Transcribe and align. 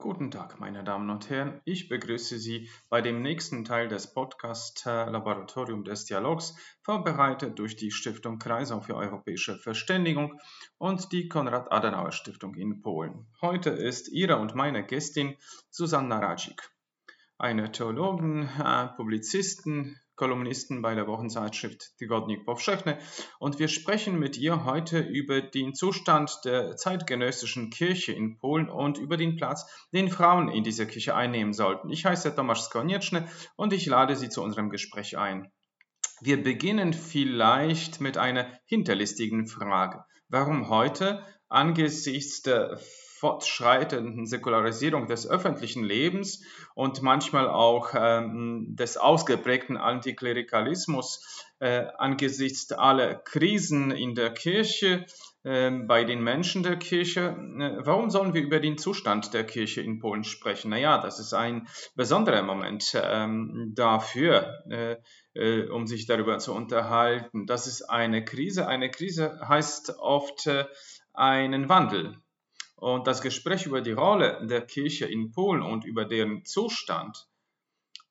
Guten 0.00 0.30
Tag, 0.30 0.58
meine 0.58 0.82
Damen 0.82 1.10
und 1.10 1.28
Herren. 1.28 1.60
Ich 1.66 1.90
begrüße 1.90 2.38
Sie 2.38 2.70
bei 2.88 3.02
dem 3.02 3.20
nächsten 3.20 3.66
Teil 3.66 3.86
des 3.86 4.14
Podcast 4.14 4.86
Laboratorium 4.86 5.84
des 5.84 6.06
Dialogs, 6.06 6.54
vorbereitet 6.80 7.58
durch 7.58 7.76
die 7.76 7.90
Stiftung 7.90 8.38
Kreisau 8.38 8.80
für 8.80 8.96
europäische 8.96 9.58
Verständigung 9.58 10.40
und 10.78 11.12
die 11.12 11.28
Konrad-Adenauer-Stiftung 11.28 12.54
in 12.54 12.80
Polen. 12.80 13.26
Heute 13.42 13.68
ist 13.68 14.08
Ihre 14.08 14.38
und 14.38 14.54
meine 14.54 14.86
Gästin 14.86 15.36
Susanna 15.68 16.18
Radzik, 16.18 16.70
eine 17.40 17.72
Theologin, 17.72 18.48
äh, 18.62 18.88
Publizistin, 18.96 19.96
Kolumnisten 20.14 20.82
bei 20.82 20.94
der 20.94 21.06
Wochenzeitschrift 21.06 21.96
Tygodnik 21.96 22.44
Powszechny 22.44 22.96
und 23.38 23.58
wir 23.58 23.68
sprechen 23.68 24.18
mit 24.18 24.36
ihr 24.36 24.66
heute 24.66 24.98
über 24.98 25.40
den 25.40 25.74
Zustand 25.74 26.40
der 26.44 26.76
zeitgenössischen 26.76 27.70
Kirche 27.70 28.12
in 28.12 28.36
Polen 28.36 28.68
und 28.68 28.98
über 28.98 29.16
den 29.16 29.36
Platz, 29.36 29.66
den 29.94 30.10
Frauen 30.10 30.50
in 30.50 30.62
dieser 30.62 30.84
Kirche 30.84 31.14
einnehmen 31.14 31.54
sollten. 31.54 31.88
Ich 31.88 32.04
heiße 32.04 32.34
Tomasz 32.34 32.66
Skonieczny 32.66 33.22
und 33.56 33.72
ich 33.72 33.86
lade 33.86 34.14
Sie 34.14 34.28
zu 34.28 34.42
unserem 34.42 34.68
Gespräch 34.68 35.16
ein. 35.16 35.50
Wir 36.20 36.42
beginnen 36.42 36.92
vielleicht 36.92 38.02
mit 38.02 38.18
einer 38.18 38.46
hinterlistigen 38.66 39.46
Frage. 39.46 40.04
Warum 40.28 40.68
heute 40.68 41.24
angesichts 41.48 42.42
der 42.42 42.78
fortschreitenden 43.20 44.24
Säkularisierung 44.24 45.06
des 45.06 45.28
öffentlichen 45.28 45.84
Lebens 45.84 46.42
und 46.74 47.02
manchmal 47.02 47.50
auch 47.50 47.90
ähm, 47.94 48.68
des 48.70 48.96
ausgeprägten 48.96 49.76
Antiklerikalismus 49.76 51.44
äh, 51.58 51.84
angesichts 51.98 52.72
aller 52.72 53.14
Krisen 53.16 53.90
in 53.90 54.14
der 54.14 54.32
Kirche, 54.32 55.04
äh, 55.42 55.70
bei 55.70 56.04
den 56.04 56.24
Menschen 56.24 56.62
der 56.62 56.76
Kirche. 56.76 57.36
Äh, 57.58 57.84
warum 57.84 58.08
sollen 58.08 58.32
wir 58.32 58.40
über 58.40 58.58
den 58.58 58.78
Zustand 58.78 59.34
der 59.34 59.44
Kirche 59.44 59.82
in 59.82 59.98
Polen 59.98 60.24
sprechen? 60.24 60.70
Naja, 60.70 60.96
das 60.96 61.20
ist 61.20 61.34
ein 61.34 61.68
besonderer 61.94 62.42
Moment 62.42 62.98
ähm, 63.04 63.72
dafür, 63.74 64.64
äh, 64.70 64.96
äh, 65.34 65.68
um 65.68 65.86
sich 65.86 66.06
darüber 66.06 66.38
zu 66.38 66.54
unterhalten. 66.54 67.44
Das 67.44 67.66
ist 67.66 67.82
eine 67.82 68.24
Krise. 68.24 68.66
Eine 68.66 68.90
Krise 68.90 69.38
heißt 69.46 69.98
oft 69.98 70.46
äh, 70.46 70.64
einen 71.12 71.68
Wandel. 71.68 72.16
Und 72.80 73.06
das 73.06 73.20
Gespräch 73.20 73.66
über 73.66 73.82
die 73.82 73.92
Rolle 73.92 74.46
der 74.46 74.62
Kirche 74.62 75.04
in 75.04 75.32
Polen 75.32 75.62
und 75.62 75.84
über 75.84 76.06
deren 76.06 76.46
Zustand, 76.46 77.28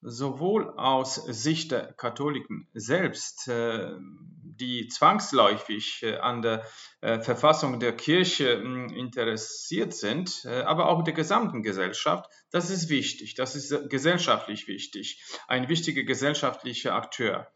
sowohl 0.01 0.69
aus 0.77 1.15
Sicht 1.15 1.71
der 1.71 1.91
Katholiken 1.93 2.67
selbst, 2.73 3.47
äh, 3.47 3.91
die 3.99 4.87
zwangsläufig 4.87 6.03
äh, 6.03 6.17
an 6.17 6.43
der 6.43 6.65
äh, 7.01 7.19
Verfassung 7.19 7.79
der 7.79 7.95
Kirche 7.95 8.59
hm, 8.59 8.89
interessiert 8.89 9.93
sind, 9.95 10.45
aber 10.45 10.87
auch 10.87 11.03
der 11.03 11.13
gesamten 11.13 11.63
Gesellschaft, 11.63 12.29
das 12.51 12.69
ist 12.69 12.89
wichtig, 12.89 13.33
das 13.33 13.55
ist 13.55 13.89
gesellschaftlich 13.89 14.67
wichtig, 14.67 15.19
ein 15.47 15.67
wichtiger 15.67 16.03
gesellschaftlicher 16.03 16.93
Akteur. 16.93 17.47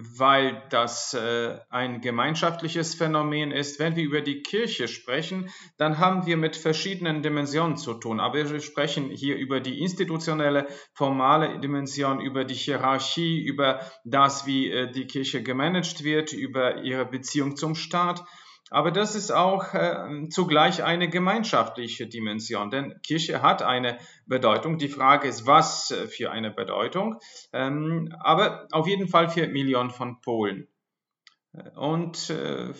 Weil 0.00 0.62
das 0.70 1.12
äh, 1.14 1.58
ein 1.70 2.00
gemeinschaftliches 2.00 2.94
Phänomen 2.94 3.50
ist. 3.50 3.78
Wenn 3.80 3.96
wir 3.96 4.04
über 4.04 4.20
die 4.20 4.42
Kirche 4.42 4.86
sprechen, 4.86 5.50
dann 5.76 5.98
haben 5.98 6.24
wir 6.26 6.36
mit 6.36 6.56
verschiedenen 6.56 7.22
Dimensionen 7.22 7.76
zu 7.76 7.94
tun. 7.94 8.20
Aber 8.20 8.34
wir 8.50 8.60
sprechen 8.60 9.10
hier 9.10 9.36
über 9.36 9.60
die 9.60 9.80
institutionelle, 9.80 10.68
formale 10.94 11.58
Dimension, 11.60 12.20
über 12.20 12.44
die 12.44 12.54
Hierarchie, 12.54 13.42
über 13.42 13.80
das, 14.04 14.46
wie 14.46 14.70
äh, 14.70 14.90
die 14.90 15.06
Kirche 15.06 15.42
gemanagt 15.42 16.04
wird, 16.04 16.32
über 16.32 16.82
ihre 16.82 17.04
Beziehung 17.04 17.56
zum 17.56 17.74
Staat. 17.74 18.24
Aber 18.70 18.90
das 18.90 19.14
ist 19.14 19.30
auch 19.30 19.74
äh, 19.74 20.28
zugleich 20.30 20.82
eine 20.82 21.08
gemeinschaftliche 21.08 22.06
Dimension, 22.06 22.70
denn 22.70 23.00
Kirche 23.02 23.42
hat 23.42 23.62
eine 23.62 23.98
Bedeutung. 24.26 24.78
Die 24.78 24.88
Frage 24.88 25.28
ist, 25.28 25.46
was 25.46 25.90
äh, 25.90 26.06
für 26.06 26.30
eine 26.30 26.50
Bedeutung, 26.50 27.18
ähm, 27.52 28.14
aber 28.20 28.66
auf 28.70 28.86
jeden 28.86 29.08
Fall 29.08 29.28
für 29.28 29.46
Millionen 29.48 29.90
von 29.90 30.20
Polen. 30.20 30.68
Und 31.74 32.30
äh, 32.30 32.72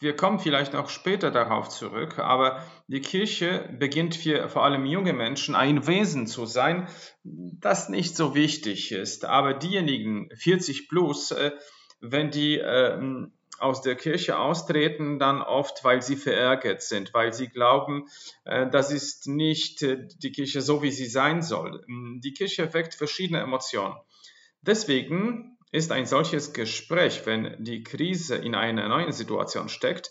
wir 0.00 0.14
kommen 0.14 0.38
vielleicht 0.38 0.76
auch 0.76 0.90
später 0.90 1.30
darauf 1.30 1.68
zurück, 1.68 2.18
aber 2.18 2.62
die 2.86 3.00
Kirche 3.00 3.68
beginnt 3.78 4.14
für 4.14 4.48
vor 4.48 4.64
allem 4.64 4.86
junge 4.86 5.12
Menschen 5.12 5.56
ein 5.56 5.86
Wesen 5.88 6.26
zu 6.28 6.46
sein, 6.46 6.88
das 7.24 7.88
nicht 7.88 8.16
so 8.16 8.34
wichtig 8.34 8.92
ist. 8.92 9.24
Aber 9.24 9.54
diejenigen 9.54 10.28
40 10.36 10.88
plus, 10.88 11.32
äh, 11.32 11.52
wenn 12.00 12.30
die 12.30 12.58
äh, 12.58 12.96
aus 13.60 13.82
der 13.82 13.96
Kirche 13.96 14.38
austreten, 14.38 15.18
dann 15.18 15.42
oft, 15.42 15.84
weil 15.84 16.02
sie 16.02 16.16
verärgert 16.16 16.82
sind, 16.82 17.14
weil 17.14 17.32
sie 17.32 17.48
glauben, 17.48 18.06
äh, 18.44 18.68
das 18.68 18.90
ist 18.90 19.26
nicht 19.26 19.82
äh, 19.82 20.06
die 20.22 20.32
Kirche 20.32 20.60
so, 20.60 20.82
wie 20.82 20.90
sie 20.90 21.06
sein 21.06 21.42
soll. 21.42 21.84
Mm, 21.86 22.20
die 22.20 22.32
Kirche 22.32 22.72
weckt 22.74 22.94
verschiedene 22.94 23.40
Emotionen. 23.40 23.96
Deswegen 24.60 25.58
ist 25.70 25.92
ein 25.92 26.06
solches 26.06 26.52
Gespräch, 26.52 27.26
wenn 27.26 27.62
die 27.62 27.82
Krise 27.82 28.36
in 28.36 28.54
einer 28.54 28.88
neuen 28.88 29.12
Situation 29.12 29.68
steckt, 29.68 30.10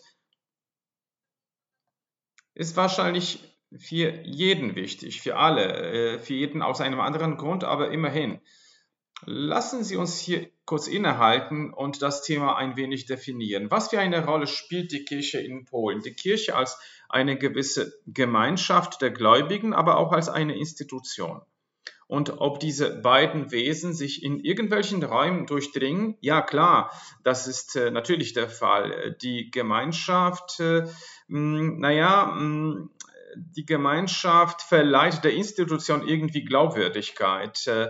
ist 2.53 2.75
wahrscheinlich 2.75 3.40
für 3.78 4.22
jeden 4.24 4.75
wichtig, 4.75 5.22
für 5.22 5.38
alle, 5.38 6.16
äh, 6.16 6.19
für 6.19 6.34
jeden 6.34 6.62
aus 6.62 6.81
einem 6.81 7.00
anderen 7.00 7.38
Grund, 7.38 7.63
aber 7.63 7.91
immerhin. 7.91 8.40
Lassen 9.25 9.83
Sie 9.83 9.95
uns 9.95 10.19
hier 10.19 10.50
kurz 10.66 10.88
innehalten 10.88 11.73
und 11.73 12.01
das 12.01 12.22
Thema 12.22 12.55
ein 12.55 12.78
wenig 12.78 13.07
definieren. 13.07 13.72
Was 13.72 13.89
für 13.89 14.00
eine 14.00 14.25
Rolle 14.25 14.47
spielt 14.47 14.91
die 14.91 15.05
Kirche 15.05 15.39
in 15.39 15.66
Polen? 15.66 16.01
Die 16.01 16.13
Kirche 16.13 16.55
als 16.55 16.78
eine 17.09 17.38
gewisse 17.38 18.00
Gemeinschaft 18.06 19.01
der 19.01 19.11
Gläubigen, 19.11 19.73
aber 19.73 19.97
auch 19.97 20.11
als 20.11 20.29
eine 20.29 20.56
Institution. 20.56 21.41
Und 22.07 22.39
ob 22.39 22.59
diese 22.59 23.01
beiden 23.01 23.51
Wesen 23.51 23.94
sich 23.94 24.23
in 24.23 24.39
irgendwelchen 24.39 25.03
Räumen 25.03 25.45
durchdringen? 25.45 26.16
Ja, 26.22 26.41
klar, 26.41 26.91
das 27.23 27.47
ist 27.47 27.75
äh, 27.75 27.91
natürlich 27.91 28.33
der 28.33 28.50
Fall. 28.50 29.17
Die 29.22 29.51
Gemeinschaft, 29.51 30.59
äh, 30.61 30.85
naja, 31.27 32.27
mh, 32.27 32.88
die 33.35 33.66
Gemeinschaft 33.66 34.61
verleiht 34.61 35.23
der 35.23 35.33
Institution 35.33 36.07
irgendwie 36.07 36.45
Glaubwürdigkeit. 36.45 37.67
Äh, 37.67 37.89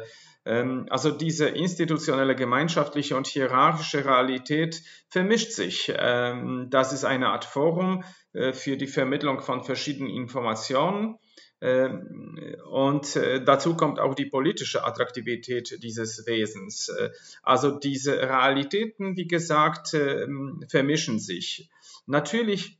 also 0.89 1.11
diese 1.11 1.47
institutionelle, 1.47 2.35
gemeinschaftliche 2.35 3.17
und 3.17 3.27
hierarchische 3.27 4.05
Realität 4.05 4.81
vermischt 5.09 5.51
sich. 5.51 5.93
Ähm, 5.95 6.67
das 6.69 6.93
ist 6.93 7.03
eine 7.03 7.29
Art 7.29 7.45
Forum 7.45 8.03
äh, 8.33 8.53
für 8.53 8.77
die 8.77 8.87
Vermittlung 8.87 9.41
von 9.41 9.63
verschiedenen 9.63 10.09
Informationen. 10.09 11.17
Ähm, 11.59 12.55
und 12.69 13.15
äh, 13.15 13.43
dazu 13.43 13.75
kommt 13.75 13.99
auch 13.99 14.13
die 14.13 14.27
politische 14.27 14.85
Attraktivität 14.85 15.83
dieses 15.83 16.25
Wesens. 16.27 16.89
Äh, 16.89 17.09
also 17.43 17.77
diese 17.77 18.17
Realitäten, 18.17 19.17
wie 19.17 19.27
gesagt, 19.27 19.89
vermischen 20.69 21.19
sich. 21.19 21.69
Natürlich 22.05 22.79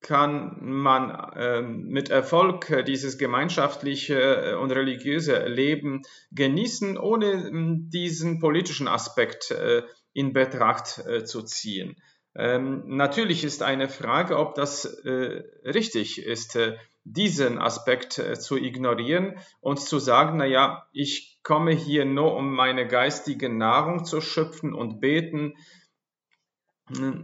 kann 0.00 0.56
man 0.60 1.32
ähm, 1.36 1.88
mit 1.88 2.08
Erfolg 2.08 2.70
äh, 2.70 2.82
dieses 2.82 3.18
gemeinschaftliche 3.18 4.14
äh, 4.18 4.54
und 4.54 4.72
religiöse 4.72 5.46
Leben 5.46 6.02
genießen, 6.32 6.96
ohne 6.96 7.32
ähm, 7.32 7.90
diesen 7.90 8.40
politischen 8.40 8.88
Aspekt 8.88 9.50
äh, 9.50 9.82
in 10.12 10.32
Betracht 10.32 11.04
zu 11.24 11.42
ziehen. 11.42 11.94
Ähm, 12.34 12.82
natürlich 12.86 13.44
ist 13.44 13.62
eine 13.62 13.88
Frage, 13.88 14.38
ob 14.38 14.56
das 14.56 15.04
richtig 15.04 16.20
ist, 16.20 16.58
diesen 17.04 17.58
Aspekt 17.58 18.14
zu 18.14 18.56
ignorieren 18.56 19.36
und 19.60 19.78
zu 19.78 20.00
sagen, 20.00 20.38
na 20.38 20.46
ja, 20.46 20.88
ich 20.92 21.38
komme 21.44 21.70
hier 21.70 22.04
nur, 22.04 22.34
um 22.34 22.52
meine 22.52 22.88
geistige 22.88 23.48
Nahrung 23.48 24.04
zu 24.04 24.20
schöpfen 24.20 24.74
und 24.74 25.00
beten. 25.00 25.54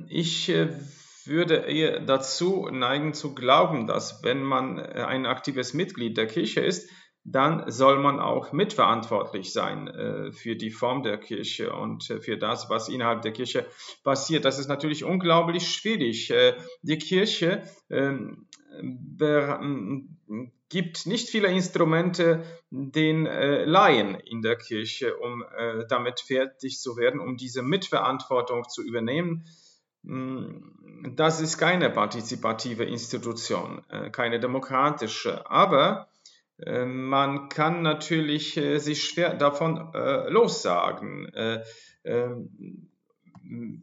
Ich 0.08 0.52
würde 1.26 1.56
eher 1.56 2.00
dazu 2.00 2.68
neigen 2.70 3.14
zu 3.14 3.34
glauben, 3.34 3.86
dass 3.86 4.22
wenn 4.22 4.42
man 4.42 4.78
äh, 4.78 5.04
ein 5.06 5.26
aktives 5.26 5.74
Mitglied 5.74 6.16
der 6.16 6.26
Kirche 6.26 6.60
ist, 6.60 6.90
dann 7.28 7.68
soll 7.70 7.98
man 7.98 8.20
auch 8.20 8.52
mitverantwortlich 8.52 9.52
sein 9.52 9.88
äh, 9.88 10.32
für 10.32 10.54
die 10.54 10.70
Form 10.70 11.02
der 11.02 11.18
Kirche 11.18 11.72
und 11.72 12.08
äh, 12.08 12.20
für 12.20 12.38
das, 12.38 12.70
was 12.70 12.88
innerhalb 12.88 13.22
der 13.22 13.32
Kirche 13.32 13.66
passiert. 14.04 14.44
Das 14.44 14.60
ist 14.60 14.68
natürlich 14.68 15.02
unglaublich 15.02 15.68
schwierig. 15.68 16.30
Äh, 16.30 16.54
die 16.82 16.98
Kirche 16.98 17.64
ähm, 17.90 18.46
gibt 20.68 21.06
nicht 21.06 21.28
viele 21.28 21.48
Instrumente 21.48 22.44
den 22.70 23.26
äh, 23.26 23.64
Laien 23.64 24.14
in 24.14 24.42
der 24.42 24.56
Kirche, 24.56 25.16
um 25.16 25.42
äh, 25.42 25.84
damit 25.88 26.20
fertig 26.20 26.78
zu 26.78 26.96
werden, 26.96 27.20
um 27.20 27.36
diese 27.36 27.62
Mitverantwortung 27.62 28.68
zu 28.68 28.84
übernehmen 28.84 29.28
hm, 29.30 29.44
das 30.06 31.40
ist 31.40 31.58
keine 31.58 31.90
partizipative 31.90 32.84
Institution, 32.84 33.82
äh, 33.88 34.10
keine 34.10 34.40
demokratische, 34.40 35.48
aber 35.50 36.08
äh, 36.58 36.84
man 36.84 37.48
kann 37.48 37.82
natürlich 37.82 38.56
äh, 38.56 38.78
sich 38.78 39.04
schwer 39.04 39.34
davon 39.34 39.92
lossagen. 40.28 41.30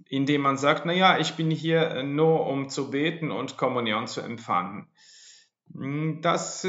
Indem 0.10 0.42
man 0.42 0.58
sagt, 0.58 0.86
naja, 0.86 1.20
ich 1.20 1.34
bin 1.34 1.52
hier 1.52 2.04
nur, 2.04 2.48
um 2.48 2.70
zu 2.70 2.90
beten 2.90 3.31
und 3.31 3.58
Kommunion 3.58 4.08
zu 4.08 4.22
empfangen. 4.22 4.88
Hm, 5.74 6.22
das 6.22 6.66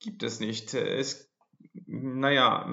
gibt 0.00 0.22
es 0.22 0.40
nicht. 0.40 0.74
Es, 0.74 1.30
naja, 1.86 2.66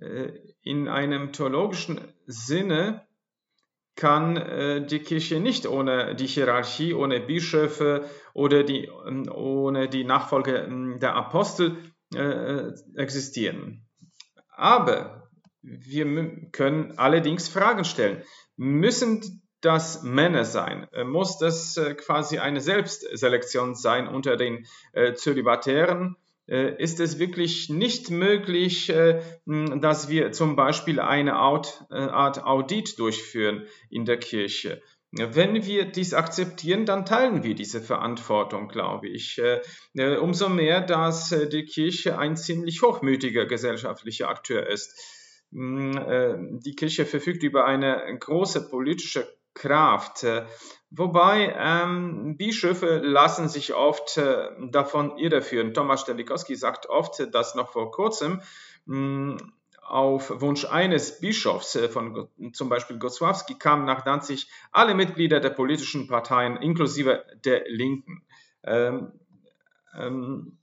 äh, 0.00 0.32
in 0.62 0.88
einem 0.88 1.32
theologischen 1.32 2.00
Sinne 2.26 3.05
kann 3.96 4.36
äh, 4.36 4.86
die 4.86 5.00
Kirche 5.00 5.40
nicht 5.40 5.66
ohne 5.66 6.14
die 6.14 6.26
Hierarchie, 6.26 6.94
ohne 6.94 7.20
Bischöfe 7.20 8.04
oder 8.34 8.62
die, 8.62 8.88
hm, 9.04 9.28
ohne 9.32 9.88
die 9.88 10.04
Nachfolge 10.04 10.68
der 11.00 11.14
Apostel 11.14 11.76
existieren. 12.94 13.84
Aber 14.56 15.28
wir 15.62 16.48
können 16.52 16.96
allerdings 16.98 17.48
Fragen 17.48 17.84
stellen. 17.84 18.22
Müssen 18.56 19.42
das 19.60 20.02
Männer 20.02 20.44
sein? 20.44 20.86
Äh, 20.92 21.04
muss 21.04 21.38
das 21.38 21.76
äh, 21.76 21.94
quasi 21.94 22.38
eine 22.38 22.60
Selbstselektion 22.60 23.74
sein 23.74 24.06
unter 24.06 24.36
den 24.36 24.66
äh, 24.92 25.14
Zölibatären? 25.14 26.16
Ist 26.46 27.00
es 27.00 27.18
wirklich 27.18 27.68
nicht 27.70 28.10
möglich, 28.10 28.86
dass 28.86 30.08
wir 30.08 30.30
zum 30.32 30.54
Beispiel 30.54 31.00
eine 31.00 31.34
Art 31.34 31.86
Audit 31.90 32.98
durchführen 32.98 33.66
in 33.90 34.04
der 34.04 34.18
Kirche? 34.18 34.80
Wenn 35.10 35.64
wir 35.64 35.86
dies 35.86 36.14
akzeptieren, 36.14 36.84
dann 36.84 37.06
teilen 37.06 37.42
wir 37.42 37.54
diese 37.54 37.80
Verantwortung, 37.80 38.68
glaube 38.68 39.08
ich. 39.08 39.40
Umso 39.94 40.48
mehr, 40.48 40.82
dass 40.82 41.34
die 41.50 41.64
Kirche 41.64 42.18
ein 42.18 42.36
ziemlich 42.36 42.82
hochmütiger 42.82 43.46
gesellschaftlicher 43.46 44.28
Akteur 44.28 44.68
ist. 44.68 44.94
Die 45.50 46.74
Kirche 46.76 47.06
verfügt 47.06 47.42
über 47.42 47.64
eine 47.64 48.16
große 48.20 48.68
politische 48.68 49.26
Kraft. 49.56 50.22
Äh, 50.22 50.46
wobei 50.90 51.52
ähm, 51.58 52.36
Bischöfe 52.36 52.98
lassen 52.98 53.48
sich 53.48 53.74
oft 53.74 54.16
äh, 54.18 54.50
davon 54.70 55.18
irreführen. 55.18 55.74
Thomas 55.74 56.02
Stelikowski 56.02 56.54
sagt 56.54 56.86
oft, 56.86 57.34
dass 57.34 57.56
noch 57.56 57.72
vor 57.72 57.90
kurzem 57.90 58.42
mh, 58.84 58.96
mm, 58.96 59.52
auf 59.82 60.40
Wunsch 60.40 60.64
eines 60.64 61.20
Bischofs 61.20 61.74
äh, 61.76 61.88
von 61.88 62.28
zum 62.52 62.68
Beispiel 62.68 62.98
Gosławski 62.98 63.58
kamen 63.58 63.84
nach 63.84 64.02
Danzig 64.02 64.48
alle 64.72 64.94
Mitglieder 64.94 65.40
der 65.40 65.50
politischen 65.50 66.06
Parteien 66.06 66.56
inklusive 66.56 67.24
der 67.44 67.64
Linken. 67.68 68.24
Ähm, 68.62 69.12
ähm, 69.96 70.58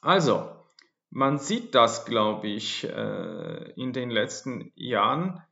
also, 0.00 0.50
man 1.10 1.38
sieht 1.38 1.74
das, 1.74 2.06
glaube 2.06 2.48
ich, 2.48 2.84
äh, 2.84 3.72
in 3.72 3.92
den 3.92 4.10
letzten 4.10 4.72
Jahren 4.74 5.42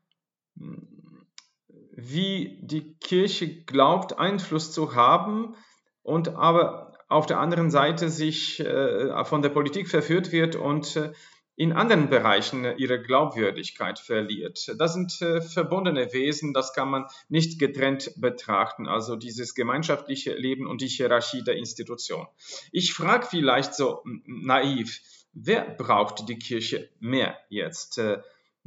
wie 2.01 2.61
die 2.63 2.97
Kirche 3.01 3.65
glaubt, 3.65 4.21
Einfluss 4.21 4.71
zu 4.71 4.95
haben 4.95 5.57
und 6.03 6.37
aber 6.37 6.93
auf 7.09 7.27
der 7.27 7.41
anderen 7.41 7.73
Seite 7.73 8.09
sich 8.09 8.61
äh, 8.61 9.25
von 9.25 9.43
der 9.43 9.49
Politik 9.49 9.89
verführt 9.89 10.31
wird 10.31 10.55
und 10.55 10.95
äh, 10.95 11.11
in 11.57 11.73
anderen 11.73 12.09
Bereichen 12.09 12.65
ihre 12.77 13.03
Glaubwürdigkeit 13.03 13.99
verliert. 13.99 14.73
Das 14.79 14.95
sind 14.95 15.21
äh, 15.23 15.41
verbundene 15.41 16.13
Wesen, 16.13 16.53
das 16.53 16.73
kann 16.73 16.89
man 16.89 17.07
nicht 17.29 17.59
getrennt 17.59 18.13
betrachten, 18.17 18.87
also 18.87 19.17
dieses 19.17 19.57
gemeinschaftliche 19.57 20.35
Leben 20.35 20.69
und 20.69 20.81
die 20.81 20.87
Hierarchie 20.87 21.43
der 21.43 21.57
Institution. 21.57 22.29
Ich 22.71 22.95
frage 22.95 23.27
vielleicht 23.27 23.75
so 23.75 24.05
naiv, 24.25 25.01
wer 25.33 25.63
braucht 25.63 26.29
die 26.29 26.39
Kirche 26.39 26.91
mehr 27.01 27.37
jetzt? 27.49 28.01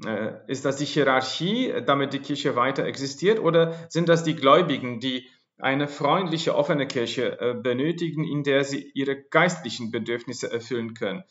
Äh, 0.06 0.34
ist 0.48 0.66
das 0.66 0.78
die 0.78 0.86
Hierarchie, 0.86 1.74
damit 1.86 2.14
die 2.14 2.20
Kirche 2.20 2.56
weiter 2.56 2.86
existiert, 2.86 3.40
oder 3.40 3.74
sind 3.90 4.10
das 4.10 4.24
die 4.24 4.36
Gläubigen, 4.36 5.00
die 5.00 5.28
eine 5.58 5.88
freundliche, 5.88 6.56
offene 6.56 6.88
Kirche 6.88 7.40
äh, 7.40 7.54
benötigen, 7.54 8.24
in 8.24 8.44
der 8.44 8.64
sie 8.64 8.92
ihre 8.94 9.16
geistlichen 9.16 9.92
Bedürfnisse 9.92 10.52
erfüllen 10.52 10.96
können? 10.96 11.24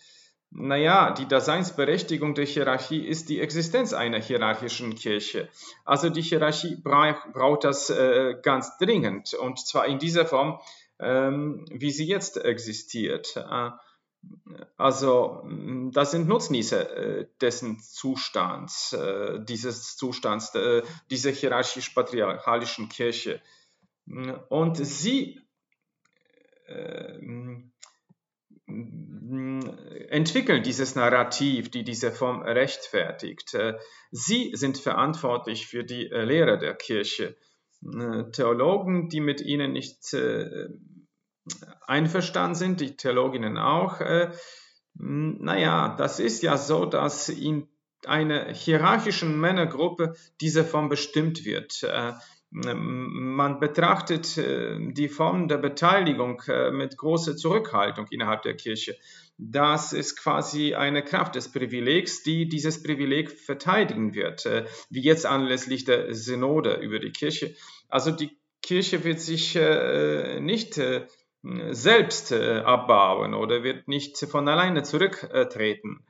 Naja, 0.52 1.12
die 1.12 1.28
Daseinsberechtigung 1.28 2.34
der 2.34 2.44
Hierarchie 2.44 3.06
ist 3.06 3.28
die 3.28 3.40
Existenz 3.40 3.92
einer 3.92 4.18
hierarchischen 4.18 4.96
Kirche. 4.96 5.48
Also 5.84 6.10
die 6.10 6.22
Hierarchie 6.22 6.76
braucht, 6.76 7.32
braucht 7.32 7.64
das 7.64 7.88
äh, 7.90 8.34
ganz 8.42 8.76
dringend 8.78 9.34
und 9.34 9.60
zwar 9.60 9.86
in 9.86 10.00
dieser 10.00 10.26
Form, 10.26 10.60
ähm, 10.98 11.64
wie 11.70 11.92
sie 11.92 12.06
jetzt 12.06 12.36
existiert. 12.36 13.36
Also 14.76 15.42
mm, 15.44 15.90
das 15.92 16.10
sind 16.10 16.28
Nutznießer 16.28 16.96
äh, 16.96 17.26
dessen 17.40 17.80
Zustands, 17.80 18.92
äh, 18.92 19.40
dieses 19.44 19.96
Zustands, 19.96 20.54
äh, 20.54 20.82
dieser 21.10 21.30
hierarchisch-patriarchalischen 21.30 22.88
Kirche. 22.88 23.40
Und 24.48 24.76
sie 24.76 25.40
mm, 26.68 27.70
entwickeln 30.08 30.62
dieses 30.62 30.94
Narrativ, 30.94 31.70
die 31.70 31.84
diese 31.84 32.10
Form 32.12 32.42
rechtfertigt. 32.42 33.56
Sie 34.10 34.52
sind 34.54 34.78
verantwortlich 34.78 35.66
für 35.66 35.84
die 35.84 36.04
Lehre 36.04 36.58
der 36.58 36.74
Kirche. 36.74 37.36
Theologen, 37.82 39.08
die 39.08 39.20
mit 39.20 39.40
ihnen 39.40 39.72
nicht 39.72 40.04
einverstanden 41.86 42.54
sind, 42.54 42.80
die 42.80 42.96
Theologinnen 42.96 43.58
auch. 43.58 44.00
Äh, 44.00 44.30
naja, 44.94 45.94
das 45.98 46.20
ist 46.20 46.42
ja 46.42 46.56
so, 46.56 46.84
dass 46.84 47.28
in 47.28 47.68
einer 48.06 48.52
hierarchischen 48.52 49.38
Männergruppe 49.38 50.14
diese 50.40 50.64
Form 50.64 50.88
bestimmt 50.88 51.44
wird. 51.44 51.82
Äh, 51.82 52.12
man 52.52 53.60
betrachtet 53.60 54.36
äh, 54.36 54.76
die 54.92 55.08
Form 55.08 55.46
der 55.46 55.58
Beteiligung 55.58 56.42
mit 56.72 56.96
großer 56.96 57.36
Zurückhaltung 57.36 58.06
innerhalb 58.10 58.42
der 58.42 58.56
Kirche. 58.56 58.96
Das 59.38 59.92
ist 59.92 60.16
quasi 60.16 60.74
eine 60.74 61.02
Kraft 61.02 61.36
des 61.36 61.50
Privilegs, 61.52 62.22
die 62.22 62.48
dieses 62.48 62.82
Privileg 62.82 63.30
verteidigen 63.30 64.14
wird, 64.14 64.46
wie 64.90 65.00
jetzt 65.00 65.24
anlässlich 65.24 65.86
der 65.86 66.14
Synode 66.14 66.74
über 66.74 66.98
die 66.98 67.12
Kirche. 67.12 67.54
Also 67.88 68.10
die 68.10 68.36
Kirche 68.60 69.02
wird 69.02 69.18
sich 69.18 69.54
nicht 69.54 70.78
selbst 71.42 72.32
äh, 72.32 72.58
abbauen 72.58 73.34
oder 73.34 73.62
wird 73.62 73.88
nicht 73.88 74.18
von 74.18 74.46
alleine 74.48 74.82
zurücktreten. 74.82 76.04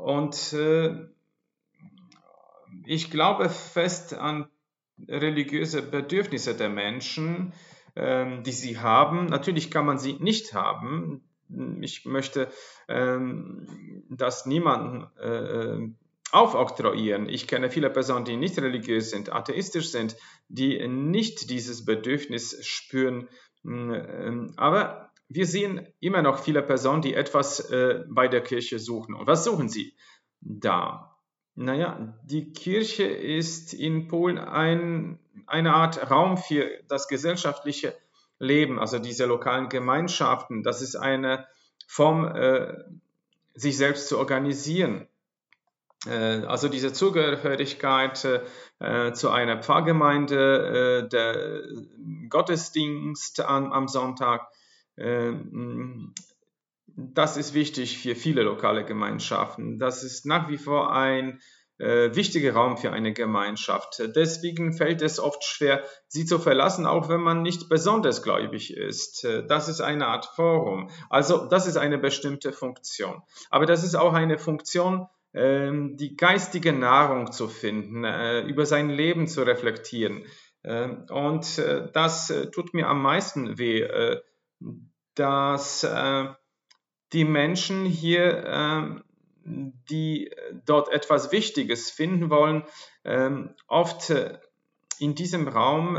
Und 0.00 0.52
äh, 0.52 1.08
ich 2.86 3.10
glaube 3.10 3.48
fest 3.48 4.14
an 4.14 4.48
religiöse 5.08 5.82
Bedürfnisse 5.82 6.54
der 6.54 6.68
Menschen, 6.68 7.52
ähm, 7.96 8.42
die 8.42 8.52
sie 8.52 8.78
haben. 8.78 9.26
Natürlich 9.26 9.70
kann 9.70 9.86
man 9.86 9.98
sie 9.98 10.14
nicht 10.14 10.54
haben. 10.54 11.22
Ich 11.80 12.04
möchte 12.04 12.48
ähm, 12.88 14.04
das 14.08 14.46
niemanden 14.46 15.06
äh, 15.18 15.92
aufoktroyieren. 16.32 17.28
Ich 17.28 17.46
kenne 17.46 17.70
viele 17.70 17.90
Personen, 17.90 18.24
die 18.24 18.36
nicht 18.36 18.58
religiös 18.58 19.10
sind, 19.10 19.32
atheistisch 19.32 19.90
sind, 19.90 20.16
die 20.48 20.86
nicht 20.88 21.50
dieses 21.50 21.84
Bedürfnis 21.84 22.66
spüren, 22.66 23.28
aber 23.64 25.10
wir 25.28 25.46
sehen 25.46 25.86
immer 26.00 26.22
noch 26.22 26.38
viele 26.38 26.62
Personen, 26.62 27.02
die 27.02 27.14
etwas 27.14 27.70
äh, 27.70 28.04
bei 28.08 28.28
der 28.28 28.42
Kirche 28.42 28.78
suchen. 28.78 29.14
Und 29.14 29.26
was 29.26 29.44
suchen 29.44 29.68
sie 29.68 29.94
da? 30.40 31.16
Naja, 31.54 32.18
die 32.24 32.52
Kirche 32.52 33.04
ist 33.04 33.72
in 33.72 34.08
Polen 34.08 34.38
ein, 34.38 35.18
eine 35.46 35.74
Art 35.74 36.10
Raum 36.10 36.36
für 36.36 36.68
das 36.88 37.08
gesellschaftliche 37.08 37.94
Leben, 38.38 38.78
also 38.78 38.98
diese 38.98 39.24
lokalen 39.26 39.68
Gemeinschaften. 39.68 40.62
Das 40.62 40.82
ist 40.82 40.96
eine 40.96 41.46
Form, 41.86 42.26
äh, 42.26 42.74
sich 43.54 43.76
selbst 43.76 44.08
zu 44.08 44.18
organisieren. 44.18 45.06
Äh, 46.06 46.44
also 46.46 46.68
diese 46.68 46.92
Zugehörigkeit 46.92 48.42
äh, 48.80 49.12
zu 49.12 49.30
einer 49.30 49.62
Pfarrgemeinde, 49.62 51.04
äh, 51.04 51.08
der 51.08 51.62
Gottesdienst 52.28 53.40
am, 53.40 53.72
am 53.72 53.88
Sonntag, 53.88 54.48
das 56.86 57.36
ist 57.36 57.52
wichtig 57.52 57.98
für 57.98 58.14
viele 58.14 58.42
lokale 58.42 58.84
Gemeinschaften. 58.84 59.80
Das 59.80 60.04
ist 60.04 60.24
nach 60.24 60.48
wie 60.48 60.56
vor 60.56 60.92
ein 60.92 61.40
äh, 61.78 62.14
wichtiger 62.14 62.52
Raum 62.52 62.76
für 62.76 62.92
eine 62.92 63.12
Gemeinschaft. 63.12 64.00
Deswegen 64.14 64.72
fällt 64.72 65.02
es 65.02 65.18
oft 65.18 65.42
schwer, 65.42 65.82
sie 66.06 66.26
zu 66.26 66.38
verlassen, 66.38 66.86
auch 66.86 67.08
wenn 67.08 67.22
man 67.22 67.42
nicht 67.42 67.68
besonders 67.68 68.22
gläubig 68.22 68.76
ist. 68.76 69.26
Das 69.48 69.66
ist 69.66 69.80
eine 69.80 70.06
Art 70.06 70.26
Forum. 70.36 70.88
Also 71.10 71.48
das 71.48 71.66
ist 71.66 71.76
eine 71.76 71.98
bestimmte 71.98 72.52
Funktion. 72.52 73.20
Aber 73.50 73.66
das 73.66 73.82
ist 73.82 73.96
auch 73.96 74.12
eine 74.12 74.38
Funktion, 74.38 75.08
die 75.34 76.16
geistige 76.16 76.72
Nahrung 76.72 77.32
zu 77.32 77.48
finden, 77.48 78.04
äh, 78.04 78.42
über 78.42 78.66
sein 78.66 78.88
Leben 78.88 79.26
zu 79.26 79.42
reflektieren. 79.42 80.24
Ähm, 80.62 81.06
und 81.10 81.58
äh, 81.58 81.88
das 81.92 82.30
äh, 82.30 82.50
tut 82.50 82.72
mir 82.72 82.88
am 82.88 83.02
meisten 83.02 83.58
weh, 83.58 83.86
dass 85.14 85.86
die 87.12 87.24
Menschen 87.24 87.84
hier 87.84 88.44
ähm, 88.46 89.04
die 89.44 90.32
dort 90.64 90.88
etwas 90.88 91.30
Wichtiges 91.30 91.90
finden 91.90 92.30
wollen, 92.30 92.64
ähm, 93.04 93.54
oft 93.68 94.12
in 94.98 95.14
diesem 95.14 95.46
Raum 95.48 95.94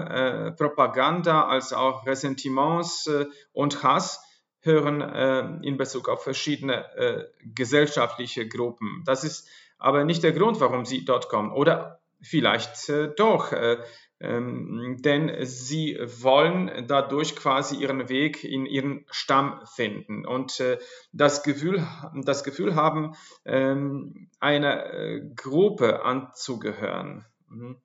Propaganda 0.58 1.46
als 1.48 1.74
auch 1.74 2.06
Ressentiments 2.06 3.10
und 3.54 3.84
Hass 3.84 4.22
hören 4.65 5.01
äh, 5.01 5.67
in 5.67 5.77
Bezug 5.77 6.10
auf 6.10 6.24
verschiedene 6.24 6.86
äh, 6.95 7.25
gesellschaftliche 7.53 8.48
Gruppen. 8.48 9.03
Das 9.05 9.24
ist 9.24 9.48
aber 9.77 10.03
nicht 10.03 10.24
der 10.24 10.34
Grund, 10.34 10.60
warum 10.60 10.86
sie 10.86 11.05
dort 11.05 11.29
kommen. 11.29 11.51
Oder 11.51 12.01
vielleicht 12.22 12.89
äh, 12.89 13.13
doch. 13.15 13.51
Äh, 13.51 13.77
ähm, 14.22 14.98
denn 15.01 15.45
sie 15.45 16.00
wollen 16.00 16.88
dadurch 16.88 17.36
quasi 17.36 17.75
ihren 17.75 18.07
Weg 18.07 18.43
in 18.45 18.65
ihren 18.65 19.05
Stamm 19.12 19.62
finden 19.65 20.25
und 20.25 20.60
äh, 20.62 20.79
das, 21.12 21.43
Gefühl, 21.43 21.86
das 22.24 22.45
Gefühl 22.45 22.75
haben, 22.75 23.15
ähm, 23.43 24.29
einer 24.39 24.93
äh, 24.93 25.22
Gruppe 25.36 26.03
anzugehören. 26.03 27.25
Mhm. 27.50 27.77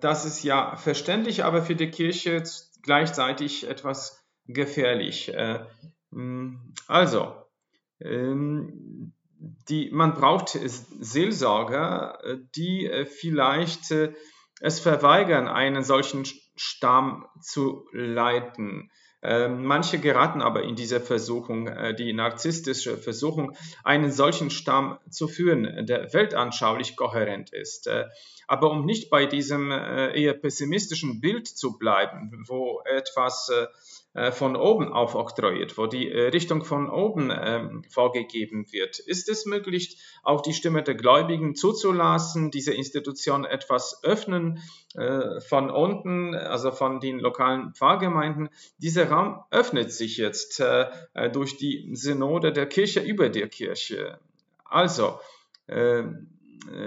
Das 0.00 0.24
ist 0.26 0.42
ja 0.42 0.76
verständlich, 0.76 1.44
aber 1.44 1.62
für 1.62 1.76
die 1.76 1.90
Kirche 1.90 2.42
gleichzeitig 2.82 3.68
etwas 3.68 4.25
gefährlich. 4.48 5.32
Äh, 5.34 5.60
mm, 6.10 6.74
also, 6.86 7.34
ähm, 8.00 9.12
die, 9.68 9.90
man 9.90 10.14
braucht 10.14 10.48
Seelsorger, 10.48 12.18
äh, 12.24 12.38
die 12.54 12.90
vielleicht 13.06 13.92
es 14.60 14.80
verweigern, 14.80 15.48
einen 15.48 15.84
solchen 15.84 16.24
Stamm 16.56 17.26
zu 17.42 17.86
leiten. 17.92 18.90
Ähm, 19.22 19.64
manche 19.64 19.98
geraten 19.98 20.40
aber 20.40 20.62
in 20.62 20.76
diese 20.76 21.00
Versuchung, 21.00 21.68
die 21.98 22.14
narzisstische 22.14 22.96
Versuchung, 22.96 23.54
einen 23.84 24.10
solchen 24.10 24.48
Stamm 24.48 24.98
zu 25.10 25.28
führen, 25.28 25.84
der 25.86 26.14
weltanschaulich 26.14 26.96
kohärent 26.96 27.52
ist. 27.52 27.90
Aber 28.46 28.70
um 28.70 28.84
nicht 28.84 29.10
bei 29.10 29.26
diesem 29.26 29.70
äh, 29.70 30.18
eher 30.18 30.34
pessimistischen 30.34 31.20
Bild 31.20 31.48
zu 31.48 31.78
bleiben, 31.78 32.44
wo 32.46 32.80
etwas 32.84 33.48
äh, 33.48 33.64
äh, 33.64 33.66
von 34.32 34.56
oben 34.56 34.92
aufoktroyiert, 34.92 35.76
wo 35.76 35.86
die 35.86 36.08
Richtung 36.08 36.64
von 36.64 36.88
oben 36.88 37.30
ähm, 37.30 37.82
vorgegeben 37.90 38.66
wird, 38.72 38.98
ist 38.98 39.28
es 39.28 39.46
möglich, 39.46 39.98
auch 40.22 40.40
die 40.40 40.54
Stimme 40.54 40.82
der 40.82 40.94
Gläubigen 40.94 41.54
zuzulassen, 41.54 42.50
diese 42.50 42.72
Institution 42.72 43.44
etwas 43.44 44.02
öffnen 44.02 44.62
von 45.48 45.70
unten, 45.70 46.34
also 46.34 46.70
von 46.70 47.00
den 47.00 47.18
lokalen 47.18 47.74
Pfarrgemeinden. 47.74 48.48
Dieser 48.78 49.10
Raum 49.10 49.42
öffnet 49.50 49.92
sich 49.92 50.16
jetzt 50.16 50.62
durch 51.32 51.58
die 51.58 51.90
Synode 51.92 52.52
der 52.52 52.66
Kirche 52.66 53.00
über 53.00 53.28
der 53.28 53.48
Kirche. 53.48 54.18
Also, 54.64 55.20
äh, 55.66 56.04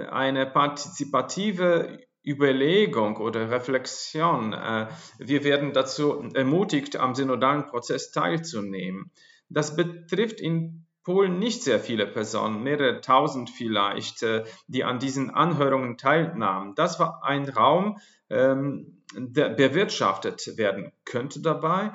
eine 0.09 0.45
partizipative 0.45 1.99
Überlegung 2.29 3.17
oder 3.17 3.49
Reflexion. 3.49 4.53
Äh, 4.53 4.87
wir 5.17 5.43
werden 5.43 5.73
dazu 5.73 6.29
ermutigt, 6.33 6.95
am 6.97 7.15
synodalen 7.15 7.65
Prozess 7.65 8.11
teilzunehmen. 8.11 9.11
Das 9.49 9.75
betrifft 9.75 10.39
in 10.39 10.85
Polen 11.03 11.39
nicht 11.39 11.63
sehr 11.63 11.79
viele 11.79 12.05
Personen, 12.05 12.61
mehrere 12.61 13.01
tausend 13.01 13.49
vielleicht, 13.49 14.21
äh, 14.21 14.43
die 14.67 14.83
an 14.83 14.99
diesen 14.99 15.31
Anhörungen 15.31 15.97
teilnahmen. 15.97 16.75
Das 16.75 16.99
war 16.99 17.23
ein 17.23 17.49
Raum, 17.49 17.97
ähm, 18.29 19.01
der 19.15 19.49
bewirtschaftet 19.49 20.57
werden 20.57 20.91
könnte 21.05 21.41
dabei. 21.41 21.93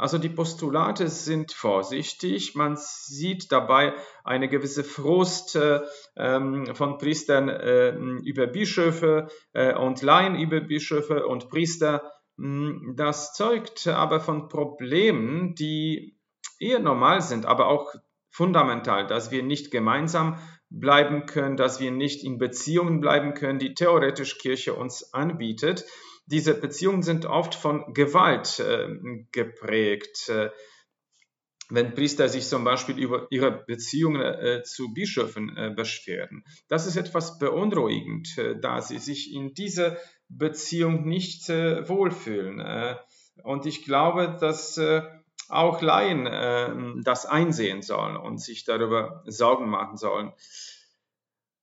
Also 0.00 0.16
die 0.16 0.30
Postulate 0.30 1.08
sind 1.08 1.52
vorsichtig. 1.52 2.54
Man 2.54 2.76
sieht 2.78 3.52
dabei 3.52 3.92
eine 4.24 4.48
gewisse 4.48 4.82
Frust 4.82 5.56
äh, 5.56 5.82
ähm, 6.16 6.74
von 6.74 6.96
Priestern 6.96 7.50
äh, 7.50 7.90
über 8.24 8.46
Bischöfe 8.46 9.28
äh, 9.52 9.74
und 9.74 10.00
Laien 10.00 10.36
über 10.36 10.60
Bischöfe 10.60 11.26
und 11.26 11.50
Priester. 11.50 12.02
Hm, 12.38 12.94
das 12.96 13.34
zeugt 13.34 13.88
aber 13.88 14.20
von 14.20 14.48
Problemen, 14.48 15.54
die 15.54 16.16
eher 16.58 16.78
normal 16.78 17.20
sind, 17.20 17.44
aber 17.44 17.68
auch 17.68 17.94
fundamental, 18.30 19.06
dass 19.06 19.30
wir 19.30 19.42
nicht 19.42 19.70
gemeinsam 19.70 20.38
bleiben 20.70 21.26
können, 21.26 21.58
dass 21.58 21.78
wir 21.78 21.90
nicht 21.90 22.24
in 22.24 22.38
Beziehungen 22.38 23.00
bleiben 23.00 23.34
können, 23.34 23.58
die 23.58 23.74
theoretisch 23.74 24.38
Kirche 24.38 24.72
uns 24.72 25.12
anbietet 25.12 25.84
diese 26.30 26.54
Beziehungen 26.54 27.02
sind 27.02 27.26
oft 27.26 27.54
von 27.54 27.92
Gewalt 27.92 28.60
äh, 28.60 28.88
geprägt. 29.32 30.28
Äh, 30.28 30.50
wenn 31.70 31.94
Priester 31.94 32.28
sich 32.28 32.48
zum 32.48 32.64
Beispiel 32.64 32.98
über 32.98 33.28
ihre 33.30 33.64
Beziehungen 33.64 34.20
äh, 34.20 34.62
zu 34.64 34.92
Bischöfen 34.92 35.56
äh, 35.56 35.72
beschweren. 35.74 36.44
Das 36.68 36.86
ist 36.86 36.96
etwas 36.96 37.38
beunruhigend, 37.38 38.36
äh, 38.38 38.58
da 38.58 38.82
sie 38.82 38.98
sich 38.98 39.32
in 39.32 39.54
dieser 39.54 39.96
Beziehung 40.28 41.06
nicht 41.08 41.48
äh, 41.48 41.88
wohlfühlen. 41.88 42.60
und 43.42 43.66
ich 43.66 43.84
glaube, 43.84 44.36
dass 44.40 44.80
auch 45.48 45.82
Laien 45.82 47.02
das 47.04 47.26
einsehen 47.26 47.82
sollen 47.82 48.16
und 48.16 48.38
sich 48.38 48.64
darüber 48.64 49.24
Sorgen 49.26 49.68
machen 49.68 49.96
sollen. 49.96 50.32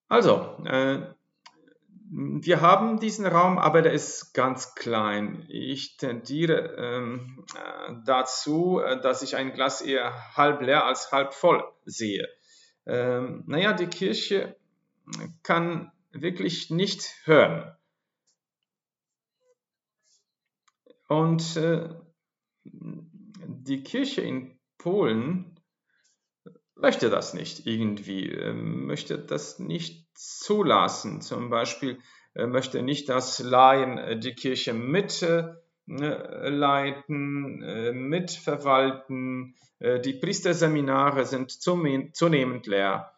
Also, 0.10 0.58
wir 2.10 2.62
haben 2.62 3.00
diesen 3.00 3.26
Raum, 3.26 3.58
aber 3.58 3.82
der 3.82 3.92
ist 3.92 4.34
ganz 4.34 4.76
klein. 4.76 5.46
Ich 5.50 5.98
tendiere 5.98 6.76
ähm, 6.78 7.46
äh, 7.54 7.94
dazu, 8.06 8.80
äh, 8.80 9.02
dass 9.02 9.22
ich 9.22 9.36
ein 9.36 9.54
Glas 9.54 9.82
eher 9.82 10.14
halb 10.36 10.62
leer 10.62 10.86
als 10.86 11.12
halb 11.12 11.34
voll 11.34 11.64
sehe. 11.86 12.28
Ähm, 12.86 13.44
naja, 13.48 13.74
die 13.74 13.88
Kirche 13.88 14.56
kann 15.44 15.92
wirklich 16.12 16.70
nicht 16.70 17.14
hören. 17.26 17.76
Und 21.08 21.58
äh, 21.58 21.90
die 22.64 23.84
Kirche 23.84 24.22
in 24.22 24.60
Polen 24.78 25.60
möchte 26.76 27.10
das 27.10 27.34
nicht 27.34 27.66
irgendwie, 27.66 28.30
äh, 28.30 28.54
möchte 28.54 29.18
das 29.18 29.60
nicht 29.60 30.07
zulassen. 30.18 31.22
Zum 31.22 31.50
Beispiel 31.50 32.00
äh, 32.34 32.48
möchte 32.48 32.82
nicht, 32.82 33.08
dass 33.10 33.40
Laien 33.40 33.98
äh, 33.98 34.20
die 34.20 34.34
Kirche 34.34 34.74
mitleiten, 34.74 35.60
mitverwalten. 38.10 39.56
Die 39.80 40.14
Priesterseminare 40.14 41.24
sind 41.26 41.52
zunehmend 41.52 42.68
leer. 42.68 43.14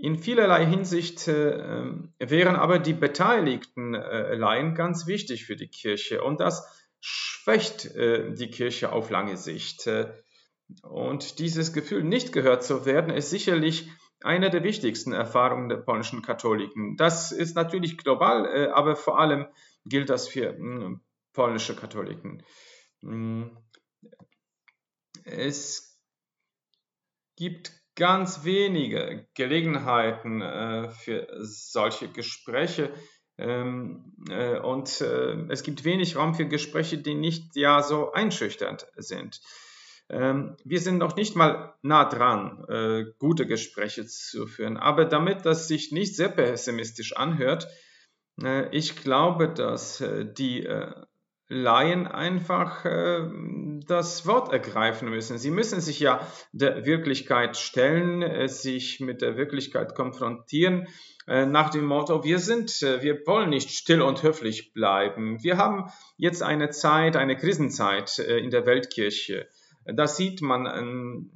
In 0.00 0.16
vielerlei 0.16 0.64
Hinsicht 0.64 1.26
wären 1.26 2.56
aber 2.56 2.78
die 2.78 2.94
beteiligten 2.94 3.92
Laien 3.92 4.74
ganz 4.74 5.06
wichtig 5.06 5.44
für 5.44 5.56
die 5.56 5.68
Kirche 5.68 6.22
und 6.22 6.40
das 6.40 6.64
schwächt 7.00 7.90
die 7.94 8.50
Kirche 8.50 8.92
auf 8.92 9.10
lange 9.10 9.36
Sicht. 9.36 9.90
Und 10.82 11.38
dieses 11.38 11.74
Gefühl, 11.74 12.04
nicht 12.04 12.32
gehört 12.32 12.64
zu 12.64 12.86
werden, 12.86 13.12
ist 13.12 13.28
sicherlich 13.28 13.90
eine 14.22 14.50
der 14.50 14.62
wichtigsten 14.62 15.12
Erfahrungen 15.12 15.68
der 15.68 15.78
polnischen 15.78 16.22
Katholiken. 16.22 16.96
Das 16.96 17.32
ist 17.32 17.54
natürlich 17.56 17.98
global, 17.98 18.46
äh, 18.46 18.68
aber 18.68 18.96
vor 18.96 19.18
allem 19.18 19.46
gilt 19.84 20.10
das 20.10 20.28
für 20.28 20.50
hm, 20.50 21.00
polnische 21.32 21.74
Katholiken. 21.74 22.42
Hm. 23.02 23.56
Es 25.24 25.98
gibt 27.36 27.72
ganz 27.94 28.44
wenige 28.44 29.26
Gelegenheiten 29.34 30.40
äh, 30.40 30.90
für 30.90 31.28
solche 31.40 32.08
Gespräche 32.08 32.92
ähm, 33.38 34.14
äh, 34.28 34.58
und 34.58 35.00
es 35.00 35.62
gibt 35.62 35.84
wenig 35.84 36.16
Raum 36.16 36.34
für 36.34 36.46
Gespräche, 36.46 36.98
die 36.98 37.14
nicht 37.14 37.56
ja 37.56 37.82
so 37.82 38.12
einschüchternd 38.12 38.86
sind. 38.96 39.40
Ähm, 40.10 40.56
wir 40.64 40.80
sind 40.80 40.98
noch 40.98 41.14
nicht 41.14 41.36
mal 41.36 41.74
nah 41.82 42.04
dran, 42.04 42.64
äh, 42.68 43.04
gute 43.18 43.46
Gespräche 43.46 44.06
zu 44.06 44.46
führen. 44.46 44.76
Aber 44.76 45.04
damit 45.04 45.46
das 45.46 45.68
sich 45.68 45.92
nicht 45.92 46.16
sehr 46.16 46.28
pessimistisch 46.28 47.16
anhört, 47.16 47.68
äh, 48.42 48.68
ich 48.76 48.96
glaube, 48.96 49.48
dass 49.48 50.00
äh, 50.00 50.26
die 50.26 50.68
Laien 51.52 52.06
einfach 52.06 52.84
das 52.84 54.24
Wort 54.24 54.52
ergreifen 54.52 55.10
müssen. 55.10 55.36
Sie 55.36 55.50
müssen 55.50 55.80
sich 55.80 55.98
ja 55.98 56.24
der 56.52 56.86
Wirklichkeit 56.86 57.56
stellen, 57.56 58.46
sich 58.46 59.00
mit 59.00 59.20
der 59.20 59.36
Wirklichkeit 59.36 59.96
konfrontieren, 59.96 60.86
nach 61.26 61.70
dem 61.70 61.86
Motto, 61.86 62.22
wir 62.22 62.38
sind, 62.38 62.80
wir 62.80 63.26
wollen 63.26 63.50
nicht 63.50 63.70
still 63.70 64.00
und 64.00 64.22
höflich 64.22 64.72
bleiben. 64.72 65.42
Wir 65.42 65.56
haben 65.56 65.90
jetzt 66.16 66.44
eine 66.44 66.70
Zeit, 66.70 67.16
eine 67.16 67.36
Krisenzeit 67.36 68.20
in 68.20 68.50
der 68.50 68.64
Weltkirche. 68.64 69.48
Das 69.94 70.16
sieht 70.16 70.42
man 70.42 70.66
an, 70.66 71.30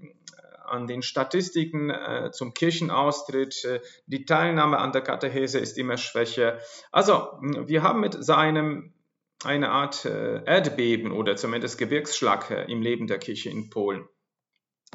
an 0.67 0.87
den 0.87 1.03
Statistiken 1.03 1.91
äh, 1.91 2.31
zum 2.33 2.55
Kirchenaustritt. 2.55 3.65
Äh, 3.65 3.81
die 4.07 4.25
Teilnahme 4.25 4.79
an 4.79 4.93
der 4.93 5.03
Katechese 5.03 5.59
ist 5.59 5.79
immer 5.79 5.97
schwächer. 5.97 6.59
Also 6.91 7.39
wir 7.41 7.83
haben 7.83 8.01
mit 8.01 8.23
seinem 8.25 8.93
eine 9.45 9.71
Art 9.71 10.05
äh, 10.05 10.43
Erdbeben 10.45 11.13
oder 11.13 11.37
zumindest 11.37 11.79
Gebirgsschlag 11.79 12.51
äh, 12.51 12.65
im 12.71 12.81
Leben 12.81 13.07
der 13.07 13.19
Kirche 13.19 13.51
in 13.51 13.69
Polen. 13.69 14.09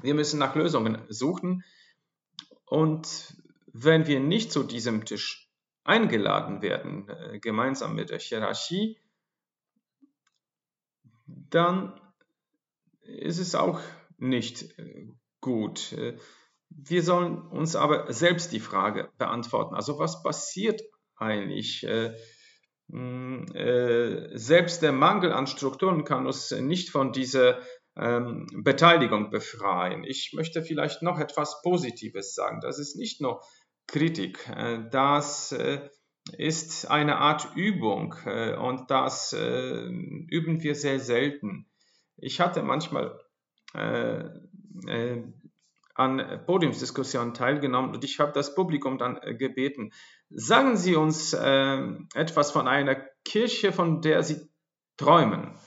Wir 0.01 0.15
müssen 0.15 0.39
nach 0.39 0.55
Lösungen 0.55 1.03
suchen. 1.09 1.63
Und 2.65 3.35
wenn 3.73 4.07
wir 4.07 4.19
nicht 4.19 4.51
zu 4.51 4.63
diesem 4.63 5.05
Tisch 5.05 5.49
eingeladen 5.83 6.61
werden, 6.61 7.07
gemeinsam 7.41 7.95
mit 7.95 8.11
der 8.11 8.19
Hierarchie, 8.19 8.97
dann 11.25 11.99
ist 13.17 13.39
es 13.39 13.55
auch 13.55 13.79
nicht 14.17 14.77
äh, 14.77 15.07
gut. 15.41 15.93
Äh, 15.93 16.17
wir 16.69 17.03
sollen 17.03 17.41
uns 17.41 17.75
aber 17.75 18.11
selbst 18.13 18.51
die 18.51 18.59
Frage 18.59 19.09
beantworten. 19.17 19.75
Also 19.75 19.97
was 19.97 20.21
passiert 20.21 20.81
eigentlich? 21.15 21.85
Hm, 22.91 23.45
selbst 24.35 24.83
der 24.83 24.91
Mangel 24.91 25.33
an 25.33 25.47
Strukturen 25.47 26.05
kann 26.05 26.27
uns 26.27 26.51
nicht 26.51 26.91
von 26.91 27.11
dieser 27.11 27.59
ähm, 27.97 28.45
Beteiligung 28.53 29.29
befreien. 29.29 30.03
Ich 30.03 30.31
möchte 30.33 30.61
vielleicht 30.61 31.01
noch 31.01 31.19
etwas 31.19 31.61
Positives 31.63 32.33
sagen. 32.33 32.61
Das 32.61 32.79
ist 32.79 32.95
nicht 32.95 33.19
nur 33.19 33.41
Kritik, 33.87 34.47
äh, 34.55 34.87
das 34.91 35.51
äh, 35.51 35.89
ist 36.37 36.89
eine 36.89 37.17
Art 37.17 37.55
Übung 37.55 38.15
äh, 38.25 38.55
und 38.55 38.91
das 38.91 39.33
äh, 39.33 39.85
üben 40.27 40.61
wir 40.61 40.75
sehr 40.75 40.99
selten. 40.99 41.68
Ich 42.21 42.39
hatte 42.39 42.63
manchmal 42.63 43.19
äh, 43.73 44.23
äh, 44.87 45.23
an 45.95 46.41
Podiumsdiskussionen 46.45 47.33
teilgenommen 47.33 47.93
und 47.93 48.03
ich 48.03 48.19
habe 48.19 48.31
das 48.31 48.55
Publikum 48.55 48.97
dann 48.97 49.19
gebeten, 49.37 49.91
sagen 50.29 50.77
Sie 50.77 50.95
uns 50.95 51.33
etwas 51.33 52.51
von 52.51 52.69
einer 52.69 52.95
Kirche, 53.25 53.73
von 53.73 54.01
der 54.01 54.23
Sie 54.23 54.49
träumen. 54.95 55.59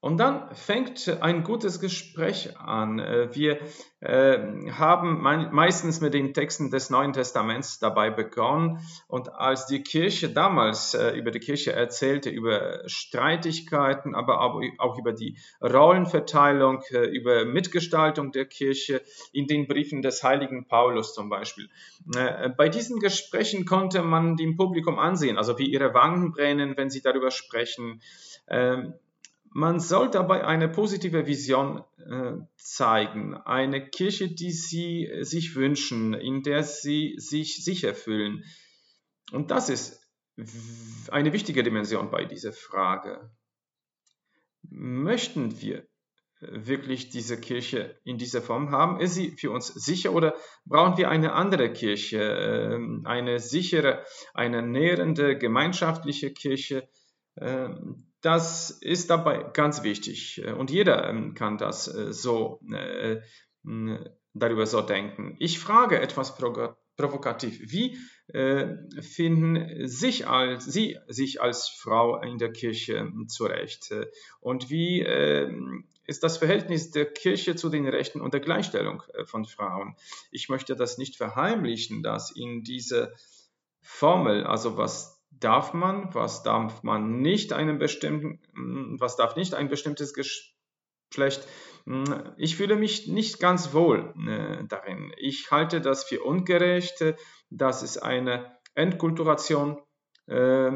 Und 0.00 0.18
dann 0.18 0.54
fängt 0.54 1.08
ein 1.22 1.42
gutes 1.42 1.80
Gespräch 1.80 2.56
an. 2.56 3.00
Äh, 3.00 3.34
wir 3.34 3.58
äh, 3.98 4.70
haben 4.70 5.20
meistens 5.20 6.00
mit 6.00 6.14
den 6.14 6.34
Texten 6.34 6.70
des 6.70 6.88
Neuen 6.88 7.12
Testaments 7.12 7.80
dabei 7.80 8.10
begonnen. 8.10 8.78
Und 9.08 9.34
als 9.34 9.66
die 9.66 9.82
Kirche 9.82 10.28
damals 10.28 10.94
äh, 10.94 11.10
über 11.16 11.32
die 11.32 11.40
Kirche 11.40 11.72
erzählte, 11.72 12.30
über 12.30 12.82
Streitigkeiten, 12.86 14.14
aber 14.14 14.40
auch 14.40 14.98
über 14.98 15.12
die 15.12 15.36
Rollenverteilung, 15.60 16.82
über 17.10 17.44
Mitgestaltung 17.44 18.30
der 18.30 18.44
Kirche 18.44 19.02
in 19.32 19.48
den 19.48 19.66
Briefen 19.66 20.02
des 20.02 20.22
heiligen 20.22 20.68
Paulus 20.68 21.12
zum 21.12 21.28
Beispiel. 21.28 21.68
Bei 22.56 22.68
diesen 22.68 23.00
Gesprächen 23.00 23.64
konnte 23.64 24.02
man 24.02 24.36
dem 24.36 24.56
Publikum 24.56 24.98
ansehen, 24.98 25.38
also 25.38 25.58
wie 25.58 25.66
ihre 25.66 25.92
Wangen 25.94 26.32
brennen, 26.32 26.76
wenn 26.76 26.90
sie 26.90 27.02
darüber 27.02 27.30
sprechen. 27.30 28.00
Ähm, 28.48 28.94
man 29.50 29.80
soll 29.80 30.10
dabei 30.10 30.44
eine 30.44 30.68
positive 30.68 31.26
Vision 31.26 31.82
äh, 31.98 32.32
zeigen, 32.56 33.34
eine 33.34 33.88
Kirche, 33.88 34.28
die 34.28 34.52
sie 34.52 35.06
äh, 35.06 35.24
sich 35.24 35.54
wünschen, 35.56 36.14
in 36.14 36.42
der 36.42 36.62
sie 36.62 37.14
sich 37.18 37.64
sicher 37.64 37.94
fühlen. 37.94 38.44
Und 39.32 39.50
das 39.50 39.68
ist 39.68 40.00
eine 41.10 41.32
wichtige 41.32 41.62
Dimension 41.62 42.10
bei 42.10 42.24
dieser 42.24 42.52
Frage. 42.52 43.30
Möchten 44.62 45.60
wir 45.60 45.86
wirklich 46.40 47.10
diese 47.10 47.40
Kirche 47.40 47.98
in 48.04 48.18
dieser 48.18 48.42
Form 48.42 48.70
haben? 48.70 49.00
Ist 49.00 49.14
sie 49.14 49.30
für 49.32 49.50
uns 49.50 49.68
sicher 49.68 50.12
oder 50.12 50.34
brauchen 50.64 50.96
wir 50.96 51.10
eine 51.10 51.32
andere 51.32 51.72
Kirche, 51.72 52.20
ähm, 52.20 53.02
eine 53.04 53.40
sichere, 53.40 54.04
eine 54.34 54.62
nährende, 54.62 55.36
gemeinschaftliche 55.36 56.32
Kirche, 56.32 56.88
ähm, 57.36 58.07
das 58.20 58.70
ist 58.70 59.10
dabei 59.10 59.44
ganz 59.52 59.82
wichtig 59.82 60.42
äh, 60.44 60.52
und 60.52 60.70
jeder 60.70 61.08
ähm, 61.08 61.34
kann 61.34 61.58
das 61.58 61.88
äh, 61.88 62.12
so 62.12 62.60
äh, 62.72 63.20
darüber 64.34 64.66
so 64.66 64.82
denken. 64.82 65.36
Ich 65.38 65.58
frage 65.58 66.00
etwas 66.00 66.36
provokativ. 66.96 67.60
Wie 67.72 67.98
finden 69.00 69.88
sich 69.88 70.26
als, 70.26 70.64
Sie 70.64 70.98
sich 71.08 71.42
als 71.42 71.68
Frau 71.68 72.20
in 72.20 72.38
der 72.38 72.52
Kirche 72.52 73.10
zurecht? 73.26 73.92
Und 74.40 74.70
wie 74.70 75.00
ist 76.06 76.22
das 76.22 76.38
Verhältnis 76.38 76.92
der 76.92 77.06
Kirche 77.06 77.56
zu 77.56 77.68
den 77.68 77.88
Rechten 77.88 78.20
und 78.20 78.32
der 78.32 78.40
Gleichstellung 78.40 79.02
von 79.24 79.44
Frauen? 79.44 79.96
Ich 80.30 80.48
möchte 80.48 80.76
das 80.76 80.98
nicht 80.98 81.16
verheimlichen, 81.16 82.02
dass 82.02 82.30
in 82.30 82.62
dieser 82.62 83.12
Formel, 83.80 84.44
also 84.44 84.76
was 84.76 85.17
darf 85.40 85.72
man, 85.74 86.14
was 86.14 86.42
darf 86.42 86.82
man 86.82 87.20
nicht 87.20 87.52
einem 87.52 87.78
bestimmten, 87.78 88.40
mm, 88.54 89.00
was 89.00 89.16
darf 89.16 89.36
nicht 89.36 89.54
ein 89.54 89.68
bestimmtes 89.68 90.14
Geschlecht. 90.14 91.46
Mm, 91.84 92.04
ich 92.36 92.56
fühle 92.56 92.76
mich 92.76 93.08
nicht 93.08 93.40
ganz 93.40 93.72
wohl 93.72 94.14
äh, 94.26 94.64
darin. 94.66 95.12
Ich 95.16 95.50
halte 95.50 95.80
das 95.80 96.04
für 96.04 96.22
ungerecht. 96.22 97.04
Das 97.50 97.82
ist 97.82 97.98
eine 97.98 98.58
Entkulturation, 98.74 99.78
äh, 100.26 100.70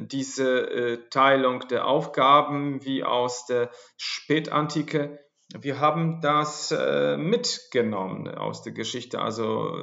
diese 0.00 0.70
äh, 0.70 1.08
Teilung 1.10 1.68
der 1.68 1.86
Aufgaben 1.86 2.84
wie 2.84 3.04
aus 3.04 3.46
der 3.46 3.70
Spätantike. 3.96 5.20
Wir 5.54 5.78
haben 5.78 6.20
das 6.20 6.72
äh, 6.72 7.16
mitgenommen 7.16 8.26
aus 8.28 8.62
der 8.62 8.72
Geschichte, 8.72 9.20
also 9.20 9.76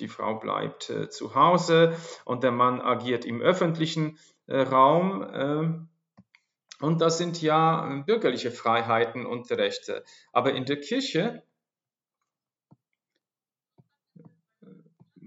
die 0.00 0.08
Frau 0.08 0.38
bleibt 0.38 0.90
äh, 0.90 1.08
zu 1.08 1.34
Hause 1.34 1.96
und 2.24 2.42
der 2.42 2.52
Mann 2.52 2.80
agiert 2.80 3.24
im 3.24 3.40
öffentlichen 3.40 4.18
äh, 4.46 4.60
Raum. 4.60 5.22
Äh, 5.22 6.84
und 6.84 7.00
das 7.00 7.18
sind 7.18 7.42
ja 7.42 8.02
bürgerliche 8.06 8.50
Freiheiten 8.50 9.26
und 9.26 9.50
Rechte. 9.50 10.02
Aber 10.32 10.54
in 10.54 10.64
der 10.64 10.80
Kirche 10.80 11.42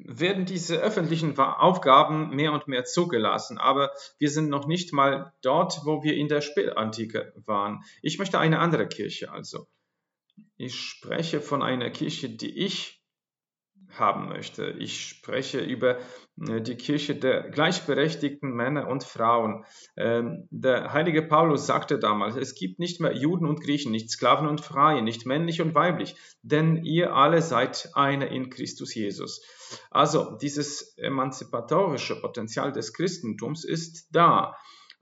werden 0.05 0.45
diese 0.45 0.77
öffentlichen 0.77 1.37
Aufgaben 1.37 2.35
mehr 2.35 2.51
und 2.53 2.67
mehr 2.67 2.85
zugelassen. 2.85 3.57
Aber 3.57 3.91
wir 4.17 4.29
sind 4.29 4.49
noch 4.49 4.67
nicht 4.67 4.93
mal 4.93 5.33
dort, 5.41 5.81
wo 5.85 6.03
wir 6.03 6.15
in 6.15 6.27
der 6.27 6.41
Spätantike 6.41 7.33
waren. 7.45 7.83
Ich 8.01 8.19
möchte 8.19 8.39
eine 8.39 8.59
andere 8.59 8.87
Kirche 8.87 9.31
also. 9.31 9.67
Ich 10.57 10.75
spreche 10.75 11.41
von 11.41 11.61
einer 11.61 11.89
Kirche, 11.89 12.29
die 12.29 12.57
ich 12.57 13.02
haben 13.99 14.27
möchte. 14.29 14.69
Ich 14.79 15.07
spreche 15.07 15.59
über 15.59 15.97
äh, 16.47 16.61
die 16.61 16.75
Kirche 16.75 17.15
der 17.15 17.49
gleichberechtigten 17.49 18.51
Männer 18.51 18.87
und 18.87 19.03
Frauen. 19.03 19.65
Ähm, 19.95 20.47
der 20.51 20.93
heilige 20.93 21.21
Paulus 21.21 21.65
sagte 21.65 21.99
damals, 21.99 22.35
es 22.35 22.55
gibt 22.55 22.79
nicht 22.79 22.99
mehr 22.99 23.13
Juden 23.15 23.45
und 23.45 23.61
Griechen, 23.61 23.91
nicht 23.91 24.09
Sklaven 24.09 24.47
und 24.47 24.61
Freie, 24.61 25.01
nicht 25.01 25.25
männlich 25.25 25.61
und 25.61 25.75
weiblich, 25.75 26.15
denn 26.41 26.83
ihr 26.83 27.15
alle 27.15 27.41
seid 27.41 27.89
eine 27.93 28.27
in 28.27 28.49
Christus 28.49 28.93
Jesus. 28.95 29.41
Also 29.91 30.37
dieses 30.37 30.97
emanzipatorische 30.97 32.19
Potenzial 32.19 32.71
des 32.71 32.93
Christentums 32.93 33.63
ist 33.63 34.07
da. 34.11 34.55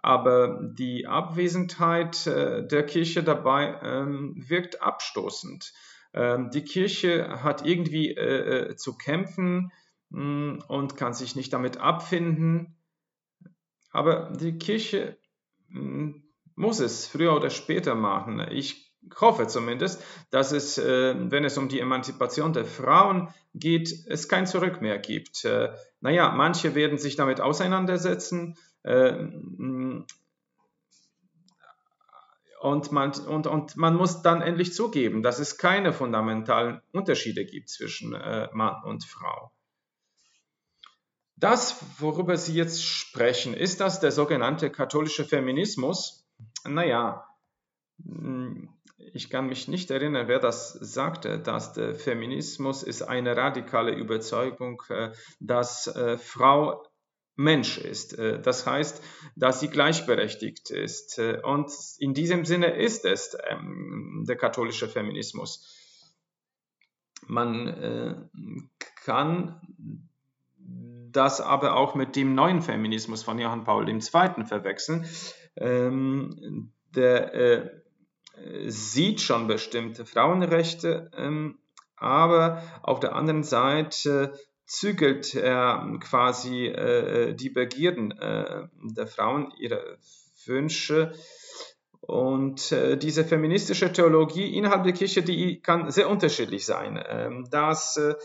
Aber 0.04 0.60
die 0.64 1.06
Abwesenheit 1.06 2.26
äh, 2.26 2.66
der 2.66 2.86
Kirche 2.88 3.22
dabei 3.24 3.80
ähm, 3.84 4.44
wirkt 4.48 4.82
abstoßend. 4.82 5.74
Ähm, 6.14 6.50
die 6.52 6.64
Kirche 6.64 7.44
hat 7.44 7.66
irgendwie 7.66 8.12
äh, 8.16 8.72
äh, 8.72 8.76
zu 8.76 8.98
kämpfen 8.98 9.72
mh, 10.10 10.20
hm, 10.20 10.64
und 10.68 10.98
kann 10.98 11.14
sich 11.14 11.36
nicht 11.36 11.54
damit 11.54 11.78
abfinden. 11.78 12.76
Aber 13.92 14.32
die 14.32 14.58
Kirche 14.58 15.18
mh, 15.70 15.80
hm, 15.80 16.24
muss 16.56 16.80
es 16.80 17.08
früher 17.08 17.36
oder 17.36 17.50
später 17.50 17.96
machen. 17.96 18.46
Ich 18.52 18.92
hoffe 19.20 19.48
zumindest, 19.48 20.04
dass 20.30 20.52
es, 20.52 20.78
äh, 20.78 21.16
wenn 21.18 21.44
es 21.44 21.58
um 21.58 21.70
die 21.70 21.80
Emanzipation 21.80 22.54
der 22.54 22.66
Frauen 22.66 23.30
geht, 23.54 23.92
es 24.08 24.28
kein 24.28 24.46
Zurück 24.46 24.82
mehr 24.82 25.00
gibt. 25.00 25.44
Äh, 25.46 25.70
naja, 26.02 26.32
manche 26.32 26.76
werden 26.76 26.98
sich 26.98 27.16
damit 27.16 27.42
auseinandersetzen. 27.42 28.58
Äh, 28.84 29.14
hm, 29.14 30.06
und 32.62 32.92
man, 32.92 33.12
und, 33.12 33.48
und 33.48 33.76
man 33.76 33.96
muss 33.96 34.22
dann 34.22 34.42
endlich 34.42 34.74
zugeben, 34.74 35.24
dass 35.24 35.40
es 35.40 35.58
keine 35.58 35.94
fundamentalen 35.94 36.82
Unterschiede 36.92 37.44
gibt 37.44 37.70
zwischen 37.70 38.14
äh, 38.14 38.50
Mann 38.54 38.84
und 38.84 39.04
Frau. 39.04 39.52
Das, 41.36 41.84
worüber 42.00 42.38
Sie 42.38 42.54
jetzt 42.54 42.86
sprechen, 42.86 43.56
ist 43.56 43.82
das 43.82 44.00
der 44.00 44.12
sogenannte 44.12 44.70
katholische 44.70 45.26
Feminismus? 45.26 46.24
Naja, 46.64 47.26
hm, 48.06 48.70
ich 49.14 49.32
kann 49.32 49.48
mich 49.48 49.68
nicht 49.68 49.90
erinnern, 49.90 50.28
wer 50.28 50.38
das 50.38 50.74
sagte, 50.74 51.40
dass 51.40 51.74
der 51.74 51.96
Feminismus 51.96 52.84
ist 52.84 53.02
eine 53.02 53.36
radikale 53.36 53.92
Überzeugung, 53.94 54.84
äh, 54.90 55.14
dass 55.40 55.88
äh, 55.88 56.20
Frau 56.20 56.84
Mensch 57.42 57.78
ist. 57.78 58.18
Äh, 58.18 58.42
das 58.42 58.66
heißt, 58.66 59.04
dass 59.36 59.60
sie 59.60 59.70
gleichberechtigt 59.70 60.70
ist. 60.70 61.20
Äh, 61.20 61.42
und 61.44 61.72
in 62.00 62.14
diesem 62.14 62.46
Sinne 62.46 62.68
ist 62.68 63.06
es 63.06 63.38
ähm, 63.50 64.26
der 64.28 64.38
katholische 64.38 64.88
Feminismus. 64.88 65.68
Man 67.28 67.68
äh, 67.68 68.16
kann 69.04 69.62
das 71.12 71.42
aber 71.42 71.76
auch 71.76 71.96
mit 71.96 72.16
dem 72.16 72.36
neuen 72.36 72.62
Feminismus 72.62 73.24
von 73.24 73.38
Johann 73.38 73.64
Paul 73.64 73.88
II. 73.90 74.00
verwechseln. 74.02 75.06
Ähm, 75.58 76.72
der 76.96 77.82
sieht 78.68 79.22
schon 79.22 79.48
bestimmte 79.48 80.06
Frauenrechte, 80.06 81.12
ähm, 81.16 81.60
aber 81.96 82.64
auf 82.82 83.00
der 83.00 83.16
anderen 83.16 83.44
Seite 83.44 84.34
zügelt 84.72 85.36
er 85.36 85.86
quasi 86.00 86.68
äh, 86.68 87.34
die 87.34 87.50
Begierden 87.50 88.12
äh, 88.12 88.68
der 88.96 89.08
Frauen, 89.08 89.52
ihre 89.58 89.98
Wünsche. 90.46 91.14
Und 92.00 92.72
äh, 92.72 92.98
diese 92.98 93.26
feministische 93.26 93.92
Theologie 93.92 94.56
innerhalb 94.58 94.84
der 94.84 94.94
Kirche, 94.94 95.24
die 95.24 95.62
kann 95.62 95.92
sehr 95.92 96.10
unterschiedlich 96.10 96.66
sein. 96.66 97.04
Ähm, 97.06 97.48
das 97.52 97.98
äh, 97.98 98.16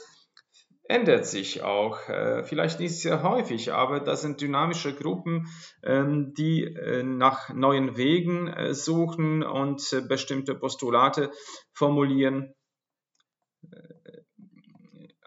ändert 0.89 1.27
sich 1.27 1.63
auch, 1.63 2.09
äh, 2.09 2.45
vielleicht 2.45 2.79
nicht 2.79 3.01
sehr 3.01 3.25
häufig, 3.25 3.73
aber 3.73 3.99
das 3.99 4.23
sind 4.23 4.41
dynamische 4.41 4.95
Gruppen, 4.95 5.49
ähm, 5.83 6.33
die 6.35 6.63
äh, 6.63 7.03
nach 7.03 7.53
neuen 7.53 7.97
Wegen 7.97 8.47
äh, 8.47 8.73
suchen 8.73 9.43
und 9.43 9.93
äh, 9.93 10.01
bestimmte 10.01 10.55
Postulate 10.55 11.33
formulieren. 11.73 12.55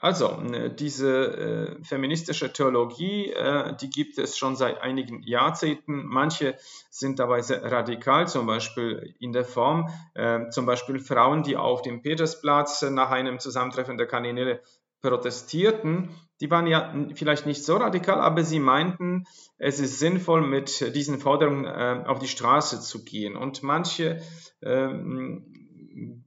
Also, 0.02 0.42
äh, 0.54 0.74
diese 0.74 1.78
äh, 1.80 1.84
feministische 1.84 2.54
Theologie, 2.54 3.32
äh, 3.32 3.76
die 3.76 3.90
gibt 3.90 4.18
es 4.18 4.38
schon 4.38 4.56
seit 4.56 4.82
einigen 4.82 5.24
Jahrzehnten. 5.24 6.06
Manche 6.06 6.56
sind 6.90 7.20
dabei 7.20 7.42
sehr 7.42 7.64
radikal, 7.64 8.28
zum 8.28 8.46
Beispiel 8.46 9.16
in 9.20 9.34
der 9.34 9.44
Form, 9.44 9.90
äh, 10.14 10.50
zum 10.50 10.66
Beispiel 10.66 11.00
Frauen, 11.00 11.44
die 11.44 11.58
auf 11.58 11.82
dem 11.82 12.02
Petersplatz 12.02 12.82
nach 12.84 13.12
einem 13.12 13.40
Zusammentreffen 13.40 13.98
der 13.98 14.08
Kardinäle 14.08 14.62
protestierten, 15.02 16.10
die 16.42 16.50
waren 16.50 16.68
ja 16.68 16.94
vielleicht 17.16 17.46
nicht 17.46 17.64
so 17.66 17.78
radikal, 17.78 18.20
aber 18.22 18.44
sie 18.44 18.60
meinten, 18.60 19.26
es 19.58 19.80
ist 19.80 20.00
sinnvoll, 20.00 20.42
mit 20.42 20.96
diesen 20.96 21.20
Forderungen 21.20 21.66
äh, 21.66 22.04
auf 22.06 22.20
die 22.20 22.28
Straße 22.28 22.80
zu 22.80 23.04
gehen. 23.04 23.36
Und 23.36 23.64
manche 23.64 24.22
ähm, 24.62 26.24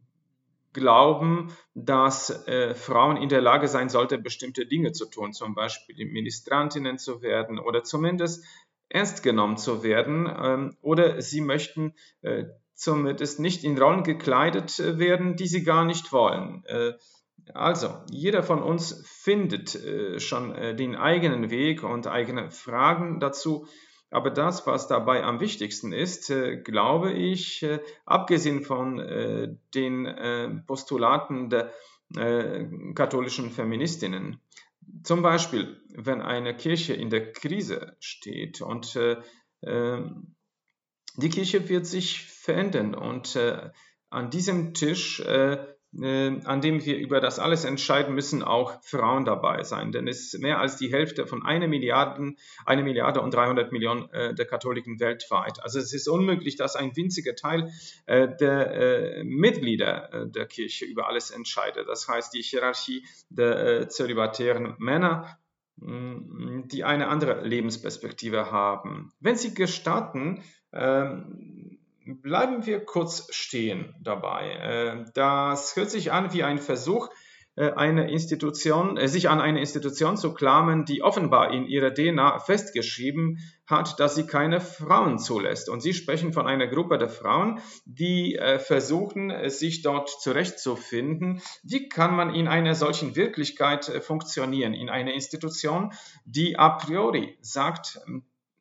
glauben, 0.73 1.53
dass 1.75 2.47
äh, 2.47 2.75
Frauen 2.75 3.17
in 3.17 3.29
der 3.29 3.41
Lage 3.41 3.69
sein 3.69 3.89
sollten, 3.89 4.23
bestimmte 4.23 4.67
Dinge 4.67 4.93
zu 4.93 5.07
tun, 5.07 5.33
zum 5.33 5.55
Beispiel 5.55 6.07
Ministrantinnen 6.07 6.99
zu 6.99 7.23
werden 7.23 7.59
oder 7.59 7.83
zumindest 7.85 8.45
ernst 8.89 9.23
genommen 9.23 9.57
zu 9.57 9.83
werden. 9.83 10.27
Ähm, 10.27 10.77
oder 10.81 11.21
sie 11.21 11.41
möchten 11.41 11.95
äh, 12.23 12.45
zumindest 12.75 13.41
nicht 13.41 13.65
in 13.65 13.79
Rollen 13.79 14.03
gekleidet 14.03 14.79
werden, 14.79 15.37
die 15.37 15.47
sie 15.47 15.63
gar 15.63 15.85
nicht 15.85 16.13
wollen. 16.13 16.65
Äh, 16.67 16.93
also, 17.55 17.95
jeder 18.11 18.43
von 18.43 18.63
uns 18.63 19.03
findet 19.07 19.75
äh, 19.75 20.21
schon 20.21 20.55
äh, 20.55 20.75
den 20.77 20.95
eigenen 20.97 21.51
Weg 21.51 21.83
und 21.83 22.07
eigene 22.07 22.51
Fragen 22.51 23.21
dazu. 23.21 23.67
Aber 24.13 24.31
das, 24.31 24.67
was 24.67 24.89
dabei 24.89 25.25
am 25.25 25.41
wichtigsten 25.41 25.93
ist, 25.93 26.31
äh, 26.31 26.59
glaube 26.59 27.13
ich, 27.13 27.63
äh, 27.63 27.81
abgesehen 28.05 28.63
von 28.63 28.99
äh, 28.99 29.49
den 29.75 30.65
Postulaten 30.67 31.49
der 31.49 31.73
katholischen 32.95 33.51
Feministinnen, 33.51 34.39
zum 35.03 35.23
Beispiel, 35.23 35.81
wenn 35.95 36.21
eine 36.21 36.55
Kirche 36.55 36.93
in 36.93 37.09
der 37.09 37.33
Krise 37.33 37.97
steht 38.01 38.61
und 38.61 38.97
äh, 38.97 39.17
ähm, 39.63 40.35
die 41.17 41.31
Kirche 41.31 41.71
wird 41.71 41.87
sich 41.87 42.27
verändern 42.27 42.95
und 42.95 43.39
an 44.13 44.31
diesem 44.31 44.75
Tisch 44.75 45.21
äh, 45.21 45.72
an 45.95 46.63
dem 46.63 46.83
wir 46.85 46.97
über 46.97 47.21
das 47.21 47.39
alles 47.39 47.65
entscheiden 47.67 48.15
müssen, 48.15 48.43
auch 48.43 48.83
Frauen 48.83 49.27
dabei 49.27 49.63
sein. 49.63 49.93
Denn 49.93 50.09
es 50.09 50.33
ist 50.33 50.41
mehr 50.41 50.59
als 50.59 50.77
die 50.77 50.91
Hälfte 50.91 51.27
von 51.27 51.45
einer 51.45 51.69
Milliarde, 51.69 52.35
eine 52.65 52.83
Milliarde 52.83 53.21
und 53.21 53.35
300 53.35 53.73
Millionen 53.73 54.09
äh, 54.11 54.35
der 54.35 54.47
Katholiken 54.47 55.01
weltweit. 55.01 55.63
Also 55.63 55.79
es 55.79 55.93
ist 55.93 56.09
unmöglich, 56.09 56.57
dass 56.57 56.77
ein 56.77 56.97
winziger 56.97 57.35
Teil 57.35 57.71
äh, 58.07 58.27
der 58.41 59.19
äh, 59.19 59.25
Mitglieder 59.25 60.27
der 60.27 60.47
Kirche 60.47 60.87
über 60.87 61.09
alles 61.09 61.31
entscheidet. 61.31 61.89
Das 61.89 62.09
heißt, 62.09 62.33
die 62.33 62.43
Hierarchie 62.43 63.05
der 63.29 63.89
zölibatären 63.89 64.75
Männer 64.79 65.39
mm, 65.77 66.69
die 66.69 66.85
eine 66.85 67.09
andere 67.09 67.47
Lebensperspektive 67.47 68.51
haben. 68.51 69.13
Wenn 69.21 69.37
Sie 69.37 69.55
gestatten, 69.55 70.43
ähm, 70.73 71.62
bleiben 72.07 72.67
wir 72.67 72.85
kurz 72.85 73.27
stehen 73.35 73.95
dabei. 74.01 74.51
Äh, 74.51 75.05
das 75.15 75.77
hört 75.77 75.91
sich 75.91 76.13
an 76.13 76.33
wie 76.33 76.43
ein 76.43 76.59
Versuch, 76.59 77.09
äh, 77.55 77.71
eine 77.73 78.11
Institution, 78.11 78.97
äh, 78.97 79.09
sich 79.09 79.29
an 79.29 79.41
eine 79.41 79.61
Institution 79.61 80.17
zu 80.17 80.33
klammern, 80.33 80.87
die 80.87 81.03
offenbar 81.03 81.53
in 81.53 81.67
ihrer 81.67 81.93
DNA 81.93 82.39
festgeschrieben 82.39 83.41
hat, 83.67 84.01
dass 84.01 84.15
sie 84.15 84.27
keine 84.27 84.61
Frauen 84.61 85.19
zulässt. 85.19 85.69
Und 85.69 85.83
Sie 85.83 85.93
sprechen 85.93 86.33
von 86.33 86.47
einer 86.47 86.67
Gruppe 86.67 86.97
der 86.97 87.09
Frauen, 87.09 87.61
die 87.85 88.39
versuchen, 88.59 89.33
sich 89.49 89.81
dort 89.81 90.11
zurechtzufinden. 90.11 91.41
Wie 91.63 91.89
kann 91.89 92.15
man 92.15 92.35
in 92.35 92.49
einer 92.49 92.75
solchen 92.75 93.17
Wirklichkeit 93.17 93.85
funktionieren? 94.03 94.75
In 94.75 94.91
einer 94.91 95.15
Institution, 95.15 95.95
die 96.27 96.59
a 96.59 96.71
priori 96.71 97.39
sagt, 97.41 98.01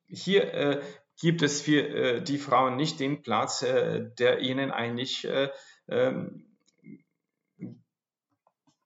hier 0.07 0.81
gibt 1.21 1.43
es 1.43 1.61
für 1.61 1.87
äh, 1.87 2.21
die 2.21 2.39
Frauen 2.39 2.75
nicht 2.75 2.99
den 2.99 3.21
Platz, 3.21 3.61
äh, 3.61 4.09
der 4.19 4.39
ihnen 4.39 4.71
eigentlich 4.71 5.25
äh, 5.25 5.49
ähm, 5.87 6.47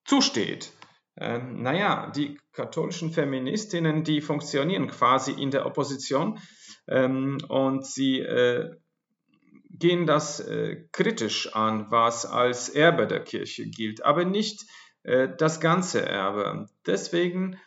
zusteht. 0.03 0.71
Ähm, 1.17 1.61
naja, 1.61 2.11
die 2.13 2.37
katholischen 2.51 3.11
Feministinnen, 3.11 4.03
die 4.03 4.19
funktionieren 4.19 4.87
quasi 4.87 5.31
in 5.31 5.49
der 5.49 5.65
Opposition 5.65 6.39
ähm, 6.89 7.37
und 7.47 7.85
sie 7.85 8.19
äh, 8.19 8.75
gehen 9.69 10.05
das 10.05 10.41
äh, 10.41 10.83
kritisch 10.91 11.53
an, 11.55 11.89
was 11.89 12.25
als 12.25 12.69
Erbe 12.69 13.07
der 13.07 13.23
Kirche 13.23 13.65
gilt, 13.65 14.03
aber 14.03 14.25
nicht 14.25 14.65
äh, 15.03 15.29
das 15.37 15.61
ganze 15.61 16.05
Erbe. 16.05 16.67
Deswegen 16.85 17.57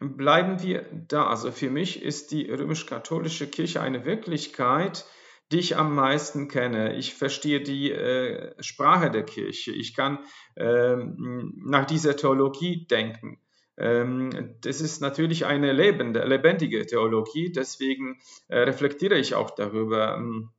bleiben 0.00 0.62
wir 0.62 0.86
da. 1.08 1.26
Also 1.26 1.52
für 1.52 1.70
mich 1.70 2.02
ist 2.02 2.32
die 2.32 2.50
römisch-katholische 2.50 3.46
Kirche 3.46 3.80
eine 3.80 4.04
Wirklichkeit, 4.04 5.06
die 5.52 5.58
ich 5.58 5.76
am 5.76 5.94
meisten 5.94 6.48
kenne. 6.48 6.96
Ich 6.96 7.14
verstehe 7.14 7.60
die 7.60 7.92
äh, 7.92 8.54
Sprache 8.62 9.10
der 9.10 9.24
Kirche. 9.24 9.72
Ich 9.72 9.94
kann 9.94 10.18
ähm, 10.56 11.54
nach 11.64 11.86
dieser 11.86 12.16
Theologie 12.16 12.86
denken. 12.86 13.40
Ähm, 13.78 14.56
das 14.62 14.80
ist 14.80 15.00
natürlich 15.00 15.46
eine 15.46 15.72
lebende, 15.72 16.24
lebendige 16.24 16.86
Theologie, 16.86 17.52
deswegen 17.52 18.18
äh, 18.48 18.60
reflektiere 18.60 19.18
ich 19.18 19.34
auch 19.34 19.50
darüber 19.50 20.16
ähm, 20.16 20.50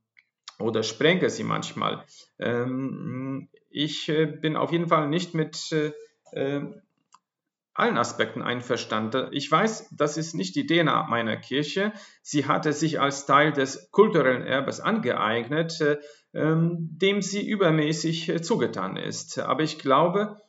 oder 0.60 0.82
sprenge 0.82 1.28
sie 1.28 1.44
manchmal. 1.44 2.04
Ähm, 2.38 3.48
ich 3.70 4.08
äh, 4.08 4.26
bin 4.26 4.56
auf 4.56 4.72
jeden 4.72 4.88
Fall 4.88 5.08
nicht 5.08 5.34
mit 5.34 5.72
äh, 5.72 5.92
äh, 6.32 6.62
allen 7.78 7.98
Aspekten 7.98 8.42
einverstanden. 8.42 9.28
Ich 9.32 9.50
weiß, 9.50 9.90
das 9.96 10.16
ist 10.16 10.34
nicht 10.34 10.56
die 10.56 10.66
DNA 10.66 11.06
meiner 11.08 11.36
Kirche. 11.36 11.92
Sie 12.22 12.46
hatte 12.46 12.72
sich 12.72 13.00
als 13.00 13.26
Teil 13.26 13.52
des 13.52 13.90
kulturellen 13.90 14.42
Erbes 14.42 14.80
angeeignet, 14.80 15.80
äh, 15.80 15.98
ähm, 16.34 16.90
dem 16.92 17.22
sie 17.22 17.48
übermäßig 17.48 18.28
äh, 18.28 18.42
zugetan 18.42 18.96
ist. 18.96 19.38
Aber 19.38 19.62
ich 19.62 19.78
glaube, 19.78 20.40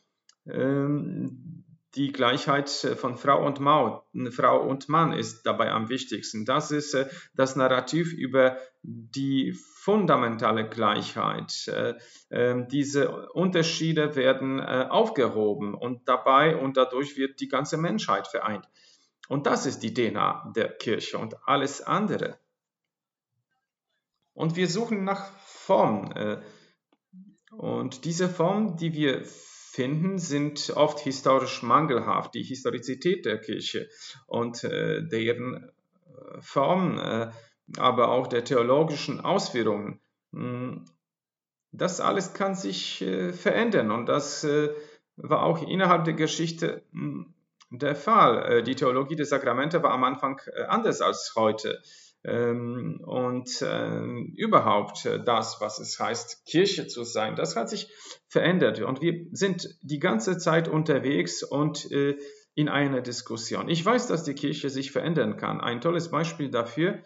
ähm, 0.47 1.48
die 1.95 2.11
Gleichheit 2.11 2.69
von 2.69 3.17
Frau 3.17 3.43
und, 3.45 3.59
Maut, 3.59 4.03
Frau 4.31 4.61
und 4.61 4.89
Mann 4.89 5.11
ist 5.11 5.43
dabei 5.43 5.71
am 5.71 5.89
wichtigsten. 5.89 6.45
Das 6.45 6.71
ist 6.71 6.93
äh, 6.93 7.09
das 7.33 7.55
Narrativ 7.55 8.13
über 8.13 8.57
die 8.83 9.53
fundamentale 9.53 10.69
Gleichheit. 10.69 11.67
Äh, 11.67 11.95
ähm, 12.29 12.67
diese 12.67 13.29
Unterschiede 13.31 14.15
werden 14.15 14.59
äh, 14.59 14.87
aufgehoben 14.89 15.73
und 15.73 16.07
dabei 16.07 16.55
und 16.55 16.77
dadurch 16.77 17.17
wird 17.17 17.39
die 17.39 17.47
ganze 17.47 17.77
Menschheit 17.77 18.27
vereint. 18.27 18.67
Und 19.27 19.47
das 19.47 19.65
ist 19.65 19.79
die 19.79 19.93
DNA 19.93 20.51
der 20.55 20.69
Kirche 20.69 21.17
und 21.17 21.35
alles 21.47 21.81
andere. 21.81 22.37
Und 24.33 24.55
wir 24.55 24.67
suchen 24.67 25.03
nach 25.03 25.33
Form. 25.39 26.13
Und 27.51 28.05
diese 28.05 28.29
Form, 28.29 28.77
die 28.77 28.93
wir 28.93 29.23
finden, 29.79 30.17
sind 30.17 30.73
oft 30.75 30.99
historisch 30.99 31.63
mangelhaft. 31.63 32.35
Die 32.35 32.43
Historizität 32.43 33.23
der 33.23 33.37
Kirche 33.37 33.87
und 34.27 34.65
äh, 34.65 35.07
deren 35.07 35.55
äh, 35.55 36.41
Form, 36.41 36.99
äh, 36.99 37.29
aber 37.77 38.09
auch 38.09 38.27
der 38.27 38.43
theologischen 38.43 39.21
Ausführungen, 39.21 40.01
hm, 40.33 40.83
das 41.71 42.01
alles 42.01 42.33
kann 42.33 42.55
sich 42.55 43.01
äh, 43.01 43.31
verändern 43.31 43.91
und 43.91 44.07
das 44.07 44.43
äh, 44.43 44.69
war 45.15 45.43
auch 45.43 45.65
innerhalb 45.65 46.03
der 46.03 46.15
Geschichte 46.15 46.83
hm, 46.91 47.33
der 47.69 47.95
Fall. 47.95 48.51
Äh, 48.51 48.63
die 48.63 48.75
Theologie 48.75 49.15
der 49.15 49.27
Sakramente 49.27 49.81
war 49.81 49.91
am 49.91 50.03
Anfang 50.03 50.41
anders 50.67 50.99
als 50.99 51.31
heute 51.37 51.81
ähm, 52.23 52.99
und 53.05 53.61
äh, 53.61 54.01
überhaupt 54.35 55.05
äh, 55.05 55.23
das, 55.23 55.57
was 55.61 55.79
es 55.79 55.99
heißt, 55.99 56.45
Kirche 56.45 56.87
zu 56.87 57.03
sein, 57.03 57.35
das 57.35 57.55
hat 57.55 57.69
sich 57.69 57.89
verändert 58.27 58.81
und 58.81 59.01
wir 59.01 59.27
sind 59.31 59.77
die 59.81 59.99
ganze 59.99 60.37
Zeit 60.37 60.67
unterwegs 60.67 61.43
und 61.43 61.89
äh, 61.91 62.17
in 62.55 62.67
einer 62.67 63.01
Diskussion. 63.01 63.69
Ich 63.69 63.85
weiß, 63.85 64.07
dass 64.07 64.23
die 64.23 64.33
Kirche 64.33 64.69
sich 64.69 64.91
verändern 64.91 65.37
kann. 65.37 65.61
Ein 65.61 65.79
tolles 65.79 66.11
Beispiel 66.11 66.49
dafür 66.49 67.03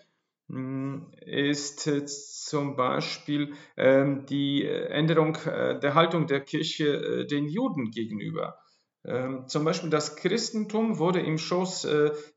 hm, 0.50 1.12
ist 1.22 1.86
äh, 1.86 2.06
zum 2.06 2.76
Beispiel 2.76 3.54
ähm, 3.78 4.26
die 4.26 4.66
Änderung 4.66 5.36
äh, 5.46 5.80
der 5.80 5.94
Haltung 5.94 6.26
der 6.26 6.42
Kirche 6.42 7.28
den 7.28 7.48
Juden 7.48 7.92
gegenüber. 7.92 8.58
Ähm, 9.06 9.48
zum 9.48 9.66
Beispiel 9.66 9.90
das 9.90 10.16
Christentum 10.16 10.98
wurde 10.98 11.20
im 11.20 11.38
Schoß, 11.38 11.88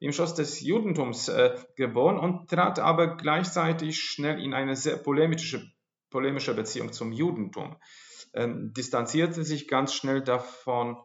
im 0.00 0.12
Schoß 0.12 0.35
des 0.35 0.61
Judentums 0.61 1.31
geboren 1.76 2.18
und 2.18 2.50
trat 2.50 2.79
aber 2.79 3.16
gleichzeitig 3.16 4.00
schnell 4.00 4.42
in 4.42 4.52
eine 4.52 4.74
sehr 4.74 4.96
polemische, 4.96 5.70
polemische 6.11 6.55
Beziehung 6.55 6.92
zum 6.92 7.12
Judentum, 7.12 7.76
ähm, 8.35 8.72
distanzierte 8.72 9.44
sich 9.44 9.68
ganz 9.68 9.94
schnell 9.94 10.22
davon 10.22 10.96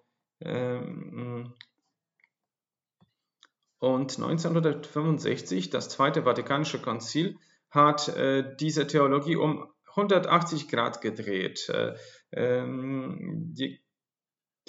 und 3.82 4.20
1965, 4.20 5.72
das 5.72 5.90
Zweite 5.90 6.24
Vatikanische 6.24 6.80
Konzil, 6.80 7.40
hat 7.72 8.10
äh, 8.10 8.56
diese 8.60 8.86
Theologie 8.86 9.38
um 9.38 9.68
180 9.96 10.68
Grad 10.68 11.02
gedreht. 11.02 11.68
Äh, 11.70 11.96
ähm, 12.32 13.54
die 13.56 13.82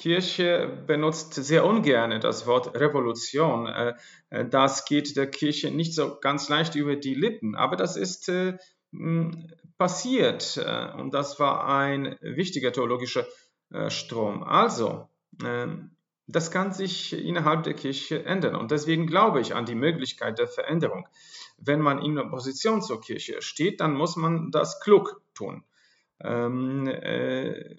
Kirche 0.02 0.82
benutzt 0.88 1.34
sehr 1.34 1.64
ungern 1.64 2.20
das 2.20 2.44
Wort 2.48 2.74
Revolution. 2.74 3.66
Äh, 3.66 3.94
äh 4.30 4.44
das 4.48 4.84
geht 4.84 5.16
der 5.16 5.30
Kirche 5.30 5.70
nicht 5.70 5.94
so 5.94 6.18
ganz 6.20 6.48
leicht 6.48 6.74
über 6.74 6.96
die 6.96 7.14
Lippen, 7.14 7.54
aber 7.54 7.76
das 7.76 7.96
ist 7.96 8.28
äh, 8.28 8.58
passiert 9.78 10.58
und 10.98 11.14
das 11.14 11.40
war 11.40 11.66
ein 11.66 12.16
wichtiger 12.20 12.72
theologischer 12.72 13.24
Strom. 13.88 14.42
Also, 14.42 15.08
ähm, 15.42 15.92
das 16.26 16.50
kann 16.50 16.72
sich 16.72 17.12
innerhalb 17.12 17.62
der 17.62 17.74
Kirche 17.74 18.24
ändern. 18.24 18.54
Und 18.56 18.70
deswegen 18.70 19.06
glaube 19.06 19.40
ich 19.40 19.54
an 19.54 19.66
die 19.66 19.74
Möglichkeit 19.74 20.38
der 20.38 20.46
Veränderung. 20.46 21.08
Wenn 21.58 21.80
man 21.80 22.02
in 22.02 22.18
Opposition 22.18 22.82
zur 22.82 23.00
Kirche 23.00 23.40
steht, 23.42 23.80
dann 23.80 23.94
muss 23.94 24.16
man 24.16 24.50
das 24.50 24.80
klug 24.80 25.22
tun. 25.34 25.64
Ähm, 26.20 26.86
äh, 26.86 27.76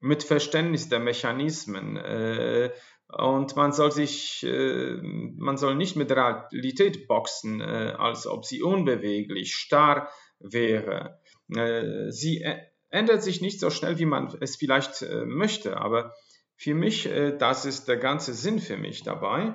mit 0.00 0.22
Verständnis 0.22 0.88
der 0.88 1.00
Mechanismen. 1.00 1.96
Äh, 1.96 2.70
und 3.08 3.56
man 3.56 3.72
soll 3.72 3.92
sich, 3.92 4.42
äh, 4.44 4.96
man 5.02 5.56
soll 5.56 5.74
nicht 5.74 5.96
mit 5.96 6.10
Realität 6.10 7.08
boxen, 7.08 7.60
äh, 7.60 7.94
als 7.98 8.26
ob 8.26 8.44
sie 8.44 8.62
unbeweglich, 8.62 9.54
starr 9.54 10.08
wäre. 10.38 11.20
Äh, 11.54 12.10
sie 12.10 12.44
ändert 12.88 13.22
sich 13.22 13.40
nicht 13.40 13.60
so 13.60 13.70
schnell, 13.70 13.98
wie 13.98 14.06
man 14.06 14.36
es 14.40 14.56
vielleicht 14.56 15.02
äh, 15.02 15.24
möchte, 15.24 15.76
aber 15.76 16.14
für 16.56 16.74
mich, 16.74 17.06
äh, 17.06 17.36
das 17.36 17.64
ist 17.64 17.88
der 17.88 17.96
ganze 17.96 18.34
Sinn 18.34 18.58
für 18.58 18.76
mich 18.76 19.02
dabei. 19.02 19.54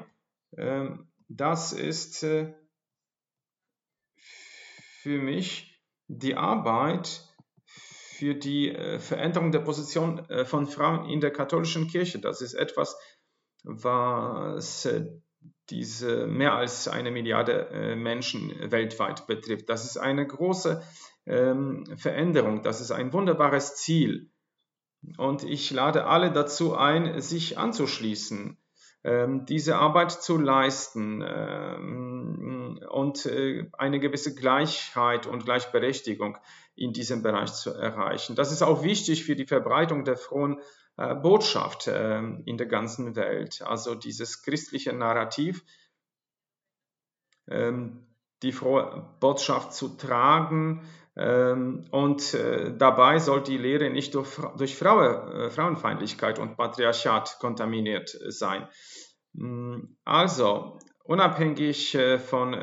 Ähm, 0.58 1.12
das 1.27 1.71
ist 1.73 2.23
äh, 2.23 2.53
für 5.01 5.17
mich 5.19 5.79
die 6.08 6.36
Arbeit 6.36 7.24
für 8.17 8.36
die 8.36 8.69
äh, 8.69 8.99
Veränderung 8.99 9.51
der 9.51 9.60
Position 9.60 10.25
von 10.45 10.67
Frauen 10.67 11.10
in 11.10 11.21
der 11.21 11.32
katholischen 11.32 11.88
Kirche. 11.88 12.19
Das 12.19 12.41
ist 12.41 12.54
etwas, 12.54 12.97
was 13.63 14.88
diese 15.69 16.28
mehr 16.28 16.54
als 16.54 16.88
eine 16.88 17.12
Milliarde 17.12 17.95
Menschen 17.95 18.54
weltweit 18.71 19.25
betrifft. 19.28 19.69
Das 19.69 19.86
ist 19.86 19.97
eine 19.97 20.25
große 20.25 20.84
ähm, 21.25 21.86
Veränderung. 21.97 22.62
Das 22.62 22.82
ist 22.82 22.91
ein 22.91 23.12
wunderbares 23.13 23.75
Ziel. 23.75 24.30
Und 25.17 25.43
ich 25.43 25.71
lade 25.71 26.06
alle 26.06 26.32
dazu 26.32 26.75
ein, 26.75 27.21
sich 27.21 27.58
anzuschließen, 27.58 28.58
diese 29.45 29.77
Arbeit 29.77 30.11
zu 30.11 30.37
leisten 30.37 31.23
ähm, 31.23 32.79
und 32.89 33.25
äh, 33.27 33.69
eine 33.77 33.99
gewisse 33.99 34.33
Gleichheit 34.33 35.27
und 35.27 35.45
Gleichberechtigung 35.45 36.39
in 36.75 36.91
diesem 36.91 37.21
Bereich 37.21 37.53
zu 37.53 37.71
erreichen. 37.71 38.35
Das 38.35 38.51
ist 38.51 38.63
auch 38.63 38.83
wichtig 38.83 39.23
für 39.23 39.35
die 39.35 39.45
Verbreitung 39.45 40.05
der 40.05 40.17
frohen 40.17 40.59
äh, 40.97 41.13
Botschaft 41.13 41.87
äh, 41.87 42.19
in 42.45 42.57
der 42.57 42.65
ganzen 42.65 43.15
Welt. 43.15 43.61
Also 43.61 43.93
dieses 43.93 44.41
christliche 44.41 44.93
Narrativ, 44.93 45.63
ähm, 47.47 48.07
die 48.41 48.53
frohe 48.53 49.07
Botschaft 49.19 49.73
zu 49.73 49.89
tragen, 49.89 50.81
ähm, 50.81 50.81
und 51.17 52.34
äh, 52.34 52.75
dabei 52.78 53.19
soll 53.19 53.41
die 53.41 53.58
Lehre 53.58 53.89
nicht 53.89 54.13
durch, 54.15 54.38
durch 54.58 54.75
Fraue, 54.75 55.45
äh, 55.45 55.49
Frauenfeindlichkeit 55.49 56.39
und 56.39 56.58
Patriarchat 56.58 57.38
kontaminiert 57.39 58.10
sein. 58.28 58.67
Mm, 59.34 59.95
also, 60.04 60.78
unabhängig 61.06 61.95
äh, 61.95 62.19
von 62.19 62.54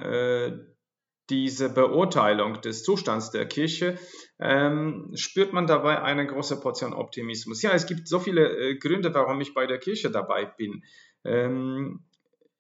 dieser 1.31 1.69
Beurteilung 1.71 2.61
des 2.61 2.83
Zustands 2.83 3.31
der 3.31 3.47
Kirche, 3.47 3.97
ähm, 4.39 5.13
spürt 5.15 5.55
man 5.55 5.67
dabei 5.67 6.03
eine 6.03 6.27
große 6.27 6.61
Portion 6.61 6.93
Optimismus. 6.93 7.63
Ja, 7.63 7.73
es 7.73 7.87
gibt 7.87 8.07
so 8.07 8.19
viele 8.19 8.77
Gründe, 8.79 9.15
warum 9.15 9.41
ich 9.41 9.55
bei 9.55 9.67
der 9.67 9.79
Kirche 9.79 10.11
dabei 10.11 10.45
bin. 10.45 10.83
Ähm, 11.25 12.05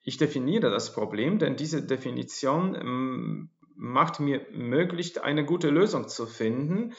ich 0.04 0.16
definiere 0.16 0.70
das 0.70 0.92
Problem, 0.94 1.38
denn 1.38 1.56
diese 1.56 1.84
Definition 1.84 2.74
ähm, 2.76 3.50
macht 3.76 4.20
mir 4.20 4.46
möglich, 4.52 5.22
eine 5.22 5.44
gute 5.44 5.70
Lösung 5.70 6.08
zu 6.08 6.26
finden. 6.26 6.94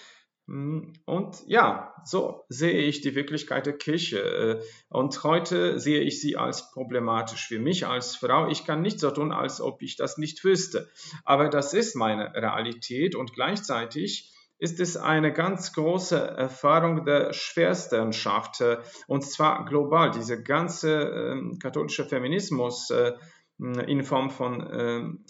Mm, 0.45 0.91
und 1.05 1.41
ja, 1.47 1.93
so 2.03 2.43
sehe 2.49 2.81
ich 2.81 3.01
die 3.01 3.15
Wirklichkeit 3.15 3.65
der 3.65 3.77
Kirche. 3.77 4.19
Äh, 4.19 4.61
und 4.89 5.23
heute 5.23 5.79
sehe 5.79 6.01
ich 6.01 6.19
sie 6.19 6.35
als 6.35 6.71
problematisch. 6.71 7.47
Für 7.47 7.59
mich 7.59 7.87
als 7.87 8.15
Frau, 8.15 8.47
ich 8.47 8.65
kann 8.65 8.81
nicht 8.81 8.99
so 8.99 9.11
tun, 9.11 9.31
als 9.31 9.61
ob 9.61 9.81
ich 9.81 9.95
das 9.95 10.17
nicht 10.17 10.43
wüsste. 10.43 10.89
Aber 11.23 11.49
das 11.49 11.73
ist 11.73 11.95
meine 11.95 12.33
Realität 12.33 13.15
und 13.15 13.33
gleichzeitig 13.33 14.31
ist 14.57 14.79
es 14.79 14.95
eine 14.95 15.33
ganz 15.33 15.73
große 15.73 16.17
Erfahrung 16.17 17.05
der 17.05 17.33
Schwersternschaft. 17.33 18.61
Äh, 18.61 18.77
und 19.07 19.23
zwar 19.23 19.65
global. 19.65 20.11
Dieser 20.11 20.37
ganze 20.37 21.03
äh, 21.03 21.57
katholische 21.59 22.05
Feminismus 22.05 22.89
äh, 22.89 23.13
in 23.59 24.03
Form 24.03 24.29
von 24.29 24.67
ähm, 24.71 25.25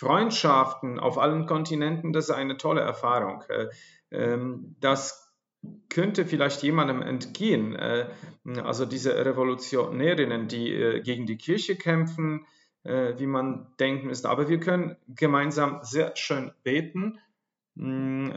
Freundschaften 0.00 0.98
auf 0.98 1.18
allen 1.18 1.44
Kontinenten, 1.44 2.14
das 2.14 2.30
ist 2.30 2.34
eine 2.34 2.56
tolle 2.56 2.80
Erfahrung. 2.80 3.44
Äh, 3.50 3.66
ähm, 4.10 4.74
das 4.80 5.30
könnte 5.90 6.24
vielleicht 6.24 6.62
jemandem 6.62 7.02
entgehen. 7.02 7.76
Äh, 7.76 8.06
also 8.64 8.86
diese 8.86 9.22
Revolutionärinnen, 9.26 10.48
die 10.48 10.72
äh, 10.72 11.00
gegen 11.02 11.26
die 11.26 11.36
Kirche 11.36 11.76
kämpfen, 11.76 12.46
wie 12.82 13.26
man 13.26 13.66
denken 13.78 14.08
ist. 14.08 14.24
Aber 14.24 14.48
wir 14.48 14.58
können 14.58 14.96
gemeinsam 15.06 15.80
sehr 15.82 16.16
schön 16.16 16.50
beten. 16.62 17.18
Mm, 17.74 18.30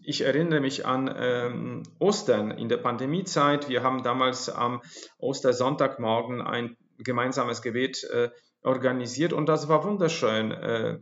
ich 0.00 0.22
erinnere 0.22 0.62
mich 0.62 0.86
an 0.86 1.14
ähm, 1.14 1.82
Ostern 1.98 2.50
in 2.50 2.70
der 2.70 2.78
Pandemiezeit. 2.78 3.68
Wir 3.68 3.82
haben 3.82 4.02
damals 4.02 4.48
am 4.48 4.80
Ostersonntagmorgen 5.18 6.40
ein 6.40 6.78
gemeinsames 6.96 7.60
Gebet 7.60 8.08
organisiert 8.64 9.32
und 9.32 9.46
das 9.46 9.68
war 9.68 9.84
wunderschön. 9.84 10.50
Äh, 10.50 10.98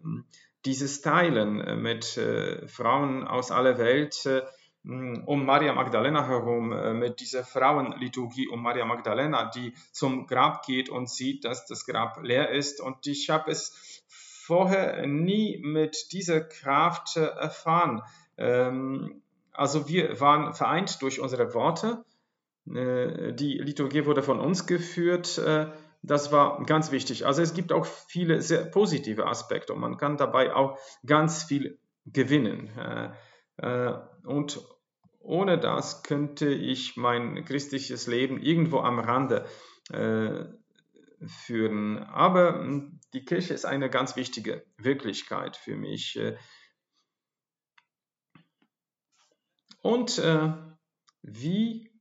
dieses 0.64 1.00
Teilen 1.00 1.60
äh, 1.60 1.76
mit 1.76 2.16
äh, 2.16 2.68
Frauen 2.68 3.26
aus 3.26 3.50
aller 3.50 3.78
Welt 3.78 4.28
um 4.84 5.46
Maria 5.46 5.72
Magdalena 5.72 6.26
herum, 6.26 6.98
mit 6.98 7.20
dieser 7.20 7.44
Frauenliturgie 7.44 8.48
um 8.48 8.60
Maria 8.60 8.84
Magdalena, 8.84 9.48
die 9.48 9.74
zum 9.92 10.26
Grab 10.26 10.66
geht 10.66 10.88
und 10.88 11.08
sieht, 11.08 11.44
dass 11.44 11.66
das 11.66 11.86
Grab 11.86 12.20
leer 12.24 12.50
ist. 12.50 12.80
Und 12.80 13.06
ich 13.06 13.30
habe 13.30 13.52
es 13.52 14.02
vorher 14.08 15.06
nie 15.06 15.60
mit 15.62 16.10
dieser 16.10 16.40
Kraft 16.40 17.16
erfahren. 17.16 18.02
Ähm, 18.36 19.22
also 19.52 19.88
wir 19.88 20.20
waren 20.20 20.52
vereint 20.52 21.00
durch 21.00 21.20
unsere 21.20 21.54
Worte. 21.54 22.04
Die 22.64 23.58
Liturgie 23.62 24.04
wurde 24.04 24.24
von 24.24 24.40
uns 24.40 24.66
geführt 24.66 25.40
das 26.02 26.32
war 26.32 26.62
ganz 26.64 26.90
wichtig. 26.90 27.26
Also 27.26 27.42
es 27.42 27.54
gibt 27.54 27.72
auch 27.72 27.86
viele 27.86 28.42
sehr 28.42 28.64
positive 28.64 29.26
Aspekte 29.26 29.72
und 29.72 29.80
man 29.80 29.96
kann 29.96 30.16
dabei 30.16 30.54
auch 30.54 30.78
ganz 31.06 31.44
viel 31.44 31.78
gewinnen. 32.04 32.68
Äh, 32.76 33.12
äh, 33.58 33.98
und 34.24 34.60
ohne 35.20 35.58
das 35.58 36.02
könnte 36.02 36.52
ich 36.52 36.96
mein 36.96 37.44
christliches 37.44 38.08
Leben 38.08 38.42
irgendwo 38.42 38.80
am 38.80 38.98
Rande 38.98 39.46
äh, 39.92 40.44
führen. 41.24 41.98
Aber 41.98 42.58
hm, 42.58 43.00
die 43.12 43.24
Kirche 43.24 43.54
ist 43.54 43.64
eine 43.64 43.88
ganz 43.88 44.16
wichtige 44.16 44.64
Wirklichkeit 44.76 45.56
für 45.56 45.76
mich. 45.76 46.18
Und 49.82 50.20
wie 51.22 51.91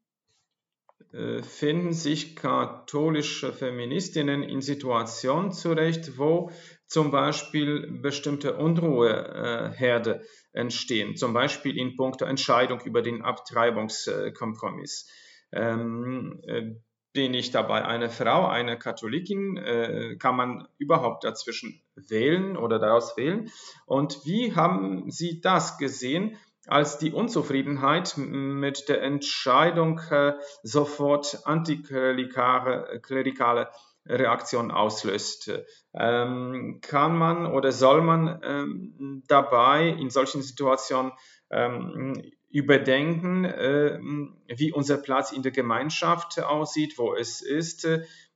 finden 1.41 1.93
sich 1.93 2.35
katholische 2.35 3.51
Feministinnen 3.51 4.43
in 4.43 4.61
Situationen 4.61 5.51
zurecht, 5.51 6.17
wo 6.17 6.51
zum 6.87 7.11
Beispiel 7.11 7.99
bestimmte 8.01 8.55
Unruheherde 8.55 10.21
entstehen, 10.53 11.15
zum 11.15 11.33
Beispiel 11.33 11.77
in 11.77 11.95
puncto 11.95 12.25
Entscheidung 12.25 12.81
über 12.81 13.01
den 13.01 13.21
Abtreibungskompromiss. 13.21 15.09
Ähm, 15.53 16.41
äh, 16.47 16.75
bin 17.13 17.33
ich 17.33 17.51
dabei 17.51 17.83
eine 17.85 18.09
Frau, 18.09 18.47
eine 18.47 18.77
Katholikin? 18.77 19.57
Äh, 19.57 20.15
kann 20.17 20.35
man 20.35 20.67
überhaupt 20.77 21.23
dazwischen 21.23 21.81
wählen 21.95 22.55
oder 22.55 22.79
daraus 22.79 23.17
wählen? 23.17 23.51
Und 23.85 24.25
wie 24.25 24.55
haben 24.55 25.09
Sie 25.11 25.41
das 25.41 25.77
gesehen, 25.77 26.37
als 26.67 26.97
die 26.97 27.11
Unzufriedenheit 27.11 28.15
mit 28.17 28.89
der 28.89 29.01
Entscheidung 29.01 29.99
äh, 30.09 30.33
sofort 30.63 31.39
antiklerikale 31.45 33.69
Reaktion 34.05 34.71
auslöst? 34.71 35.51
Ähm, 35.93 36.79
kann 36.81 37.17
man 37.17 37.45
oder 37.45 37.71
soll 37.71 38.01
man 38.01 38.39
ähm, 38.43 39.23
dabei 39.27 39.87
in 39.87 40.09
solchen 40.09 40.41
Situationen 40.41 41.13
ähm, 41.49 42.31
überdenken, 42.49 43.45
äh, 43.45 43.99
wie 44.47 44.73
unser 44.73 44.97
Platz 44.97 45.31
in 45.31 45.41
der 45.41 45.51
Gemeinschaft 45.51 46.41
aussieht, 46.41 46.97
wo 46.97 47.15
es 47.15 47.41
ist. 47.41 47.87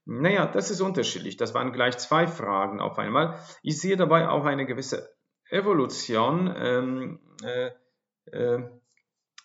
Naja, 0.05 0.45
das 0.45 0.69
ist 0.69 0.81
unterschiedlich. 0.81 1.35
Das 1.35 1.53
waren 1.53 1.73
gleich 1.73 1.97
zwei 1.97 2.27
Fragen 2.27 2.79
auf 2.79 2.99
einmal. 2.99 3.39
Ich 3.63 3.79
sehe 3.79 3.97
dabei 3.97 4.29
auch 4.29 4.45
eine 4.45 4.65
gewisse 4.65 5.15
Evolution, 5.49 6.53
ähm, 6.57 7.19
äh, 7.43 7.67
äh, 7.67 7.71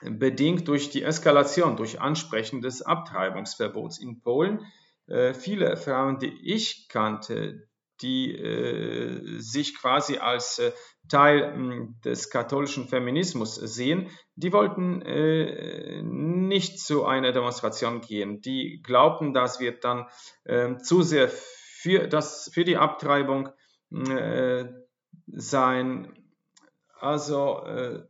bedingt 0.03 0.67
durch 0.69 0.91
die 0.91 1.03
Eskalation, 1.03 1.77
durch 1.77 2.01
Ansprechen 2.01 2.63
des 2.63 2.83
Abtreibungsverbots 2.83 3.99
in 3.99 4.21
Polen. 4.21 4.67
Äh, 5.07 5.35
viele 5.35 5.77
Frauen, 5.77 6.19
die 6.19 6.33
ich 6.43 6.89
kannte, 6.89 7.69
die 8.01 8.35
äh, 8.35 9.39
sich 9.39 9.77
quasi 9.77 10.19
als 10.19 10.59
äh, 10.59 10.73
Teil 11.09 11.53
hm, 11.53 12.01
des 12.05 12.31
katholischen 12.31 12.89
Feminismus 12.89 13.57
sehen, 13.57 14.09
die 14.37 14.53
wollten 14.53 15.03
äh, 15.03 16.01
nicht 16.03 16.81
zu 16.81 17.05
einer 17.05 17.33
Demonstration 17.33 18.01
gehen. 18.01 18.41
Die 18.41 18.81
glaubten, 18.83 19.35
das 19.35 19.61
wird 19.61 19.85
dann 19.85 20.07
ähm, 20.47 20.79
zu 20.83 21.03
sehr 21.03 21.29
für, 21.29 22.07
das, 22.07 22.51
für 22.55 22.65
die 22.65 22.77
Abtreibung 22.77 23.51
äh, 23.91 24.65
sein. 25.27 26.15
Also 26.99 27.65
äh, 27.65 28.03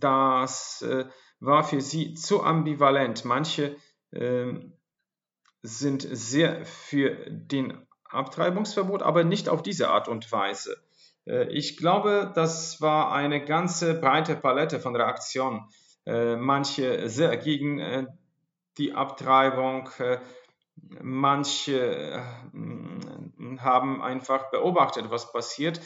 das 0.00 0.82
äh, 0.82 1.06
war 1.40 1.64
für 1.64 1.80
sie 1.80 2.14
zu 2.14 2.42
ambivalent. 2.42 3.24
Manche 3.24 3.76
ähm, 4.12 4.74
sind 5.62 6.02
sehr 6.02 6.64
für 6.64 7.16
den 7.28 7.86
Abtreibungsverbot, 8.04 9.02
aber 9.02 9.24
nicht 9.24 9.48
auf 9.48 9.62
diese 9.62 9.90
Art 9.90 10.08
und 10.08 10.30
Weise. 10.32 10.76
Äh, 11.26 11.48
ich 11.48 11.76
glaube, 11.76 12.32
das 12.34 12.80
war 12.80 13.12
eine 13.12 13.44
ganze 13.44 13.94
breite 13.94 14.36
Palette 14.36 14.80
von 14.80 14.96
Reaktionen. 14.96 15.68
Äh, 16.06 16.36
manche 16.36 17.08
sehr 17.08 17.36
gegen 17.36 18.08
die 18.78 18.94
Abtreibung, 18.94 19.90
manche 21.02 22.22
haben 23.58 24.02
einfach 24.02 24.50
beobachtet, 24.50 25.10
was 25.10 25.32
passiert. 25.32 25.80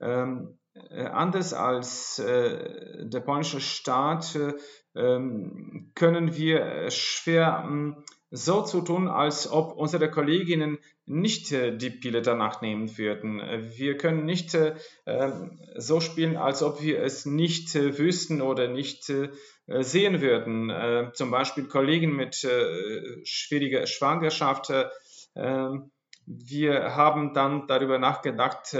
Ähm, 0.00 0.58
anders 0.90 1.52
als 1.52 2.16
der 2.16 3.20
polnische 3.20 3.60
Staat 3.60 4.38
ähm, 4.94 5.92
können 5.94 6.36
wir 6.36 6.90
schwer 6.90 7.62
hm, 7.64 8.04
so 8.30 8.62
zu 8.62 8.80
tun, 8.82 9.08
als 9.08 9.50
ob 9.50 9.76
unsere 9.76 10.10
Kolleginnen 10.10 10.78
nicht 11.04 11.50
äh, 11.50 11.76
die 11.76 11.90
Pille 11.90 12.22
danach 12.22 12.60
nehmen 12.60 12.96
würden. 12.96 13.40
Wir 13.76 13.96
können 13.96 14.24
nicht 14.24 14.54
äh, 14.54 14.76
ähm, 15.06 15.58
so 15.76 16.00
spielen, 16.00 16.36
als 16.36 16.62
ob 16.62 16.80
wir 16.80 17.02
es 17.02 17.26
nicht 17.26 17.74
äh, 17.74 17.98
wüssten 17.98 18.40
oder 18.40 18.68
nicht 18.68 19.10
äh, 19.10 19.30
sehen 19.66 20.20
würden. 20.20 20.70
Äh, 20.70 21.10
zum 21.12 21.32
Beispiel 21.32 21.64
Kollegen 21.66 22.14
mit 22.14 22.44
äh, 22.44 23.24
schwieriger 23.24 23.86
Schwangerschaft. 23.86 24.72
Ähm, 25.34 25.90
wir 26.26 26.94
haben 26.94 27.34
dann 27.34 27.66
darüber 27.66 27.98
nachgedacht, 27.98 28.76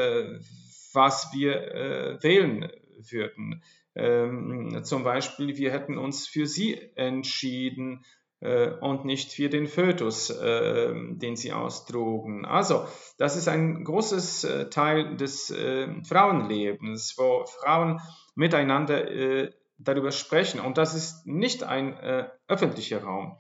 was 0.92 1.31
wir 1.33 2.18
wählen 2.22 2.70
würden. 3.11 3.62
Ähm, 3.94 4.83
zum 4.85 5.03
Beispiel, 5.05 5.57
wir 5.57 5.72
hätten 5.72 5.98
uns 5.98 6.26
für 6.26 6.46
sie 6.46 6.81
entschieden 6.94 8.05
äh, 8.40 8.70
und 8.70 9.05
nicht 9.05 9.33
für 9.33 9.48
den 9.48 9.66
Fötus, 9.66 10.31
äh, 10.31 10.94
den 10.94 11.37
sie 11.37 11.53
austrugen. 11.53 12.44
Also, 12.44 12.87
das 13.18 13.37
ist 13.37 13.48
ein 13.48 13.85
großes 13.85 14.44
äh, 14.44 14.70
Teil 14.70 15.16
des 15.16 15.50
äh, 15.50 15.88
Frauenlebens, 16.05 17.14
wo 17.18 17.44
Frauen 17.46 18.00
miteinander 18.35 19.11
äh, 19.11 19.50
darüber 19.79 20.12
sprechen. 20.12 20.61
Und 20.61 20.79
das 20.79 20.94
ist 20.94 21.26
nicht 21.26 21.64
ein 21.64 21.94
äh, 21.94 22.29
öffentlicher 22.48 23.03
Raum. 23.03 23.37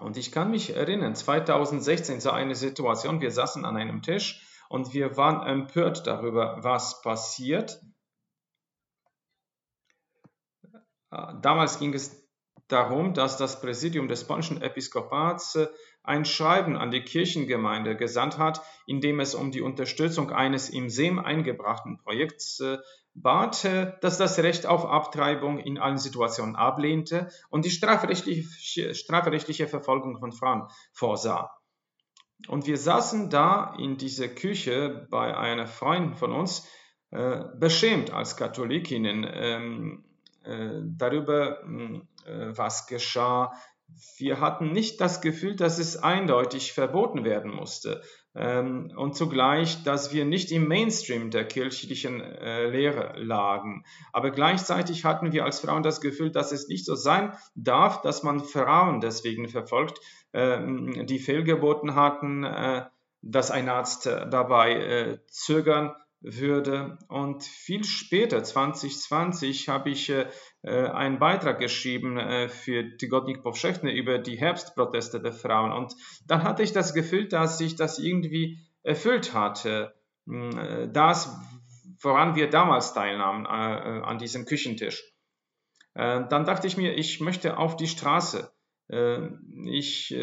Und 0.00 0.16
ich 0.16 0.30
kann 0.30 0.52
mich 0.52 0.76
erinnern, 0.76 1.16
2016 1.16 2.20
so 2.20 2.30
eine 2.30 2.54
Situation, 2.54 3.20
wir 3.20 3.32
saßen 3.32 3.64
an 3.64 3.76
einem 3.76 4.00
Tisch 4.00 4.47
und 4.68 4.92
wir 4.92 5.16
waren 5.16 5.46
empört 5.46 6.06
darüber, 6.06 6.58
was 6.62 7.02
passiert. 7.02 7.80
Damals 11.10 11.78
ging 11.78 11.94
es 11.94 12.28
darum, 12.68 13.14
dass 13.14 13.38
das 13.38 13.60
Präsidium 13.60 14.08
des 14.08 14.26
polnischen 14.26 14.60
Episkopats 14.60 15.56
äh, 15.56 15.68
ein 16.02 16.24
Schreiben 16.24 16.76
an 16.76 16.90
die 16.90 17.02
Kirchengemeinde 17.02 17.96
gesandt 17.96 18.38
hat, 18.38 18.62
in 18.86 19.00
dem 19.00 19.20
es 19.20 19.34
um 19.34 19.50
die 19.50 19.60
Unterstützung 19.60 20.30
eines 20.30 20.70
im 20.70 20.88
SEM 20.88 21.18
eingebrachten 21.18 21.98
Projekts 21.98 22.60
äh, 22.60 22.78
bat, 23.14 23.64
äh, 23.64 23.92
das 24.00 24.18
das 24.18 24.38
Recht 24.38 24.66
auf 24.66 24.84
Abtreibung 24.84 25.58
in 25.58 25.78
allen 25.78 25.98
Situationen 25.98 26.56
ablehnte 26.56 27.28
und 27.50 27.64
die 27.64 27.70
strafrechtliche, 27.70 28.94
strafrechtliche 28.94 29.66
Verfolgung 29.66 30.18
von 30.18 30.32
Frauen 30.32 30.68
vorsah. 30.92 31.57
Und 32.46 32.66
wir 32.66 32.78
saßen 32.78 33.30
da 33.30 33.74
in 33.78 33.96
dieser 33.96 34.28
Küche 34.28 35.06
bei 35.10 35.36
einer 35.36 35.66
Freundin 35.66 36.14
von 36.14 36.32
uns, 36.32 36.68
äh, 37.10 37.44
beschämt 37.56 38.12
als 38.12 38.36
Katholikinnen 38.36 39.26
ähm, 39.28 40.04
äh, 40.44 40.80
darüber, 40.96 41.60
hm, 41.62 42.06
äh, 42.26 42.56
was 42.56 42.86
geschah. 42.86 43.52
Wir 44.18 44.40
hatten 44.40 44.72
nicht 44.72 45.00
das 45.00 45.20
Gefühl, 45.20 45.56
dass 45.56 45.78
es 45.78 45.96
eindeutig 45.96 46.72
verboten 46.74 47.24
werden 47.24 47.50
musste 47.50 48.02
und 48.38 49.16
zugleich, 49.16 49.82
dass 49.82 50.12
wir 50.12 50.24
nicht 50.24 50.52
im 50.52 50.68
Mainstream 50.68 51.30
der 51.30 51.44
kirchlichen 51.44 52.20
äh, 52.20 52.68
Lehre 52.68 53.14
lagen. 53.20 53.84
Aber 54.12 54.30
gleichzeitig 54.30 55.04
hatten 55.04 55.32
wir 55.32 55.44
als 55.44 55.60
Frauen 55.60 55.82
das 55.82 56.00
Gefühl, 56.00 56.30
dass 56.30 56.52
es 56.52 56.68
nicht 56.68 56.84
so 56.84 56.94
sein 56.94 57.32
darf, 57.56 58.00
dass 58.02 58.22
man 58.22 58.40
Frauen 58.40 59.00
deswegen 59.00 59.48
verfolgt, 59.48 60.00
ähm, 60.32 61.06
die 61.06 61.18
fehlgeboten 61.18 61.96
hatten, 61.96 62.44
äh, 62.44 62.86
dass 63.22 63.50
ein 63.50 63.68
Arzt 63.68 64.06
dabei 64.06 65.18
zögern 65.26 65.92
würde. 66.20 66.98
Und 67.08 67.44
viel 67.44 67.84
später, 67.84 68.42
2020, 68.42 69.68
habe 69.68 69.90
ich 69.90 70.10
äh, 70.10 70.26
einen 70.62 71.18
Beitrag 71.18 71.58
geschrieben 71.58 72.18
äh, 72.18 72.48
für 72.48 72.96
Tygodnik 72.96 73.42
Powszechny 73.42 73.92
über 73.92 74.18
die 74.18 74.38
Herbstproteste 74.38 75.20
der 75.20 75.32
Frauen. 75.32 75.72
Und 75.72 75.94
dann 76.26 76.42
hatte 76.42 76.62
ich 76.62 76.72
das 76.72 76.94
Gefühl, 76.94 77.28
dass 77.28 77.58
sich 77.58 77.76
das 77.76 77.98
irgendwie 77.98 78.58
erfüllt 78.82 79.34
hatte. 79.34 79.94
Hm, 80.26 80.58
äh, 80.58 80.88
das, 80.92 81.34
woran 82.00 82.34
wir 82.34 82.50
damals 82.50 82.94
teilnahmen, 82.94 83.46
äh, 83.46 83.98
äh, 83.98 84.02
an 84.02 84.18
diesem 84.18 84.44
Küchentisch. 84.44 85.02
Äh, 85.94 86.26
dann 86.28 86.44
dachte 86.44 86.66
ich 86.66 86.76
mir, 86.76 86.94
ich 86.96 87.20
möchte 87.20 87.58
auf 87.58 87.76
die 87.76 87.88
Straße. 87.88 88.52
ich 89.66 90.16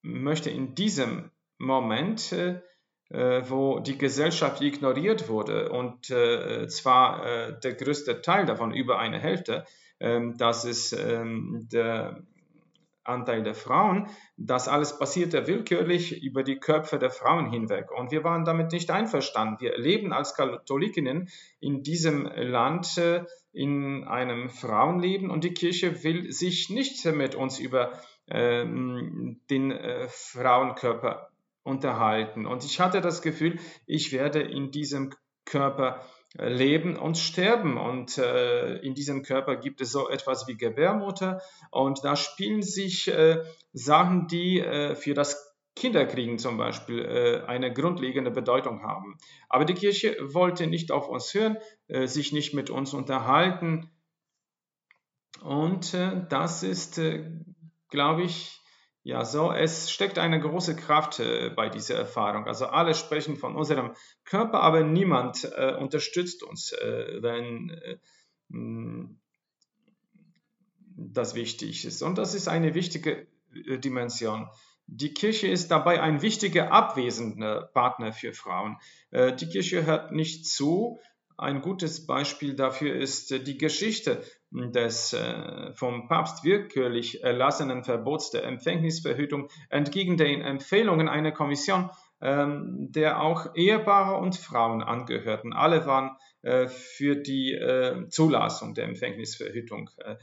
möchte 0.00 0.48
in 0.48 0.74
diesem 0.74 1.30
Moment 1.58 2.32
äh, 2.32 2.62
wo 3.10 3.78
die 3.78 3.98
Gesellschaft 3.98 4.60
ignoriert 4.60 5.28
wurde 5.28 5.70
und 5.70 6.10
äh, 6.10 6.66
zwar 6.68 7.24
äh, 7.24 7.60
der 7.60 7.74
größte 7.74 8.20
Teil 8.20 8.46
davon, 8.46 8.74
über 8.74 8.98
eine 8.98 9.18
Hälfte, 9.18 9.64
ähm, 10.00 10.36
das 10.36 10.64
ist 10.64 10.92
ähm, 10.92 11.68
der 11.72 12.22
Anteil 13.04 13.44
der 13.44 13.54
Frauen, 13.54 14.08
das 14.36 14.66
alles 14.66 14.98
passierte 14.98 15.46
willkürlich 15.46 16.22
über 16.22 16.42
die 16.42 16.58
Köpfe 16.58 16.98
der 16.98 17.10
Frauen 17.10 17.50
hinweg. 17.50 17.92
Und 17.96 18.10
wir 18.10 18.24
waren 18.24 18.44
damit 18.44 18.72
nicht 18.72 18.90
einverstanden. 18.90 19.60
Wir 19.60 19.78
leben 19.78 20.12
als 20.12 20.34
Katholikinnen 20.34 21.28
in 21.60 21.84
diesem 21.84 22.26
Land 22.26 23.00
in 23.52 24.04
einem 24.04 24.50
Frauenleben 24.50 25.30
und 25.30 25.44
die 25.44 25.54
Kirche 25.54 26.02
will 26.02 26.32
sich 26.32 26.68
nicht 26.68 27.04
mit 27.06 27.34
uns 27.34 27.58
über 27.58 27.92
ähm, 28.28 29.40
den 29.48 29.70
äh, 29.70 30.08
Frauenkörper 30.08 31.30
unterhalten. 31.66 32.46
Und 32.46 32.64
ich 32.64 32.80
hatte 32.80 33.00
das 33.00 33.20
Gefühl, 33.20 33.58
ich 33.86 34.12
werde 34.12 34.40
in 34.40 34.70
diesem 34.70 35.12
Körper 35.44 36.04
äh, 36.38 36.48
leben 36.48 36.96
und 36.96 37.18
sterben. 37.18 37.76
Und 37.78 38.18
äh, 38.18 38.76
in 38.78 38.94
diesem 38.94 39.22
Körper 39.22 39.56
gibt 39.56 39.80
es 39.80 39.92
so 39.92 40.08
etwas 40.08 40.46
wie 40.46 40.56
Gebärmutter. 40.56 41.40
Und 41.70 42.04
da 42.04 42.16
spielen 42.16 42.62
sich 42.62 43.08
äh, 43.08 43.42
Sachen, 43.72 44.28
die 44.28 44.60
äh, 44.60 44.94
für 44.94 45.14
das 45.14 45.56
Kinderkriegen 45.74 46.38
zum 46.38 46.56
Beispiel 46.56 47.00
äh, 47.04 47.46
eine 47.46 47.72
grundlegende 47.72 48.30
Bedeutung 48.30 48.82
haben. 48.82 49.18
Aber 49.48 49.64
die 49.64 49.74
Kirche 49.74 50.16
wollte 50.20 50.66
nicht 50.66 50.90
auf 50.90 51.08
uns 51.08 51.34
hören, 51.34 51.58
äh, 51.88 52.06
sich 52.06 52.32
nicht 52.32 52.54
mit 52.54 52.70
uns 52.70 52.94
unterhalten. 52.94 53.90
Und 55.42 55.92
das 55.92 56.62
ist, 56.62 56.98
glaube 57.90 58.22
ich, 58.22 58.62
Ja, 59.06 59.24
so, 59.24 59.52
es 59.52 59.92
steckt 59.92 60.18
eine 60.18 60.40
große 60.40 60.74
Kraft 60.74 61.20
äh, 61.20 61.50
bei 61.50 61.68
dieser 61.68 61.94
Erfahrung. 61.94 62.48
Also 62.48 62.66
alle 62.66 62.92
sprechen 62.92 63.36
von 63.36 63.54
unserem 63.54 63.92
Körper, 64.24 64.62
aber 64.62 64.82
niemand 64.82 65.44
äh, 65.44 65.76
unterstützt 65.76 66.42
uns, 66.42 66.72
äh, 66.72 67.22
wenn 67.22 67.70
äh, 67.70 67.98
hm, 68.50 69.20
das 70.96 71.36
wichtig 71.36 71.84
ist. 71.84 72.02
Und 72.02 72.18
das 72.18 72.34
ist 72.34 72.48
eine 72.48 72.74
wichtige 72.74 73.28
äh, 73.54 73.78
Dimension. 73.78 74.48
Die 74.88 75.14
Kirche 75.14 75.46
ist 75.46 75.70
dabei 75.70 76.02
ein 76.02 76.20
wichtiger 76.20 76.72
abwesender 76.72 77.70
Partner 77.74 78.12
für 78.12 78.32
Frauen. 78.32 78.76
Äh, 79.12 79.36
die 79.36 79.48
Kirche 79.48 79.86
hört 79.86 80.10
nicht 80.10 80.46
zu. 80.46 80.98
Ein 81.38 81.62
gutes 81.62 82.06
Beispiel 82.06 82.56
dafür 82.56 82.96
ist 82.96 83.30
die 83.30 83.56
Geschichte 83.56 84.24
des 84.50 85.12
äh, 85.12 85.72
vom 85.74 86.08
Papst 86.08 86.44
willkürlich 86.44 87.22
erlassenen 87.22 87.84
Verbots 87.84 88.30
der 88.30 88.44
Empfängnisverhütung 88.44 89.48
entgegen 89.70 90.16
den 90.16 90.40
Empfehlungen 90.40 91.08
einer 91.08 91.32
Kommission, 91.32 91.90
ähm, 92.20 92.88
der 92.90 93.20
auch 93.20 93.54
Ehepaare 93.54 94.16
und 94.18 94.36
Frauen 94.36 94.82
angehörten. 94.82 95.52
Alle 95.52 95.86
waren 95.86 96.16
äh, 96.42 96.68
für 96.68 97.16
die 97.16 97.52
äh, 97.52 98.08
Zulassung 98.08 98.74
der 98.74 98.84
Empfängnisverhütung. 98.84 99.90
Äh, 99.98 100.16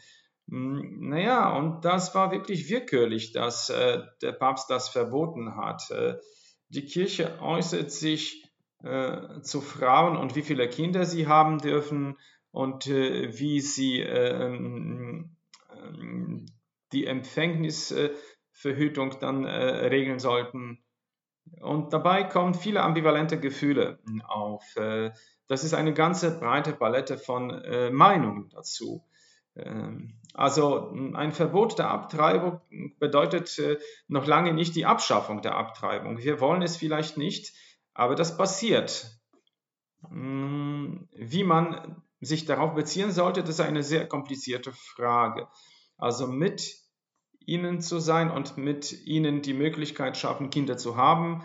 naja, 0.48 1.56
und 1.56 1.86
das 1.86 2.16
war 2.16 2.32
wirklich 2.32 2.70
willkürlich, 2.70 3.32
dass 3.32 3.68
der 3.68 4.32
Papst 4.34 4.70
das 4.70 4.90
verboten 4.90 5.56
hat. 5.56 5.84
Die 6.68 6.84
Kirche 6.84 7.40
äußert 7.42 7.90
sich 7.92 8.44
zu 9.42 9.62
Frauen 9.62 10.18
und 10.18 10.36
wie 10.36 10.42
viele 10.42 10.68
Kinder 10.68 11.06
sie 11.06 11.28
haben 11.28 11.60
dürfen 11.60 12.18
und 12.54 12.88
äh, 12.88 13.38
wie 13.38 13.60
sie 13.60 14.00
ähm, 14.00 15.36
ähm, 15.76 16.46
die 16.94 17.06
Empfängnisverhütung 17.08 19.20
dann 19.20 19.44
äh, 19.44 19.88
regeln 19.88 20.20
sollten. 20.20 20.82
Und 21.62 21.92
dabei 21.94 22.24
kommen 22.24 22.54
viele 22.54 22.84
ambivalente 22.84 23.40
Gefühle 23.40 23.98
auf. 24.28 24.76
Äh, 24.78 25.12
das 25.48 25.64
ist 25.64 25.74
eine 25.74 25.94
ganze 25.94 26.38
breite 26.40 26.74
Palette 26.74 27.18
von 27.18 27.50
äh, 27.50 27.90
Meinungen 27.90 28.50
dazu. 28.50 29.04
Ähm, 29.56 30.20
also 30.36 30.94
ein 31.16 31.32
Verbot 31.32 31.80
der 31.80 31.90
Abtreibung 31.90 32.62
bedeutet 33.00 33.60
noch 34.08 34.28
lange 34.28 34.54
nicht 34.54 34.76
die 34.76 34.86
Abschaffung 34.86 35.42
der 35.42 35.56
Abtreibung. 35.56 36.20
Wir 36.20 36.40
wollen 36.40 36.62
es 36.62 36.78
vielleicht 36.78 37.18
nicht, 37.18 37.52
aber 37.96 38.14
das 38.14 38.38
passiert. 38.38 39.20
Hm, 40.08 41.10
wie 41.14 41.44
man 41.44 42.03
sich 42.26 42.46
darauf 42.46 42.74
beziehen 42.74 43.12
sollte, 43.12 43.42
das 43.42 43.52
ist 43.52 43.60
eine 43.62 43.84
sehr 43.84 44.08
komplizierte 44.08 44.72
Frage. 44.72 45.48
Also 45.98 46.28
mit 46.28 46.84
ihnen 47.46 47.82
zu 47.82 48.00
sein 48.00 48.32
und 48.32 48.58
mit 48.58 49.06
ihnen 49.06 49.42
die 49.42 49.54
Möglichkeit 49.54 50.18
schaffen, 50.18 50.50
Kinder 50.50 50.78
zu 50.78 50.96
haben, 50.96 51.44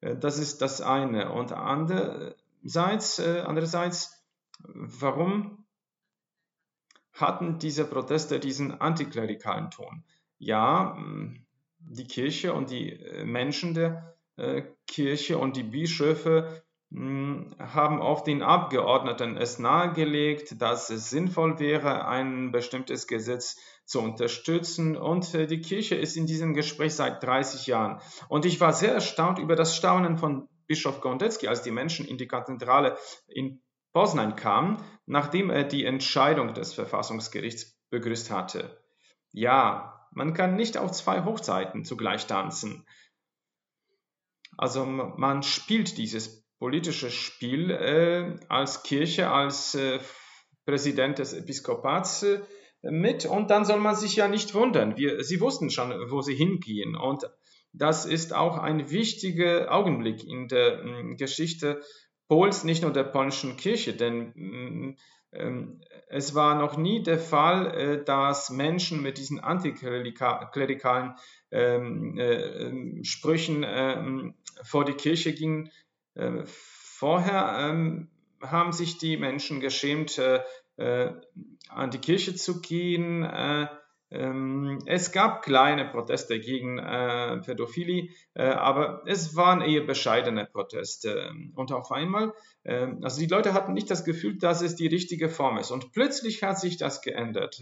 äh, 0.00 0.16
das 0.16 0.38
ist 0.38 0.62
das 0.62 0.80
eine. 0.80 1.32
Und 1.32 1.52
andererseits, 1.52 3.18
äh, 3.18 3.42
andererseits 3.46 4.24
warum 4.62 5.66
hatten 7.12 7.58
diese 7.58 7.84
Proteste 7.84 8.40
diesen 8.40 8.80
antiklerikalen 8.80 9.70
Ton? 9.70 10.04
Ja, 10.38 10.98
die 11.78 12.06
Kirche 12.06 12.54
und 12.54 12.70
die 12.70 12.92
äh, 12.92 13.24
Menschen 13.24 13.74
der 13.74 14.14
Kirche 14.88 15.38
und 15.38 15.56
die 15.56 15.62
Bischöfe 15.62 16.48
hm, 16.48 16.63
haben 16.96 18.00
auch 18.00 18.20
den 18.20 18.42
Abgeordneten 18.42 19.36
es 19.36 19.58
nahegelegt, 19.58 20.60
dass 20.62 20.90
es 20.90 21.10
sinnvoll 21.10 21.58
wäre, 21.58 22.06
ein 22.06 22.52
bestimmtes 22.52 23.08
Gesetz 23.08 23.56
zu 23.84 24.00
unterstützen. 24.00 24.96
Und 24.96 25.34
äh, 25.34 25.46
die 25.46 25.60
Kirche 25.60 25.96
ist 25.96 26.16
in 26.16 26.26
diesem 26.26 26.54
Gespräch 26.54 26.94
seit 26.94 27.22
30 27.22 27.66
Jahren. 27.66 28.00
Und 28.28 28.44
ich 28.44 28.60
war 28.60 28.72
sehr 28.72 28.92
erstaunt 28.92 29.38
über 29.38 29.56
das 29.56 29.76
Staunen 29.76 30.18
von 30.18 30.48
Bischof 30.66 31.00
Gondecki, 31.00 31.48
als 31.48 31.62
die 31.62 31.72
Menschen 31.72 32.06
in 32.06 32.16
die 32.16 32.28
Kathedrale 32.28 32.96
in 33.26 33.60
Poznań 33.92 34.36
kamen, 34.36 34.82
nachdem 35.06 35.50
er 35.50 35.64
die 35.64 35.84
Entscheidung 35.84 36.54
des 36.54 36.74
Verfassungsgerichts 36.74 37.76
begrüßt 37.90 38.30
hatte. 38.30 38.80
Ja, 39.32 40.08
man 40.12 40.32
kann 40.32 40.54
nicht 40.54 40.78
auf 40.78 40.92
zwei 40.92 41.24
Hochzeiten 41.24 41.84
zugleich 41.84 42.26
tanzen. 42.26 42.86
Also 44.56 44.86
man 44.86 45.42
spielt 45.42 45.98
dieses 45.98 46.43
politisches 46.64 47.12
Spiel 47.12 47.70
äh, 47.70 48.38
als 48.48 48.82
Kirche, 48.84 49.28
als 49.28 49.74
äh, 49.74 49.98
Präsident 50.64 51.18
des 51.18 51.34
Episkopats 51.34 52.22
äh, 52.22 52.40
mit. 52.80 53.26
Und 53.26 53.50
dann 53.50 53.66
soll 53.66 53.80
man 53.80 53.94
sich 53.94 54.16
ja 54.16 54.28
nicht 54.28 54.54
wundern. 54.54 54.96
Wir, 54.96 55.22
sie 55.22 55.42
wussten 55.42 55.68
schon, 55.68 55.90
wo 56.10 56.22
sie 56.22 56.34
hingehen. 56.34 56.96
Und 56.96 57.28
das 57.74 58.06
ist 58.06 58.32
auch 58.32 58.56
ein 58.56 58.90
wichtiger 58.90 59.70
Augenblick 59.74 60.24
in 60.24 60.48
der 60.48 60.82
äh, 60.82 61.14
Geschichte 61.16 61.82
Pols, 62.28 62.64
nicht 62.64 62.82
nur 62.82 62.94
der 62.94 63.04
polnischen 63.04 63.58
Kirche, 63.58 63.92
denn 63.92 64.32
mm, 64.34 64.96
ähm, 65.32 65.82
es 66.08 66.34
war 66.34 66.54
noch 66.54 66.78
nie 66.78 67.02
der 67.02 67.18
Fall, 67.18 67.74
äh, 67.74 68.02
dass 68.02 68.48
Menschen 68.48 69.02
mit 69.02 69.18
diesen 69.18 69.38
antiklerikalen 69.38 71.14
ähm, 71.50 72.16
äh, 72.16 72.68
ähm, 72.68 73.04
Sprüchen 73.04 74.34
vor 74.62 74.86
die 74.86 74.94
Kirche 74.94 75.34
gingen, 75.34 75.70
vorher 76.46 77.58
ähm, 77.60 78.08
haben 78.40 78.72
sich 78.72 78.98
die 78.98 79.16
Menschen 79.16 79.60
geschämt, 79.60 80.18
äh, 80.18 80.40
äh, 80.76 81.12
an 81.68 81.90
die 81.90 81.98
Kirche 81.98 82.34
zu 82.34 82.60
gehen. 82.60 83.28
Ähm, 84.10 84.78
es 84.86 85.12
gab 85.12 85.42
kleine 85.42 85.86
Proteste 85.86 86.38
gegen 86.38 86.76
Pädophilie, 86.76 88.10
aber 88.34 89.02
es 89.06 89.34
waren 89.34 89.60
eher 89.60 89.80
bescheidene 89.80 90.46
Proteste. 90.46 91.32
Und 91.56 91.72
auf 91.72 91.90
einmal, 91.90 92.32
also 92.64 93.18
die 93.18 93.26
Leute 93.26 93.54
hatten 93.54 93.72
nicht 93.72 93.90
das 93.90 94.04
Gefühl, 94.04 94.38
dass 94.38 94.62
es 94.62 94.76
die 94.76 94.86
richtige 94.86 95.28
Form 95.28 95.58
ist. 95.58 95.72
Und 95.72 95.90
plötzlich 95.90 96.44
hat 96.44 96.60
sich 96.60 96.76
das 96.76 97.02
geändert. 97.02 97.60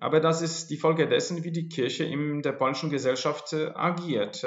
Aber 0.00 0.20
das 0.20 0.42
ist 0.42 0.68
die 0.68 0.76
Folge 0.76 1.08
dessen, 1.08 1.44
wie 1.44 1.52
die 1.52 1.68
Kirche 1.68 2.04
in 2.04 2.42
der 2.42 2.52
polnischen 2.52 2.90
Gesellschaft 2.90 3.54
agiert. 3.54 4.44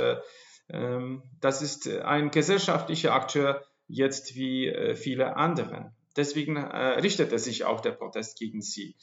Ähm, 0.69 1.23
das 1.41 1.61
ist 1.61 1.87
ein 1.87 2.31
gesellschaftlicher 2.31 3.13
Akteur 3.13 3.63
jetzt 3.87 4.35
wie 4.35 4.67
äh, 4.67 4.95
viele 4.95 5.35
andere. 5.35 5.93
Deswegen 6.15 6.55
äh, 6.57 6.99
richtete 6.99 7.39
sich 7.39 7.65
auch 7.65 7.81
der 7.81 7.91
Protest 7.91 8.37
gegen 8.37 8.61
sie. 8.61 8.95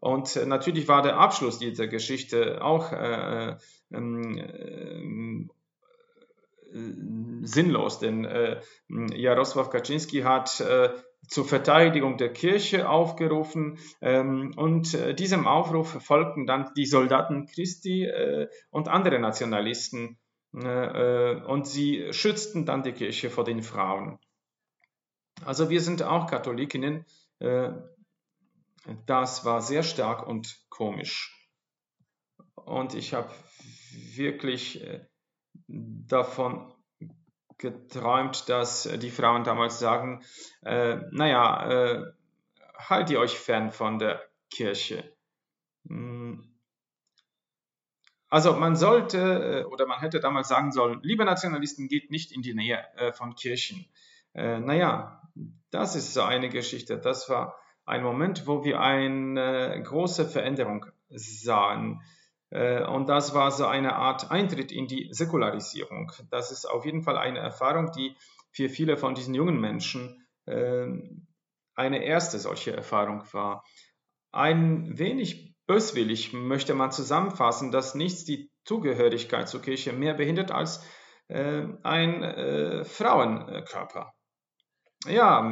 Und 0.00 0.36
äh, 0.36 0.46
natürlich 0.46 0.86
war 0.88 1.02
der 1.02 1.16
Abschluss 1.16 1.58
dieser 1.58 1.86
Geschichte 1.86 2.62
auch 2.62 2.92
äh, 2.92 3.56
ähm, 3.90 5.50
sinnlos, 7.42 7.98
denn 7.98 8.24
äh, 8.26 8.60
Jarosław 8.90 9.70
Kaczynski 9.70 10.20
hat 10.20 10.60
äh, 10.60 10.90
zur 11.26 11.46
Verteidigung 11.46 12.18
der 12.18 12.32
Kirche 12.32 12.88
aufgerufen 12.88 13.78
ähm, 14.02 14.52
und 14.56 14.92
äh, 14.94 15.14
diesem 15.14 15.46
Aufruf 15.46 16.02
folgten 16.04 16.46
dann 16.46 16.70
die 16.76 16.86
Soldaten 16.86 17.46
Christi 17.46 18.04
äh, 18.04 18.48
und 18.70 18.88
andere 18.88 19.18
Nationalisten 19.18 20.08
äh, 20.08 20.14
äh, 20.14 20.27
und 20.52 21.66
sie 21.66 22.12
schützten 22.12 22.64
dann 22.64 22.82
die 22.82 22.92
Kirche 22.92 23.30
vor 23.30 23.44
den 23.44 23.62
Frauen. 23.62 24.18
Also 25.44 25.70
wir 25.70 25.80
sind 25.80 26.02
auch 26.02 26.26
Katholikinnen. 26.26 27.04
Äh, 27.38 27.70
das 29.06 29.44
war 29.44 29.60
sehr 29.60 29.82
stark 29.82 30.26
und 30.26 30.58
komisch. 30.68 31.34
Und 32.54 32.94
ich 32.94 33.14
habe 33.14 33.30
wirklich 34.14 34.84
davon 35.68 36.72
geträumt, 37.58 38.48
dass 38.48 38.84
die 38.84 39.10
Frauen 39.10 39.44
damals 39.44 39.78
sagen, 39.78 40.24
äh, 40.62 40.96
naja, 41.10 41.70
äh, 41.70 42.12
haltet 42.76 43.10
ihr 43.10 43.20
euch 43.20 43.36
fern 43.38 43.72
von 43.72 43.98
der 43.98 44.22
Kirche. 44.50 45.12
Hm, 45.88 46.54
also 48.28 48.52
man 48.54 48.76
sollte 48.76 49.64
äh, 49.64 49.64
oder 49.64 49.86
man 49.86 50.00
hätte 50.00 50.20
damals 50.20 50.48
sagen 50.48 50.72
sollen, 50.72 51.00
liebe 51.02 51.24
Nationalisten, 51.24 51.88
geht 51.88 52.10
nicht 52.10 52.32
in 52.32 52.42
die 52.42 52.54
Nähe 52.54 52.84
äh, 52.96 53.12
von 53.12 53.34
Kirchen. 53.34 53.86
Äh, 54.34 54.60
naja, 54.60 55.22
das 55.70 55.96
ist 55.96 56.12
so 56.12 56.22
eine 56.22 56.48
Geschichte. 56.48 56.98
Das 56.98 57.30
war 57.30 57.56
ein 57.86 58.02
Moment, 58.02 58.46
wo 58.46 58.64
wir 58.64 58.80
eine 58.80 59.82
große 59.82 60.26
Veränderung 60.26 60.86
sahen. 61.08 62.02
Und 62.50 63.08
das 63.08 63.34
war 63.34 63.50
so 63.50 63.66
eine 63.66 63.96
Art 63.96 64.30
Eintritt 64.30 64.72
in 64.72 64.86
die 64.86 65.08
Säkularisierung. 65.10 66.12
Das 66.30 66.50
ist 66.50 66.66
auf 66.66 66.84
jeden 66.84 67.02
Fall 67.02 67.16
eine 67.16 67.38
Erfahrung, 67.38 67.92
die 67.92 68.14
für 68.50 68.68
viele 68.68 68.98
von 68.98 69.14
diesen 69.14 69.34
jungen 69.34 69.58
Menschen 69.58 70.26
eine 70.44 72.04
erste 72.04 72.38
solche 72.38 72.76
Erfahrung 72.76 73.22
war. 73.32 73.64
Ein 74.32 74.98
wenig 74.98 75.47
Böswillig 75.68 76.32
möchte 76.32 76.74
man 76.74 76.90
zusammenfassen, 76.90 77.70
dass 77.70 77.94
nichts 77.94 78.24
die 78.24 78.50
Zugehörigkeit 78.64 79.48
zur 79.48 79.60
Kirche 79.60 79.92
mehr 79.92 80.14
behindert 80.14 80.50
als 80.50 80.82
äh, 81.28 81.64
ein 81.82 82.22
äh, 82.22 82.84
Frauenkörper. 82.84 84.14
Ja, 85.06 85.42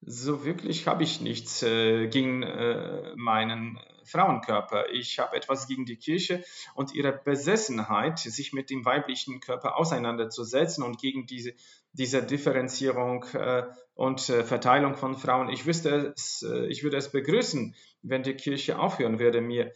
so 0.00 0.44
wirklich 0.44 0.86
habe 0.86 1.02
ich 1.02 1.20
nichts 1.20 1.64
äh, 1.64 2.06
gegen 2.06 2.44
äh, 2.44 3.14
meinen 3.16 3.80
Frauenkörper. 4.04 4.90
Ich 4.90 5.18
habe 5.18 5.36
etwas 5.36 5.66
gegen 5.66 5.84
die 5.84 5.96
Kirche 5.96 6.44
und 6.74 6.94
ihre 6.94 7.12
Besessenheit, 7.12 8.20
sich 8.20 8.52
mit 8.52 8.70
dem 8.70 8.84
weiblichen 8.84 9.40
Körper 9.40 9.76
auseinanderzusetzen 9.76 10.84
und 10.84 11.00
gegen 11.00 11.26
diese, 11.26 11.54
diese 11.94 12.22
Differenzierung 12.22 13.24
äh, 13.32 13.64
und 13.94 14.28
äh, 14.28 14.44
Verteilung 14.44 14.94
von 14.96 15.16
Frauen. 15.16 15.48
Ich, 15.48 15.66
wüsste 15.66 16.12
es, 16.16 16.42
äh, 16.48 16.66
ich 16.66 16.82
würde 16.84 16.98
es 16.98 17.10
begrüßen, 17.10 17.74
wenn 18.02 18.22
die 18.22 18.34
Kirche 18.34 18.78
aufhören 18.78 19.18
würde, 19.18 19.40
mir 19.40 19.72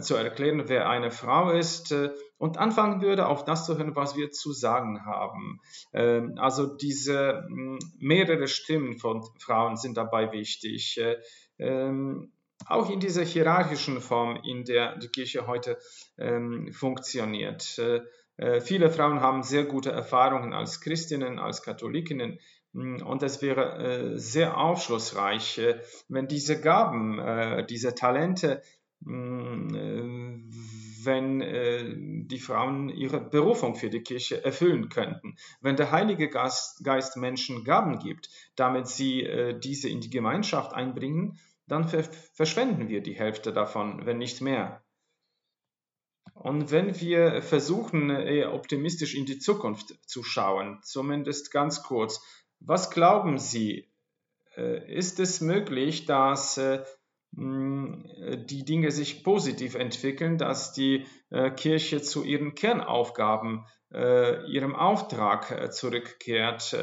zu 0.00 0.16
erklären, 0.16 0.64
wer 0.66 0.88
eine 0.88 1.12
Frau 1.12 1.52
ist 1.52 1.94
und 2.40 2.56
anfangen 2.56 3.02
würde, 3.02 3.26
auf 3.26 3.44
das 3.44 3.66
zu 3.66 3.76
hören, 3.76 3.94
was 3.94 4.16
wir 4.16 4.30
zu 4.30 4.52
sagen 4.52 5.04
haben. 5.04 5.60
Ähm, 5.92 6.38
also 6.38 6.74
diese 6.74 7.44
mh, 7.48 7.78
mehrere 7.98 8.48
Stimmen 8.48 8.98
von 8.98 9.22
Frauen 9.38 9.76
sind 9.76 9.98
dabei 9.98 10.32
wichtig. 10.32 10.98
Äh, 10.98 11.18
ähm, 11.58 12.32
auch 12.64 12.90
in 12.90 12.98
dieser 12.98 13.24
hierarchischen 13.24 14.00
Form, 14.00 14.38
in 14.42 14.64
der 14.64 14.96
die 14.96 15.08
Kirche 15.08 15.46
heute 15.46 15.78
ähm, 16.16 16.72
funktioniert. 16.72 17.78
Äh, 18.40 18.62
viele 18.62 18.90
Frauen 18.90 19.20
haben 19.20 19.42
sehr 19.42 19.64
gute 19.64 19.90
Erfahrungen 19.90 20.54
als 20.54 20.80
Christinnen, 20.80 21.38
als 21.38 21.62
Katholikinnen 21.62 22.38
hm, 22.72 23.02
und 23.02 23.22
es 23.22 23.42
wäre 23.42 24.14
äh, 24.14 24.18
sehr 24.18 24.56
aufschlussreich, 24.56 25.58
äh, 25.58 25.80
wenn 26.08 26.26
diese 26.26 26.58
Gaben, 26.60 27.66
diese 27.68 27.94
Talente, 27.94 28.62
hm, 29.04 30.48
wenn 31.04 32.26
die 32.28 32.38
Frauen 32.38 32.88
ihre 32.90 33.20
Berufung 33.20 33.74
für 33.74 33.88
die 33.90 34.02
Kirche 34.02 34.44
erfüllen 34.44 34.88
könnten. 34.88 35.36
Wenn 35.60 35.76
der 35.76 35.92
Heilige 35.92 36.28
Geist 36.28 37.16
Menschen 37.16 37.64
Gaben 37.64 37.98
gibt, 37.98 38.28
damit 38.56 38.86
sie 38.86 39.26
diese 39.62 39.88
in 39.88 40.02
die 40.02 40.10
Gemeinschaft 40.10 40.74
einbringen, 40.74 41.38
dann 41.66 41.88
verschwenden 41.88 42.90
wir 42.90 43.02
die 43.02 43.14
Hälfte 43.14 43.54
davon, 43.54 44.04
wenn 44.04 44.18
nicht 44.18 44.42
mehr. 44.42 44.82
Und 46.34 46.70
wenn 46.70 46.98
wir 47.00 47.42
versuchen, 47.42 48.08
eher 48.10 48.54
optimistisch 48.54 49.14
in 49.14 49.26
die 49.26 49.38
Zukunft 49.38 49.98
zu 50.06 50.22
schauen, 50.22 50.80
zumindest 50.82 51.52
ganz 51.52 51.82
kurz, 51.82 52.22
was 52.60 52.90
glauben 52.90 53.38
Sie? 53.38 53.90
Äh, 54.56 54.92
ist 54.92 55.20
es 55.20 55.40
möglich, 55.40 56.06
dass 56.06 56.58
äh, 56.58 56.84
die 57.32 58.64
Dinge 58.64 58.90
sich 58.90 59.22
positiv 59.22 59.74
entwickeln, 59.74 60.36
dass 60.36 60.72
die 60.72 61.06
äh, 61.30 61.50
Kirche 61.50 62.02
zu 62.02 62.24
ihren 62.24 62.54
Kernaufgaben, 62.54 63.66
ihrem 63.92 64.76
Auftrag 64.76 65.72
zurückkehrt, 65.72 66.76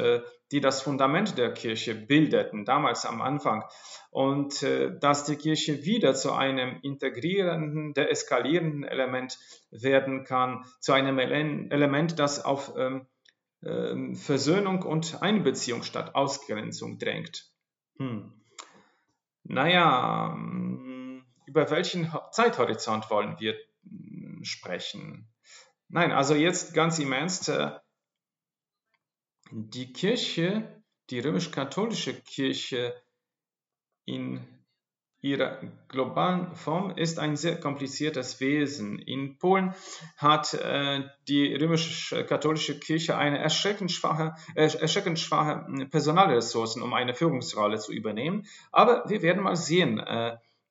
die 0.52 0.60
das 0.60 0.82
Fundament 0.82 1.38
der 1.38 1.54
Kirche 1.54 1.94
bildeten, 1.94 2.66
damals 2.66 3.06
am 3.06 3.22
Anfang, 3.22 3.64
und 4.10 4.62
dass 5.00 5.24
die 5.24 5.36
Kirche 5.36 5.84
wieder 5.84 6.14
zu 6.14 6.32
einem 6.32 6.78
integrierenden, 6.82 7.94
deeskalierenden 7.94 8.84
Element 8.84 9.38
werden 9.70 10.24
kann, 10.24 10.66
zu 10.80 10.92
einem 10.92 11.18
Element, 11.18 12.18
das 12.18 12.44
auf 12.44 12.74
ähm, 12.76 13.06
ähm, 13.62 14.14
Versöhnung 14.14 14.82
und 14.82 15.20
Einbeziehung 15.22 15.82
statt 15.82 16.14
Ausgrenzung 16.14 16.98
drängt. 16.98 17.50
Hm. 17.96 18.32
Naja, 19.44 20.32
hm, 20.32 21.24
über 21.46 21.70
welchen 21.70 22.12
Zeithorizont 22.30 23.10
wollen 23.10 23.40
wir 23.40 23.56
hm, 23.82 24.44
sprechen? 24.44 25.28
Nein, 25.88 26.12
also 26.12 26.34
jetzt 26.34 26.74
ganz 26.74 26.98
im 26.98 27.12
Ernst, 27.12 27.48
äh, 27.48 27.70
die 29.50 29.92
Kirche, 29.94 30.82
die 31.08 31.20
römisch-katholische 31.20 32.20
Kirche 32.20 32.94
in 34.04 34.46
ihrer 35.20 35.62
globalen 35.88 36.54
Form 36.54 36.90
ist 36.90 37.18
ein 37.18 37.36
sehr 37.36 37.58
kompliziertes 37.58 38.38
Wesen. 38.38 38.98
In 38.98 39.38
Polen 39.38 39.74
hat 40.18 40.52
äh, 40.52 41.04
die 41.26 41.54
römisch-katholische 41.54 42.78
Kirche 42.78 43.16
eine 43.16 43.38
erschreckend 43.38 43.90
schwache, 43.90 44.34
äh, 44.54 44.70
erschreckend 44.70 45.18
schwache 45.18 45.64
hm, 45.66 45.88
Personalressourcen, 45.88 46.82
um 46.82 46.92
eine 46.92 47.14
Führungsrolle 47.14 47.78
zu 47.78 47.92
übernehmen. 47.92 48.46
Aber 48.72 49.08
wir 49.08 49.22
werden 49.22 49.42
mal 49.42 49.56
sehen, 49.56 50.04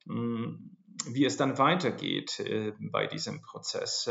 hm, 0.05 0.77
wie 1.07 1.25
es 1.25 1.37
dann 1.37 1.57
weitergeht 1.57 2.43
bei 2.91 3.07
diesem 3.07 3.41
Prozess. 3.41 4.09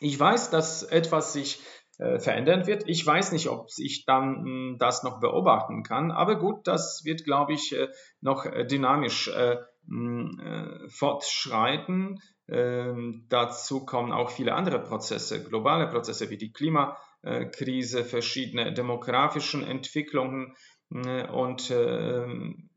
Ich 0.00 0.18
weiß, 0.18 0.50
dass 0.50 0.82
etwas 0.82 1.32
sich 1.32 1.60
äh, 1.98 2.18
verändern 2.18 2.66
wird. 2.66 2.88
Ich 2.88 3.06
weiß 3.06 3.32
nicht, 3.32 3.48
ob 3.48 3.68
ich 3.78 4.04
dann 4.04 4.44
hm, 4.44 4.76
das 4.78 5.02
noch 5.02 5.20
beobachten 5.20 5.82
kann, 5.82 6.10
aber 6.10 6.36
gut, 6.36 6.66
das 6.66 7.04
wird, 7.04 7.24
glaube 7.24 7.54
ich, 7.54 7.72
äh, 7.72 7.88
noch 8.20 8.44
äh, 8.44 8.66
dynamisch 8.66 9.28
äh, 9.28 9.56
hm, 9.86 10.88
fortschreiten. 10.88 12.20
Ähm, 12.48 13.26
dazu 13.28 13.84
kommen 13.84 14.12
auch 14.12 14.30
viele 14.30 14.54
andere 14.54 14.80
Prozesse, 14.80 15.42
globale 15.44 15.86
Prozesse 15.86 16.28
wie 16.30 16.36
die 16.36 16.52
Klimakrise, 16.52 18.04
verschiedene 18.04 18.72
demografischen 18.74 19.62
Entwicklungen 19.62 20.54
und 20.90 21.70
ähm, 21.70 22.68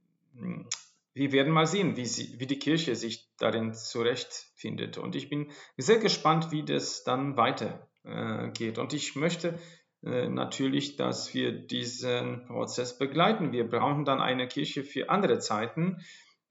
wir 1.16 1.32
werden 1.32 1.54
mal 1.54 1.66
sehen, 1.66 1.96
wie, 1.96 2.06
sie, 2.06 2.40
wie 2.40 2.46
die 2.46 2.60
Kirche 2.60 2.96
sich 2.96 3.30
darin 3.38 3.74
zurechtfindet. 3.74 4.98
Und 4.98 5.16
ich 5.16 5.30
bin 5.30 5.52
sehr 5.78 5.98
gespannt, 5.98 6.52
wie 6.52 6.64
das 6.64 7.04
dann 7.04 7.38
weitergeht. 7.38 8.78
Äh, 8.78 8.82
Und 8.82 8.94
ich 8.94 9.16
möchte 9.16 9.58
äh, 10.04 10.28
natürlich, 10.28 10.98
dass 10.98 11.34
wir 11.34 11.54
diesen 11.54 12.46
Prozess 12.46 12.98
begleiten. 12.98 13.54
Wir 13.54 13.68
brauchen 13.68 14.04
dann 14.04 14.22
eine 14.22 14.48
Kirche 14.48 14.84
für 14.84 15.10
andere 15.10 15.40
Zeiten. 15.40 16.02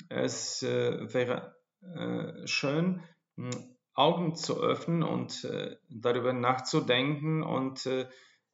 Es 0.09 0.63
äh, 0.63 1.13
wäre 1.13 1.55
äh, 1.95 2.47
schön, 2.47 3.03
Augen 3.95 4.35
zu 4.35 4.61
öffnen 4.61 5.03
und 5.03 5.45
äh, 5.45 5.77
darüber 5.89 6.33
nachzudenken 6.33 7.43
und 7.43 7.87
äh, 7.87 8.07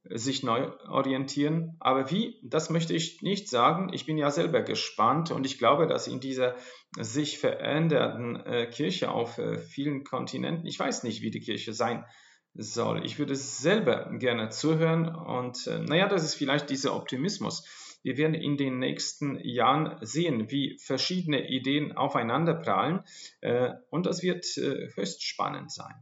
sich 0.04 0.42
neu 0.42 0.70
orientieren. 0.88 1.76
Aber 1.80 2.10
wie, 2.10 2.40
das 2.42 2.70
möchte 2.70 2.94
ich 2.94 3.20
nicht 3.20 3.48
sagen. 3.50 3.92
Ich 3.92 4.06
bin 4.06 4.16
ja 4.16 4.30
selber 4.30 4.62
gespannt 4.62 5.30
und 5.30 5.44
ich 5.44 5.58
glaube, 5.58 5.86
dass 5.86 6.08
in 6.08 6.20
dieser 6.20 6.56
sich 6.98 7.38
verändernden 7.38 8.70
Kirche 8.70 9.10
auf 9.10 9.38
vielen 9.68 10.02
Kontinenten, 10.02 10.66
ich 10.66 10.78
weiß 10.80 11.02
nicht, 11.02 11.20
wie 11.20 11.30
die 11.30 11.40
Kirche 11.40 11.74
sein 11.74 12.06
soll. 12.54 13.04
Ich 13.04 13.18
würde 13.18 13.34
selber 13.34 14.10
gerne 14.18 14.48
zuhören 14.48 15.14
und 15.14 15.66
naja, 15.66 16.08
das 16.08 16.24
ist 16.24 16.34
vielleicht 16.34 16.70
dieser 16.70 16.96
Optimismus. 16.96 17.66
Wir 18.02 18.16
werden 18.16 18.34
in 18.34 18.56
den 18.56 18.78
nächsten 18.78 19.38
Jahren 19.44 19.98
sehen, 20.00 20.50
wie 20.50 20.78
verschiedene 20.78 21.48
Ideen 21.48 21.96
aufeinander 21.96 22.54
prallen 22.54 23.04
äh, 23.40 23.72
und 23.90 24.06
das 24.06 24.22
wird 24.22 24.44
äh, 24.56 24.90
höchst 24.94 25.22
spannend 25.22 25.70
sein. 25.70 25.94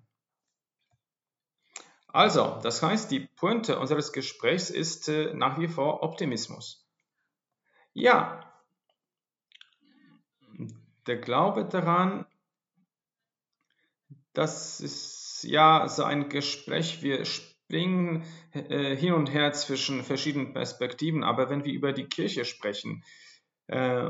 Also, 2.09 2.59
das 2.63 2.83
heißt, 2.83 3.11
die 3.11 3.29
Pointe 3.37 3.79
unseres 3.79 4.13
Gesprächs 4.13 4.71
ist 4.71 5.09
äh, 5.09 5.35
nach 5.35 5.59
wie 5.59 5.69
vor 5.69 6.03
Optimismus. 6.03 6.89
Ja, 7.93 8.49
der 11.07 11.17
Glaube 11.17 11.65
daran, 11.65 12.27
das 14.33 14.81
ist 14.81 15.43
ja 15.43 15.89
so 15.89 16.05
ein 16.05 16.29
Gespräch, 16.29 17.03
wir 17.03 17.25
springen 17.69 18.25
äh, 18.55 18.97
hin 18.97 19.13
und 19.13 19.31
her 19.31 19.53
zwischen 19.53 20.03
verschiedenen 20.03 20.55
Perspektiven, 20.55 21.23
aber 21.23 21.51
wenn 21.51 21.67
wir 21.67 21.73
über 21.75 21.93
die 21.93 22.07
Kirche 22.07 22.47
sprechen, 22.47 23.05
äh, 23.67 24.09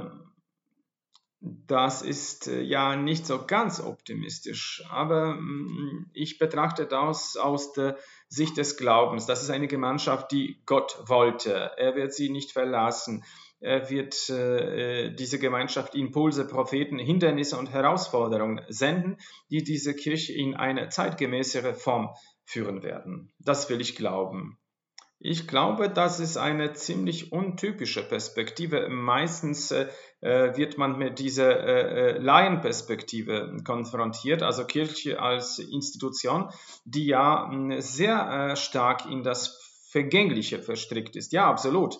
das 1.41 2.03
ist 2.03 2.47
äh, 2.47 2.61
ja 2.61 2.95
nicht 2.95 3.27
so 3.27 3.47
ganz 3.47 3.81
optimistisch, 3.81 4.85
aber 4.91 5.35
mm, 5.35 6.11
ich 6.13 6.39
betrachte 6.39 6.87
das 6.87 7.37
aus 7.37 7.73
der 7.73 7.97
Sicht 8.29 8.57
des 8.57 8.77
Glaubens. 8.77 9.27
Das 9.27 9.43
ist 9.43 9.51
eine 9.51 9.67
Gemeinschaft, 9.67 10.31
die 10.31 10.63
Gott 10.65 10.97
wollte. 11.07 11.73
Er 11.77 11.97
wird 11.97 12.15
sie 12.15 12.31
nicht 12.31 12.53
verlassen. 12.53 13.25
Er 13.59 13.91
wird 13.91 14.31
äh, 14.31 15.07
äh, 15.07 15.15
diese 15.15 15.41
Gemeinschaft 15.41 15.97
Impulse, 15.97 16.47
Propheten, 16.47 17.01
Hindernisse 17.01 17.59
und 17.59 17.73
Herausforderungen 17.73 18.65
senden, 18.69 19.17
die 19.51 19.65
diese 19.65 19.97
Kirche 19.97 20.33
in 20.33 20.55
eine 20.55 20.91
zeitgemäßere 20.91 21.75
Form 21.75 22.15
führen 22.49 22.83
werden. 22.83 23.31
Das 23.39 23.69
will 23.69 23.81
ich 23.81 23.95
glauben. 23.95 24.59
Ich 25.21 25.49
glaube, 25.49 25.91
das 25.91 26.21
ist 26.21 26.37
eine 26.37 26.73
ziemlich 26.73 27.33
untypische 27.33 28.03
Perspektive. 28.09 28.89
Meistens 28.89 29.71
äh, 29.73 29.89
äh, 30.21 30.57
wird 30.57 30.79
man 30.79 30.97
mit 30.97 31.19
dieser 31.19 31.61
äh, 31.61 32.17
äh, 32.17 32.19
Laienperspektive 32.19 33.57
konfrontiert, 33.65 34.43
also 34.43 34.65
Kirche 34.65 35.21
als 35.21 35.59
Institution, 35.59 36.51
die 36.85 37.07
ja 37.07 37.49
mh, 37.51 37.81
sehr 37.81 38.51
äh, 38.53 38.57
stark 38.57 39.07
in 39.11 39.23
das 39.25 39.59
Vergängliche 39.91 40.63
verstrickt 40.63 41.17
ist. 41.17 41.33
Ja, 41.33 41.51
absolut. 41.51 41.99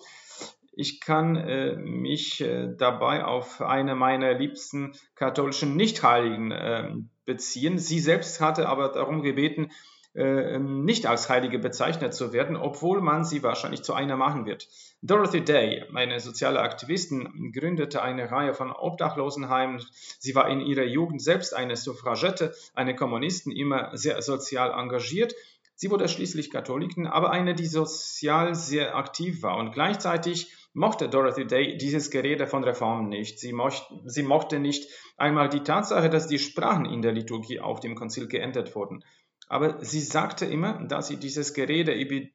ich 0.71 1.01
kann 1.01 1.35
äh, 1.35 1.75
mich 1.75 2.39
äh, 2.39 2.69
dabei 2.77 3.25
auf 3.25 3.59
eine 3.61 3.95
meiner 3.95 4.33
liebsten 4.33 4.93
katholischen 5.15 5.75
Nichtheiligen 5.75 7.09
beziehen. 7.25 7.77
Sie 7.77 7.99
selbst 7.99 8.39
hatte 8.39 8.69
aber 8.69 8.87
darum 8.89 9.21
gebeten, 9.21 9.71
nicht 10.13 11.05
als 11.05 11.29
Heilige 11.29 11.59
bezeichnet 11.59 12.13
zu 12.13 12.33
werden, 12.33 12.55
obwohl 12.55 12.99
man 12.99 13.23
sie 13.23 13.43
wahrscheinlich 13.43 13.83
zu 13.83 13.93
einer 13.93 14.17
machen 14.17 14.45
wird. 14.45 14.67
Dorothy 15.01 15.43
Day, 15.43 15.85
eine 15.93 16.19
soziale 16.19 16.61
Aktivistin, 16.61 17.51
gründete 17.53 18.01
eine 18.01 18.31
Reihe 18.31 18.53
von 18.53 18.71
Obdachlosenheimen. 18.71 19.85
Sie 20.17 20.33
war 20.33 20.49
in 20.49 20.61
ihrer 20.61 20.83
Jugend 20.83 21.21
selbst 21.21 21.55
eine 21.55 21.75
Suffragette, 21.75 22.53
eine 22.73 22.95
Kommunistin, 22.95 23.51
immer 23.51 23.95
sehr 23.95 24.21
sozial 24.21 24.71
engagiert. 24.71 25.35
Sie 25.75 25.91
wurde 25.91 26.09
schließlich 26.09 26.51
Katholikin, 26.51 27.07
aber 27.07 27.31
eine, 27.31 27.55
die 27.55 27.67
sozial 27.67 28.55
sehr 28.55 28.95
aktiv 28.95 29.43
war. 29.43 29.57
Und 29.57 29.71
gleichzeitig 29.71 30.51
mochte 30.73 31.07
Dorothy 31.07 31.47
Day 31.47 31.77
dieses 31.77 32.09
Gerede 32.11 32.47
von 32.47 32.65
Reformen 32.65 33.07
nicht. 33.07 33.39
Sie, 33.39 33.53
mocht, 33.53 33.87
sie 34.05 34.23
mochte 34.23 34.59
nicht 34.59 34.89
einmal 35.15 35.47
die 35.47 35.61
Tatsache, 35.63 36.09
dass 36.09 36.27
die 36.27 36.39
Sprachen 36.39 36.85
in 36.85 37.01
der 37.01 37.13
Liturgie 37.13 37.61
auf 37.61 37.79
dem 37.79 37.95
Konzil 37.95 38.27
geändert 38.27 38.75
wurden. 38.75 39.05
Aber 39.49 39.83
sie 39.83 40.01
sagte 40.01 40.45
immer, 40.45 40.85
dass 40.87 41.07
sie 41.07 41.17
dieses 41.17 41.53
Gerede 41.53 41.93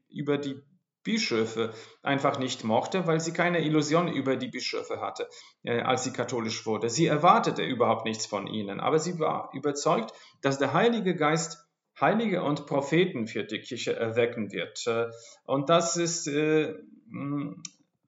über 0.09 0.37
die 0.37 0.61
Bischöfe 1.05 1.73
einfach 2.03 2.39
nicht 2.39 2.65
mochte, 2.65 3.07
weil 3.07 3.21
sie 3.21 3.33
keine 3.33 3.61
Illusion 3.61 4.09
über 4.09 4.37
die 4.37 4.49
Bischöfe 4.49 5.01
hatte, 5.01 5.29
äh, 5.63 5.81
als 5.81 6.03
sie 6.05 6.13
katholisch 6.13 6.67
wurde. 6.67 6.89
Sie 6.89 7.07
erwartete 7.07 7.63
überhaupt 7.63 8.07
nichts 8.07 8.27
von 8.27 8.47
ihnen, 8.47 8.81
aber 8.81 8.99
sie 8.99 9.19
war 9.21 9.51
überzeugt, 9.53 10.13
dass 10.41 10.59
der 10.59 10.73
Heilige 10.73 11.15
Geist 11.15 11.61
Heilige 12.01 12.43
und 12.43 12.67
Propheten 12.67 13.29
für 13.29 13.45
die 13.45 13.61
Kirche 13.61 13.95
erwecken 13.95 14.51
wird. 14.51 14.85
Äh, 14.89 15.13
und 15.45 15.69
das 15.69 15.97
ist 15.97 16.27
äh, 16.27 16.75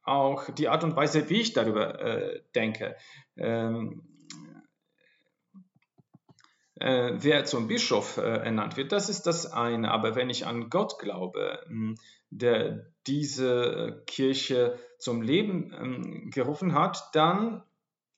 auch 0.02 0.50
die 0.50 0.68
Art 0.68 0.82
und 0.82 0.96
Weise, 0.96 1.28
wie 1.28 1.40
ich 1.40 1.52
darüber 1.52 2.38
denke. 2.54 2.96
Äh, 6.78 7.12
wer 7.14 7.44
zum 7.44 7.68
Bischof 7.68 8.18
äh, 8.18 8.20
ernannt 8.20 8.76
wird, 8.76 8.92
das 8.92 9.08
ist 9.08 9.26
das 9.26 9.50
eine. 9.52 9.90
Aber 9.90 10.14
wenn 10.14 10.28
ich 10.28 10.46
an 10.46 10.68
Gott 10.68 10.98
glaube, 10.98 11.60
hm, 11.66 11.96
der 12.30 12.86
diese 13.06 14.02
Kirche 14.06 14.78
zum 14.98 15.22
Leben 15.22 15.72
ähm, 15.72 16.30
gerufen 16.30 16.74
hat, 16.74 17.08
dann 17.14 17.62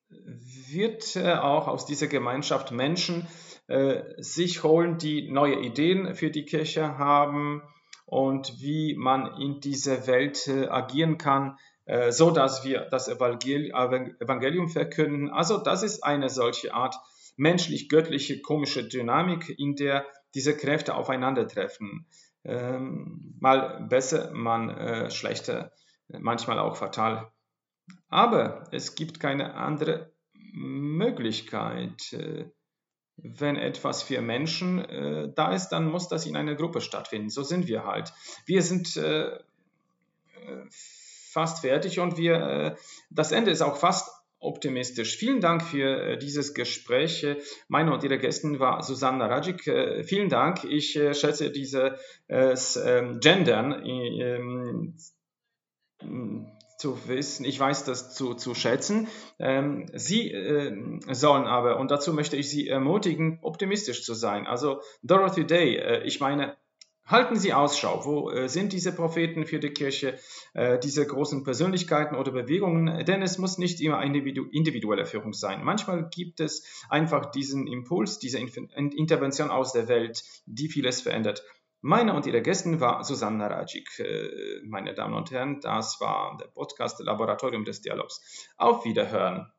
wird 0.08 1.16
er 1.16 1.44
auch 1.44 1.68
aus 1.68 1.86
dieser 1.86 2.06
Gemeinschaft 2.06 2.72
Menschen 2.72 3.26
äh, 3.66 4.02
sich 4.16 4.62
holen, 4.64 4.98
die 4.98 5.30
neue 5.30 5.60
Ideen 5.60 6.14
für 6.14 6.30
die 6.30 6.44
Kirche 6.44 6.98
haben 6.98 7.62
und 8.06 8.60
wie 8.60 8.94
man 8.96 9.38
in 9.40 9.60
dieser 9.60 10.06
Welt 10.06 10.48
äh, 10.48 10.66
agieren 10.66 11.18
kann, 11.18 11.58
äh, 11.84 12.10
so 12.10 12.30
dass 12.30 12.64
wir 12.64 12.88
das 12.90 13.08
Evangelium 13.08 14.68
verkünden. 14.70 15.30
Also 15.30 15.58
das 15.58 15.82
ist 15.82 16.02
eine 16.02 16.30
solche 16.30 16.72
Art 16.72 16.96
menschlich-göttliche 17.38 18.42
komische 18.42 18.86
Dynamik, 18.86 19.48
in 19.58 19.74
der 19.76 20.06
diese 20.34 20.56
Kräfte 20.56 20.94
aufeinandertreffen. 20.94 22.06
Ähm, 22.44 23.36
mal 23.40 23.86
besser, 23.88 24.32
mal 24.32 24.70
äh, 24.70 25.10
schlechter, 25.10 25.72
manchmal 26.08 26.58
auch 26.58 26.76
fatal. 26.76 27.30
Aber 28.08 28.64
es 28.72 28.94
gibt 28.94 29.20
keine 29.20 29.54
andere 29.54 30.12
Möglichkeit. 30.52 32.12
Äh, 32.12 32.50
wenn 33.16 33.56
etwas 33.56 34.02
für 34.02 34.20
Menschen 34.20 34.78
äh, 34.84 35.32
da 35.34 35.52
ist, 35.52 35.70
dann 35.70 35.90
muss 35.90 36.08
das 36.08 36.26
in 36.26 36.36
einer 36.36 36.54
Gruppe 36.54 36.80
stattfinden. 36.80 37.30
So 37.30 37.42
sind 37.42 37.66
wir 37.66 37.84
halt. 37.84 38.12
Wir 38.46 38.62
sind 38.62 38.96
äh, 38.96 39.28
äh 39.28 39.40
fast 41.30 41.60
fertig 41.60 42.00
und 42.00 42.16
wir, 42.16 42.34
äh, 42.34 42.76
das 43.10 43.32
Ende 43.32 43.50
ist 43.50 43.60
auch 43.60 43.76
fast 43.76 44.10
optimistisch. 44.40 45.16
Vielen 45.16 45.40
Dank 45.40 45.62
für 45.62 46.02
äh, 46.02 46.18
dieses 46.18 46.54
Gespräch. 46.54 47.26
Meine 47.68 47.92
und 47.92 48.04
Ihre 48.04 48.18
Gästin 48.18 48.58
war 48.58 48.82
Susanna 48.82 49.26
Rajic. 49.26 49.66
Äh, 49.66 50.04
vielen 50.04 50.28
Dank. 50.28 50.64
Ich 50.64 50.96
äh, 50.96 51.14
schätze 51.14 51.50
diese 51.50 51.98
ähm, 52.28 53.20
Gendern 53.20 53.82
ähm, 53.84 54.96
zu 56.78 57.08
wissen, 57.08 57.44
ich 57.44 57.58
weiß 57.58 57.84
das 57.84 58.14
zu, 58.14 58.34
zu 58.34 58.54
schätzen. 58.54 59.08
Ähm, 59.40 59.86
Sie 59.94 60.32
sollen 61.10 61.46
aber, 61.46 61.80
und 61.80 61.90
dazu 61.90 62.12
möchte 62.12 62.36
ich 62.36 62.48
Sie 62.48 62.68
ermutigen, 62.68 63.40
optimistisch 63.42 64.04
zu 64.04 64.14
sein. 64.14 64.46
Also 64.46 64.80
Dorothy 65.02 65.44
Day, 65.44 66.04
ich 66.04 66.20
meine, 66.20 66.56
Halten 67.08 67.36
Sie 67.36 67.54
Ausschau, 67.54 68.04
wo 68.04 68.30
äh, 68.30 68.50
sind 68.50 68.74
diese 68.74 68.94
Propheten 68.94 69.46
für 69.46 69.58
die 69.58 69.70
Kirche, 69.70 70.18
äh, 70.52 70.78
diese 70.78 71.06
großen 71.06 71.42
Persönlichkeiten 71.42 72.14
oder 72.14 72.32
Bewegungen, 72.32 73.02
denn 73.06 73.22
es 73.22 73.38
muss 73.38 73.56
nicht 73.56 73.80
immer 73.80 74.02
individuelle 74.02 75.06
Führung 75.06 75.32
sein. 75.32 75.64
Manchmal 75.64 76.10
gibt 76.10 76.38
es 76.40 76.84
einfach 76.90 77.30
diesen 77.30 77.66
Impuls, 77.66 78.18
diese 78.18 78.38
Intervention 78.38 79.48
aus 79.48 79.72
der 79.72 79.88
Welt, 79.88 80.22
die 80.44 80.68
vieles 80.68 81.00
verändert. 81.00 81.42
Meine 81.80 82.12
und 82.12 82.26
Ihre 82.26 82.42
Gästin 82.42 82.80
war 82.80 83.02
Susanna 83.02 83.46
Rajic. 83.46 84.00
Äh, 84.00 84.60
meine 84.66 84.92
Damen 84.92 85.14
und 85.14 85.30
Herren, 85.30 85.60
das 85.60 86.00
war 86.00 86.36
der 86.36 86.48
Podcast 86.48 87.00
Laboratorium 87.00 87.64
des 87.64 87.80
Dialogs. 87.80 88.50
Auf 88.58 88.84
Wiederhören. 88.84 89.50